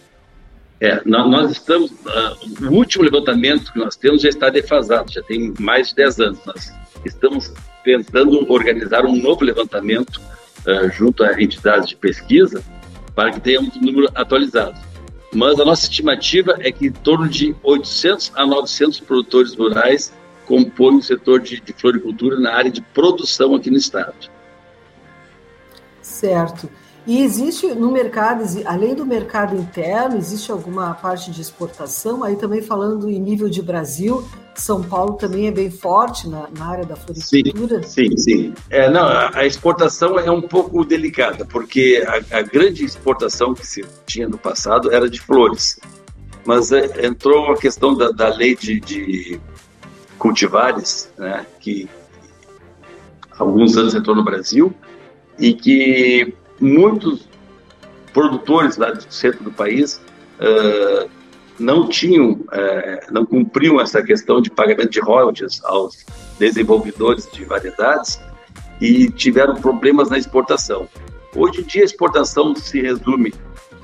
É, 0.79 1.01
nós 1.05 1.51
estamos. 1.51 1.91
Uh, 1.91 2.67
o 2.69 2.73
último 2.73 3.03
levantamento 3.03 3.71
que 3.71 3.79
nós 3.79 3.95
temos 3.95 4.21
já 4.21 4.29
está 4.29 4.49
defasado, 4.49 5.11
já 5.11 5.21
tem 5.23 5.53
mais 5.59 5.89
de 5.89 5.95
10 5.95 6.19
anos. 6.19 6.39
Nós 6.45 6.73
estamos 7.05 7.53
tentando 7.83 8.51
organizar 8.51 9.05
um 9.05 9.15
novo 9.15 9.43
levantamento 9.43 10.19
uh, 10.67 10.89
junto 10.91 11.23
a 11.23 11.41
entidades 11.41 11.87
de 11.87 11.95
pesquisa 11.95 12.63
para 13.13 13.31
que 13.31 13.39
tenhamos 13.39 13.75
um 13.77 13.81
número 13.81 14.09
atualizado. 14.13 14.77
Mas 15.33 15.59
a 15.59 15.65
nossa 15.65 15.83
estimativa 15.83 16.57
é 16.59 16.71
que 16.71 16.87
em 16.87 16.91
torno 16.91 17.27
de 17.27 17.55
800 17.63 18.31
a 18.35 18.45
900 18.45 18.99
produtores 19.01 19.53
rurais 19.53 20.13
compõem 20.45 20.97
o 20.97 21.01
setor 21.01 21.39
de, 21.39 21.59
de 21.59 21.73
floricultura 21.73 22.39
na 22.39 22.53
área 22.53 22.71
de 22.71 22.81
produção 22.81 23.55
aqui 23.55 23.69
no 23.69 23.77
estado. 23.77 24.13
Certo. 26.01 26.69
E 27.07 27.21
existe 27.21 27.67
no 27.67 27.91
mercado, 27.91 28.43
além 28.65 28.95
do 28.95 29.05
mercado 29.05 29.55
interno, 29.55 30.17
existe 30.17 30.51
alguma 30.51 30.95
parte 30.95 31.29
de 31.29 31.39
exportação? 31.39 32.23
Aí 32.23 32.35
também 32.35 32.63
falando 32.63 33.07
em 33.07 33.19
nível 33.19 33.47
de 33.47 33.61
Brasil, 33.61 34.27
São 34.55 34.81
Paulo 34.81 35.13
também 35.13 35.47
é 35.47 35.51
bem 35.51 35.69
forte 35.69 36.27
na, 36.27 36.49
na 36.57 36.65
área 36.65 36.83
da 36.83 36.95
floricultura? 36.95 37.83
Sim, 37.83 38.09
sim. 38.09 38.17
sim. 38.17 38.53
É, 38.71 38.89
não, 38.89 39.05
a 39.05 39.45
exportação 39.45 40.17
é 40.17 40.31
um 40.31 40.41
pouco 40.41 40.83
delicada, 40.83 41.45
porque 41.45 42.03
a, 42.07 42.39
a, 42.39 42.41
grande 42.41 42.83
exportação 42.83 43.53
que 43.53 43.67
se 43.67 43.85
tinha 44.07 44.27
no 44.27 44.37
passado 44.37 44.91
era 44.91 45.07
de 45.07 45.21
flores. 45.21 45.79
Mas 46.43 46.71
é, 46.71 47.05
entrou 47.05 47.51
a 47.51 47.57
questão 47.57 47.95
da, 47.95 48.09
da 48.09 48.29
lei 48.29 48.55
de, 48.55 48.79
de 48.79 49.39
cultivares, 50.17 51.11
né, 51.19 51.45
que 51.59 51.87
alguns 53.37 53.77
anos 53.77 53.93
entrou 53.93 54.15
no 54.15 54.23
Brasil, 54.23 54.73
e 55.37 55.53
que 55.53 56.33
muitos 56.65 57.29
produtores 58.11 58.77
lá 58.77 58.91
do 58.91 59.03
centro 59.13 59.43
do 59.43 59.51
país 59.51 60.01
uh, 60.39 61.09
não 61.59 61.87
tinham, 61.87 62.31
uh, 62.31 63.11
não 63.11 63.25
cumpriam 63.25 63.79
essa 63.79 64.01
questão 64.01 64.41
de 64.41 64.49
pagamento 64.49 64.89
de 64.89 64.99
royalties 64.99 65.61
aos 65.63 66.05
desenvolvedores 66.39 67.29
de 67.31 67.45
variedades 67.45 68.19
e 68.81 69.09
tiveram 69.11 69.55
problemas 69.55 70.09
na 70.09 70.17
exportação. 70.17 70.87
Hoje 71.35 71.61
em 71.61 71.63
dia 71.63 71.81
a 71.83 71.85
exportação 71.85 72.55
se 72.55 72.81
resume 72.81 73.33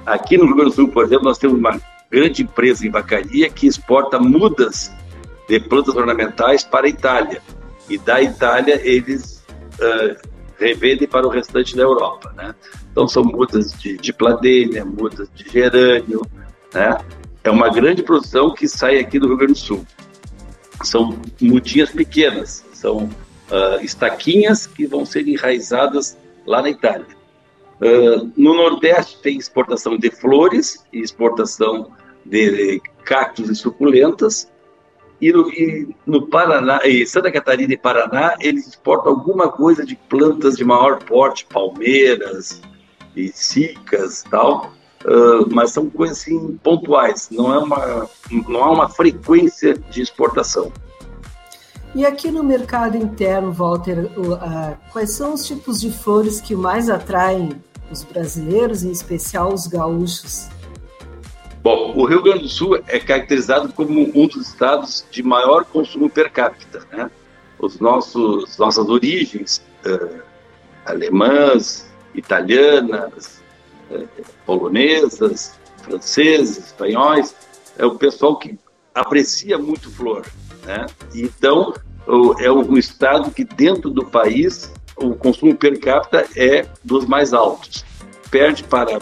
aqui 0.06 0.38
no 0.38 0.46
Rio 0.46 0.56
Grande 0.56 0.72
do 0.72 0.76
Sul, 0.76 0.88
por 0.88 1.06
exemplo, 1.06 1.26
nós 1.26 1.38
temos 1.38 1.58
uma 1.58 1.80
grande 2.10 2.44
empresa 2.44 2.86
em 2.86 2.90
vacaria 2.90 3.50
que 3.50 3.68
exporta 3.68 4.20
mudas 4.20 4.92
de 5.48 5.60
plantas 5.60 5.96
ornamentais 5.96 6.64
para 6.64 6.88
a 6.88 6.90
Itália 6.90 7.42
e 7.90 7.98
da 7.98 8.22
Itália 8.22 8.80
eles 8.84 9.44
uh, 9.76 10.31
revendem 10.62 11.08
para 11.08 11.26
o 11.26 11.30
restante 11.30 11.76
da 11.76 11.82
Europa, 11.82 12.32
né? 12.38 12.54
Então 12.92 13.08
são 13.08 13.24
mudas 13.24 13.74
de, 13.74 13.98
de 13.98 14.14
mudas 14.86 15.28
de 15.34 15.50
gerânio, 15.50 16.22
né? 16.74 16.98
É 17.44 17.50
uma 17.50 17.70
grande 17.70 18.04
produção 18.04 18.54
que 18.54 18.68
sai 18.68 19.00
aqui 19.00 19.20
do 19.20 19.28
Rio 19.28 19.38
Grande 19.38 19.54
do 19.54 19.60
Sul. 19.60 19.86
São 20.84 21.20
mudinhas 21.42 21.90
pequenas, 21.90 22.64
são 22.74 23.06
uh, 23.06 23.84
estaquinhas 23.84 24.68
que 24.68 24.86
vão 24.86 25.06
ser 25.06 25.28
enraizadas 25.28 26.18
lá 26.46 26.62
na 26.62 26.70
Itália. 26.70 27.08
Uh, 27.82 28.32
no 28.38 28.54
Nordeste 28.54 29.20
tem 29.22 29.38
exportação 29.38 29.98
de 29.98 30.12
flores 30.12 30.86
e 30.94 31.00
exportação 31.00 31.92
de 32.24 32.80
cactos 33.04 33.50
e 33.50 33.56
suculentas, 33.56 34.48
e 35.22 35.32
no, 35.32 35.50
e 35.52 35.96
no 36.06 36.28
Paraná, 36.28 36.82
em 36.84 37.06
Santa 37.06 37.32
Catarina 37.32 37.72
e 37.72 37.78
Paraná, 37.78 38.36
eles 38.40 38.68
exportam 38.68 39.12
alguma 39.12 39.50
coisa 39.50 39.86
de 39.86 39.96
plantas 39.96 40.58
de 40.58 40.66
maior 40.66 40.98
porte, 41.04 41.46
palmeiras 41.46 42.60
e 43.16 43.28
cicas 43.28 44.24
tal, 44.32 44.72
uh, 45.06 45.54
mas 45.54 45.72
são 45.72 45.88
coisas 45.90 46.18
assim 46.18 46.58
pontuais, 46.64 47.30
não 47.30 47.54
é 47.54 47.60
uma, 47.60 48.10
não 48.50 48.64
há 48.64 48.72
uma 48.72 48.90
frequência 48.90 49.76
de 49.92 50.02
exportação. 50.02 50.72
E 51.94 52.06
aqui 52.06 52.32
no 52.32 52.44
mercado 52.44 52.98
interno, 52.98 53.52
Walter, 53.52 54.10
uh, 54.18 54.78
quais 54.92 55.12
são 55.12 55.34
os 55.36 55.46
tipos 55.46 55.80
de 55.80 55.92
flores 55.92 56.42
que 56.42 56.56
mais 56.56 56.90
atraem 56.90 57.50
os 57.92 58.04
brasileiros, 58.04 58.84
em 58.84 58.92
especial 58.92 59.54
os 59.54 59.68
gaúchos? 59.68 60.50
Bom, 61.64 61.94
o 61.96 62.06
Rio 62.06 62.24
Grande 62.24 62.44
do 62.44 62.50
Sul 62.50 62.76
é 62.88 63.00
caracterizado 63.00 63.72
como 63.72 64.12
um 64.16 64.28
dos 64.28 64.48
estados 64.48 65.06
de 65.12 65.22
maior 65.22 65.64
consumo 65.64 66.10
per 66.10 66.32
capita, 66.32 66.82
né? 66.92 67.10
Os 67.60 67.80
nossos 67.80 68.58
nossas 68.58 68.90
origens 68.90 69.64
uh, 69.86 70.22
alemãs, 70.84 71.88
italianas, 72.16 73.44
uh, 73.92 74.08
polonesas, 74.44 75.60
franceses, 75.84 76.58
espanhóis, 76.58 77.36
é 77.78 77.86
o 77.86 77.94
pessoal 77.94 78.38
que 78.38 78.58
aprecia 78.96 79.60
muito 79.60 79.92
flor, 79.92 80.26
né? 80.66 80.88
Então, 81.14 81.76
é 82.40 82.52
um 82.52 82.76
estado 82.76 83.30
que 83.30 83.44
dentro 83.44 83.92
do 83.92 84.04
país 84.04 84.74
o 84.98 85.14
consumo 85.14 85.56
per 85.56 85.80
capita 85.80 86.28
é 86.36 86.66
dos 86.84 87.06
mais 87.06 87.34
altos. 87.34 87.86
Perde 88.32 88.64
para 88.64 89.00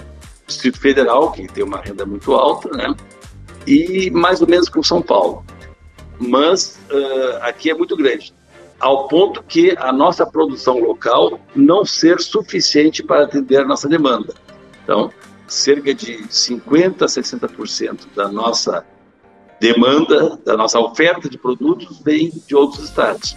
Distrito 0.50 0.80
Federal, 0.80 1.32
que 1.32 1.48
tem 1.48 1.64
uma 1.64 1.78
renda 1.78 2.06
muito 2.06 2.34
alta, 2.34 2.70
né? 2.76 2.94
E 3.66 4.10
mais 4.12 4.42
ou 4.42 4.48
menos 4.48 4.68
com 4.68 4.84
São 4.84 5.02
Paulo. 5.02 5.46
Mas 6.20 6.80
uh, 6.92 7.38
aqui 7.42 7.70
é 7.70 7.74
muito 7.74 7.96
grande, 7.96 8.34
ao 8.80 9.08
ponto 9.08 9.42
que 9.44 9.76
a 9.78 9.92
nossa 9.92 10.26
produção 10.26 10.80
local 10.80 11.40
não 11.56 11.86
ser 11.86 12.20
suficiente 12.20 13.02
para 13.04 13.24
atender 13.24 13.58
a 13.58 13.66
nossa 13.66 13.88
demanda. 13.88 14.34
Então, 14.84 15.12
cerca 15.48 15.94
de 15.94 16.18
50% 16.24 17.02
a 17.02 17.06
60% 17.06 18.08
da 18.16 18.28
nossa 18.30 18.86
demanda, 19.60 20.38
da 20.46 20.58
nossa 20.58 20.80
oferta 20.80 21.30
de 21.30 21.38
produtos 21.38 22.00
vem 22.00 22.32
de 22.48 22.56
outros 22.56 22.86
estados. 22.86 23.36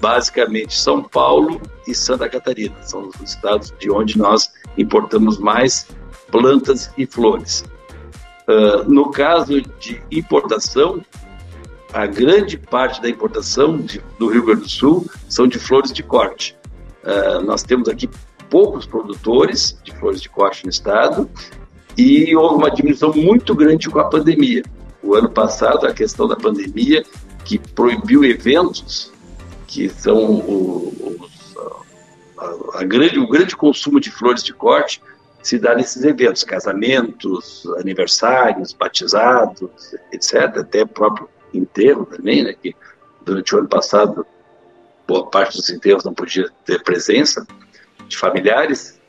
Basicamente 0.00 0.78
São 0.78 1.02
Paulo 1.02 1.60
e 1.86 1.94
Santa 1.94 2.28
Catarina 2.28 2.76
são 2.82 3.08
os 3.08 3.20
estados 3.20 3.72
de 3.78 3.90
onde 3.90 4.16
nós 4.16 4.50
importamos 4.78 5.38
mais 5.38 5.86
plantas 6.30 6.90
e 6.96 7.06
flores. 7.06 7.64
Uh, 8.48 8.90
no 8.90 9.10
caso 9.10 9.60
de 9.60 10.02
importação, 10.10 11.04
a 11.92 12.06
grande 12.06 12.56
parte 12.56 13.00
da 13.00 13.08
importação 13.08 13.78
de, 13.78 14.02
do 14.18 14.28
Rio 14.28 14.44
Grande 14.44 14.62
do 14.62 14.68
Sul 14.68 15.06
são 15.28 15.46
de 15.46 15.58
flores 15.58 15.92
de 15.92 16.02
corte. 16.02 16.56
Uh, 17.02 17.40
nós 17.44 17.62
temos 17.62 17.88
aqui 17.88 18.08
poucos 18.48 18.86
produtores 18.86 19.78
de 19.84 19.92
flores 19.92 20.20
de 20.20 20.28
corte 20.28 20.64
no 20.64 20.70
estado 20.70 21.30
e 21.96 22.34
houve 22.34 22.56
uma 22.56 22.70
diminuição 22.70 23.12
muito 23.12 23.54
grande 23.54 23.88
com 23.88 23.98
a 23.98 24.04
pandemia. 24.04 24.62
O 25.02 25.14
ano 25.14 25.30
passado, 25.30 25.86
a 25.86 25.92
questão 25.92 26.28
da 26.28 26.36
pandemia, 26.36 27.04
que 27.44 27.58
proibiu 27.58 28.24
eventos, 28.24 29.12
que 29.66 29.88
são 29.88 30.16
o, 30.16 31.28
a, 32.38 32.80
a 32.80 32.84
grande, 32.84 33.18
o 33.18 33.28
grande 33.28 33.56
consumo 33.56 34.00
de 34.00 34.10
flores 34.10 34.42
de 34.42 34.52
corte, 34.52 35.00
se 35.42 35.58
dá 35.58 35.74
nesses 35.74 36.04
eventos, 36.04 36.44
casamentos, 36.44 37.66
aniversários, 37.78 38.72
batizados, 38.72 39.94
etc., 40.12 40.58
até 40.58 40.84
próprio 40.84 41.28
enterro 41.52 42.06
também, 42.06 42.44
né, 42.44 42.54
que 42.54 42.74
durante 43.22 43.54
o 43.54 43.58
ano 43.58 43.68
passado 43.68 44.26
boa 45.06 45.26
parte 45.26 45.56
dos 45.56 45.68
enterros 45.70 46.04
não 46.04 46.14
podia 46.14 46.48
ter 46.64 46.82
presença 46.82 47.46
de 48.06 48.16
familiares, 48.16 49.00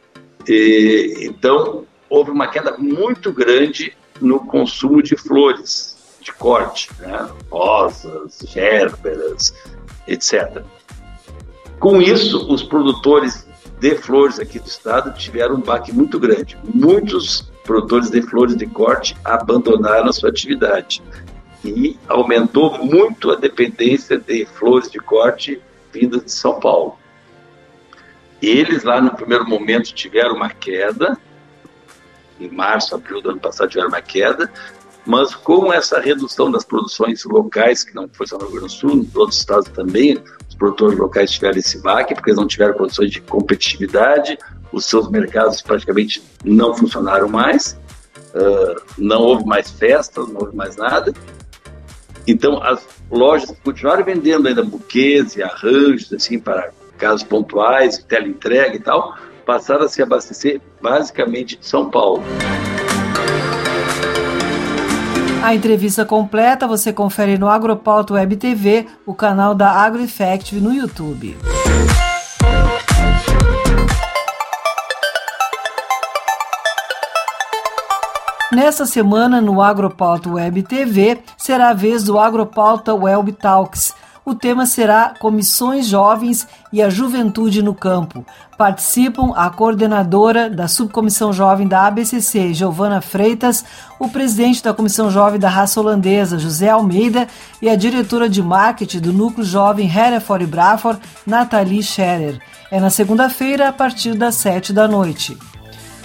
E, 0.47 1.17
então, 1.21 1.85
houve 2.09 2.31
uma 2.31 2.47
queda 2.47 2.75
muito 2.77 3.31
grande 3.31 3.95
no 4.19 4.39
consumo 4.39 5.01
de 5.01 5.15
flores 5.15 5.97
de 6.19 6.31
corte, 6.33 6.89
né? 6.99 7.29
rosas, 7.49 8.39
gérberas, 8.47 9.53
etc. 10.07 10.63
Com 11.79 12.01
isso, 12.01 12.51
os 12.51 12.61
produtores 12.61 13.40
de 13.81 13.95
flores 13.95 14.39
aqui 14.39 14.59
do 14.59 14.67
estado 14.67 15.11
tiveram 15.17 15.55
um 15.55 15.59
baque 15.59 15.91
muito 15.91 16.19
grande. 16.19 16.55
Muitos 16.63 17.51
produtores 17.63 18.11
de 18.11 18.21
flores 18.21 18.55
de 18.55 18.67
corte 18.67 19.17
abandonaram 19.25 20.07
a 20.07 20.13
sua 20.13 20.29
atividade 20.29 21.01
e 21.65 21.97
aumentou 22.07 22.77
muito 22.77 23.31
a 23.31 23.35
dependência 23.35 24.19
de 24.19 24.45
flores 24.45 24.91
de 24.91 24.99
corte 24.99 25.59
vindas 25.91 26.23
de 26.23 26.31
São 26.31 26.59
Paulo. 26.59 26.95
Eles 28.39 28.83
lá 28.83 29.01
no 29.01 29.15
primeiro 29.15 29.49
momento 29.49 29.91
tiveram 29.95 30.35
uma 30.35 30.51
queda, 30.51 31.17
em 32.39 32.49
março, 32.49 32.93
abril 32.93 33.19
do 33.19 33.31
ano 33.31 33.39
passado 33.39 33.69
tiveram 33.69 33.89
uma 33.89 34.01
queda, 34.01 34.51
mas 35.05 35.33
com 35.33 35.73
essa 35.73 35.99
redução 35.99 36.51
das 36.51 36.63
produções 36.63 37.23
locais, 37.25 37.83
que 37.83 37.93
não 37.95 38.07
foi 38.11 38.27
só 38.27 38.37
no 38.37 38.45
Rio 38.45 38.51
Grande 38.51 38.67
do 38.67 38.79
Sul, 38.79 38.95
nos 38.97 39.15
outros 39.15 39.39
estados 39.39 39.69
também, 39.69 40.21
os 40.47 40.55
produtores 40.55 40.97
locais 40.97 41.31
tiveram 41.31 41.57
esse 41.57 41.81
baque, 41.81 42.13
porque 42.13 42.29
eles 42.29 42.39
não 42.39 42.47
tiveram 42.47 42.73
condições 42.73 43.11
de 43.11 43.21
competitividade, 43.21 44.37
os 44.71 44.85
seus 44.85 45.09
mercados 45.09 45.61
praticamente 45.61 46.23
não 46.43 46.75
funcionaram 46.75 47.27
mais, 47.27 47.79
uh, 48.33 48.81
não 48.97 49.21
houve 49.21 49.45
mais 49.45 49.71
festas, 49.71 50.27
não 50.27 50.41
houve 50.41 50.55
mais 50.55 50.75
nada. 50.77 51.13
Então, 52.27 52.61
as 52.61 52.85
lojas 53.09 53.53
continuaram 53.63 54.05
vendendo 54.05 54.47
ainda 54.47 54.63
buquês 54.63 55.35
e 55.35 55.41
arranjos, 55.41 56.13
assim, 56.13 56.39
para 56.39 56.71
casos 56.97 57.23
pontuais, 57.23 57.97
teleentrega 57.97 58.75
e 58.75 58.79
tal, 58.79 59.17
passaram 59.45 59.85
a 59.85 59.89
se 59.89 60.01
abastecer 60.03 60.61
basicamente 60.79 61.57
de 61.57 61.65
São 61.65 61.89
Paulo. 61.89 62.23
A 65.43 65.55
entrevista 65.55 66.05
completa 66.05 66.67
você 66.67 66.93
confere 66.93 67.35
no 67.35 67.49
Agropauta 67.49 68.13
Web 68.13 68.35
TV, 68.35 68.85
o 69.07 69.13
canal 69.15 69.55
da 69.55 69.71
AgroEffective 69.71 70.61
no 70.61 70.71
YouTube. 70.71 71.35
Nessa 78.51 78.85
semana, 78.85 79.41
no 79.41 79.63
Agropauta 79.63 80.29
Web 80.29 80.61
TV, 80.63 81.17
será 81.37 81.69
a 81.69 81.73
vez 81.73 82.03
do 82.03 82.19
Agropauta 82.19 82.93
Web 82.93 83.31
Talks, 83.31 83.95
o 84.23 84.35
tema 84.35 84.65
será 84.65 85.13
Comissões 85.19 85.87
Jovens 85.87 86.47
e 86.71 86.81
a 86.81 86.89
Juventude 86.89 87.63
no 87.63 87.73
Campo. 87.73 88.25
Participam 88.57 89.33
a 89.35 89.49
coordenadora 89.49 90.49
da 90.49 90.67
Subcomissão 90.67 91.33
Jovem 91.33 91.67
da 91.67 91.87
ABCC, 91.87 92.53
Giovana 92.53 93.01
Freitas, 93.01 93.65
o 93.99 94.07
presidente 94.07 94.63
da 94.63 94.73
Comissão 94.73 95.09
Jovem 95.09 95.39
da 95.39 95.49
Raça 95.49 95.79
Holandesa, 95.79 96.37
José 96.37 96.69
Almeida, 96.69 97.27
e 97.61 97.69
a 97.69 97.75
diretora 97.75 98.29
de 98.29 98.43
marketing 98.43 98.99
do 98.99 99.11
Núcleo 99.11 99.45
Jovem 99.45 99.89
Hereford 99.89 100.45
Braford, 100.45 101.01
Nathalie 101.25 101.81
Scherer. 101.81 102.39
É 102.69 102.79
na 102.79 102.89
segunda-feira, 102.89 103.69
a 103.69 103.73
partir 103.73 104.13
das 104.13 104.35
sete 104.35 104.71
da 104.71 104.87
noite. 104.87 105.37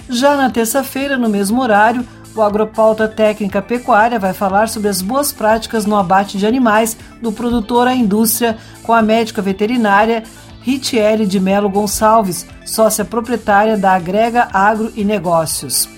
Já 0.09 0.35
na 0.35 0.49
terça-feira, 0.49 1.17
no 1.17 1.29
mesmo 1.29 1.61
horário, 1.61 2.05
o 2.39 2.43
Agropauta 2.43 3.07
Técnica 3.07 3.61
Pecuária 3.61 4.19
vai 4.19 4.33
falar 4.33 4.69
sobre 4.69 4.89
as 4.89 5.01
boas 5.01 5.31
práticas 5.31 5.85
no 5.85 5.95
abate 5.95 6.37
de 6.37 6.45
animais 6.45 6.97
do 7.21 7.31
produtor 7.31 7.87
à 7.87 7.95
indústria 7.95 8.57
com 8.83 8.93
a 8.93 9.01
médica 9.01 9.41
veterinária 9.41 10.23
Ritiele 10.61 11.25
de 11.25 11.39
Melo 11.39 11.69
Gonçalves, 11.69 12.45
sócia 12.65 13.05
proprietária 13.05 13.77
da 13.77 13.93
Agrega 13.93 14.49
Agro 14.51 14.91
e 14.95 15.03
Negócios. 15.03 15.89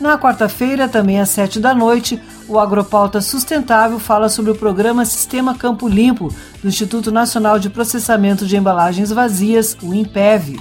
Na 0.00 0.16
quarta-feira, 0.16 0.88
também 0.88 1.20
às 1.20 1.28
sete 1.28 1.60
da 1.60 1.74
noite, 1.74 2.20
o 2.48 2.58
Agropauta 2.58 3.20
Sustentável 3.20 3.98
fala 3.98 4.28
sobre 4.28 4.50
o 4.50 4.54
programa 4.54 5.04
Sistema 5.04 5.54
Campo 5.56 5.88
Limpo 5.88 6.32
do 6.62 6.68
Instituto 6.68 7.10
Nacional 7.10 7.58
de 7.58 7.68
Processamento 7.68 8.46
de 8.46 8.56
Embalagens 8.56 9.10
Vazias, 9.10 9.76
o 9.82 9.92
INPEV. 9.92 10.60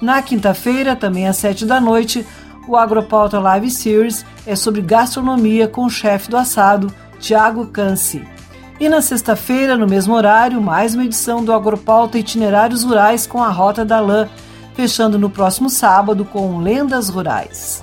Na 0.00 0.20
quinta-feira, 0.20 0.94
também 0.94 1.26
às 1.26 1.36
sete 1.36 1.64
da 1.64 1.80
noite, 1.80 2.26
o 2.66 2.76
Agropauta 2.76 3.38
Live 3.38 3.70
Series 3.70 4.24
é 4.46 4.56
sobre 4.56 4.80
gastronomia 4.80 5.68
com 5.68 5.84
o 5.84 5.90
chefe 5.90 6.30
do 6.30 6.36
assado, 6.36 6.92
Tiago 7.18 7.66
Canci. 7.66 8.22
E 8.78 8.88
na 8.88 9.00
sexta-feira, 9.00 9.76
no 9.76 9.86
mesmo 9.86 10.14
horário, 10.14 10.60
mais 10.60 10.94
uma 10.94 11.04
edição 11.04 11.42
do 11.42 11.52
Agropauta 11.52 12.18
Itinerários 12.18 12.84
Rurais 12.84 13.26
com 13.26 13.42
a 13.42 13.48
Rota 13.48 13.84
da 13.84 14.00
Lã, 14.00 14.28
fechando 14.74 15.18
no 15.18 15.30
próximo 15.30 15.70
sábado 15.70 16.24
com 16.24 16.58
Lendas 16.58 17.08
Rurais. 17.08 17.82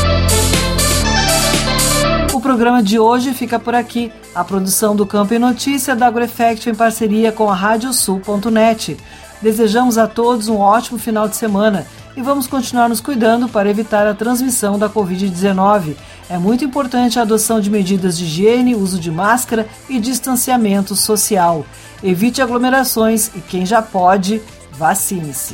programa 2.51 2.83
de 2.83 2.99
hoje 2.99 3.33
fica 3.33 3.57
por 3.57 3.73
aqui. 3.73 4.11
A 4.35 4.43
produção 4.43 4.93
do 4.93 5.05
Campo 5.05 5.33
e 5.33 5.39
Notícia 5.39 5.95
da 5.95 6.07
AgroEffect 6.07 6.69
em 6.69 6.75
parceria 6.75 7.31
com 7.31 7.49
a 7.49 7.55
Radiosul.net. 7.55 8.97
Desejamos 9.41 9.97
a 9.97 10.05
todos 10.05 10.49
um 10.49 10.57
ótimo 10.57 10.99
final 10.99 11.29
de 11.29 11.37
semana 11.37 11.87
e 12.13 12.21
vamos 12.21 12.47
continuar 12.47 12.89
nos 12.89 12.99
cuidando 12.99 13.47
para 13.47 13.69
evitar 13.69 14.05
a 14.05 14.13
transmissão 14.13 14.77
da 14.77 14.89
Covid-19. 14.89 15.95
É 16.29 16.37
muito 16.37 16.65
importante 16.65 17.17
a 17.17 17.21
adoção 17.21 17.61
de 17.61 17.69
medidas 17.69 18.17
de 18.17 18.25
higiene, 18.25 18.75
uso 18.75 18.99
de 18.99 19.09
máscara 19.09 19.65
e 19.87 19.97
distanciamento 19.97 20.93
social. 20.93 21.65
Evite 22.03 22.41
aglomerações 22.41 23.31
e 23.33 23.39
quem 23.39 23.65
já 23.65 23.81
pode, 23.81 24.41
vacine-se. 24.73 25.53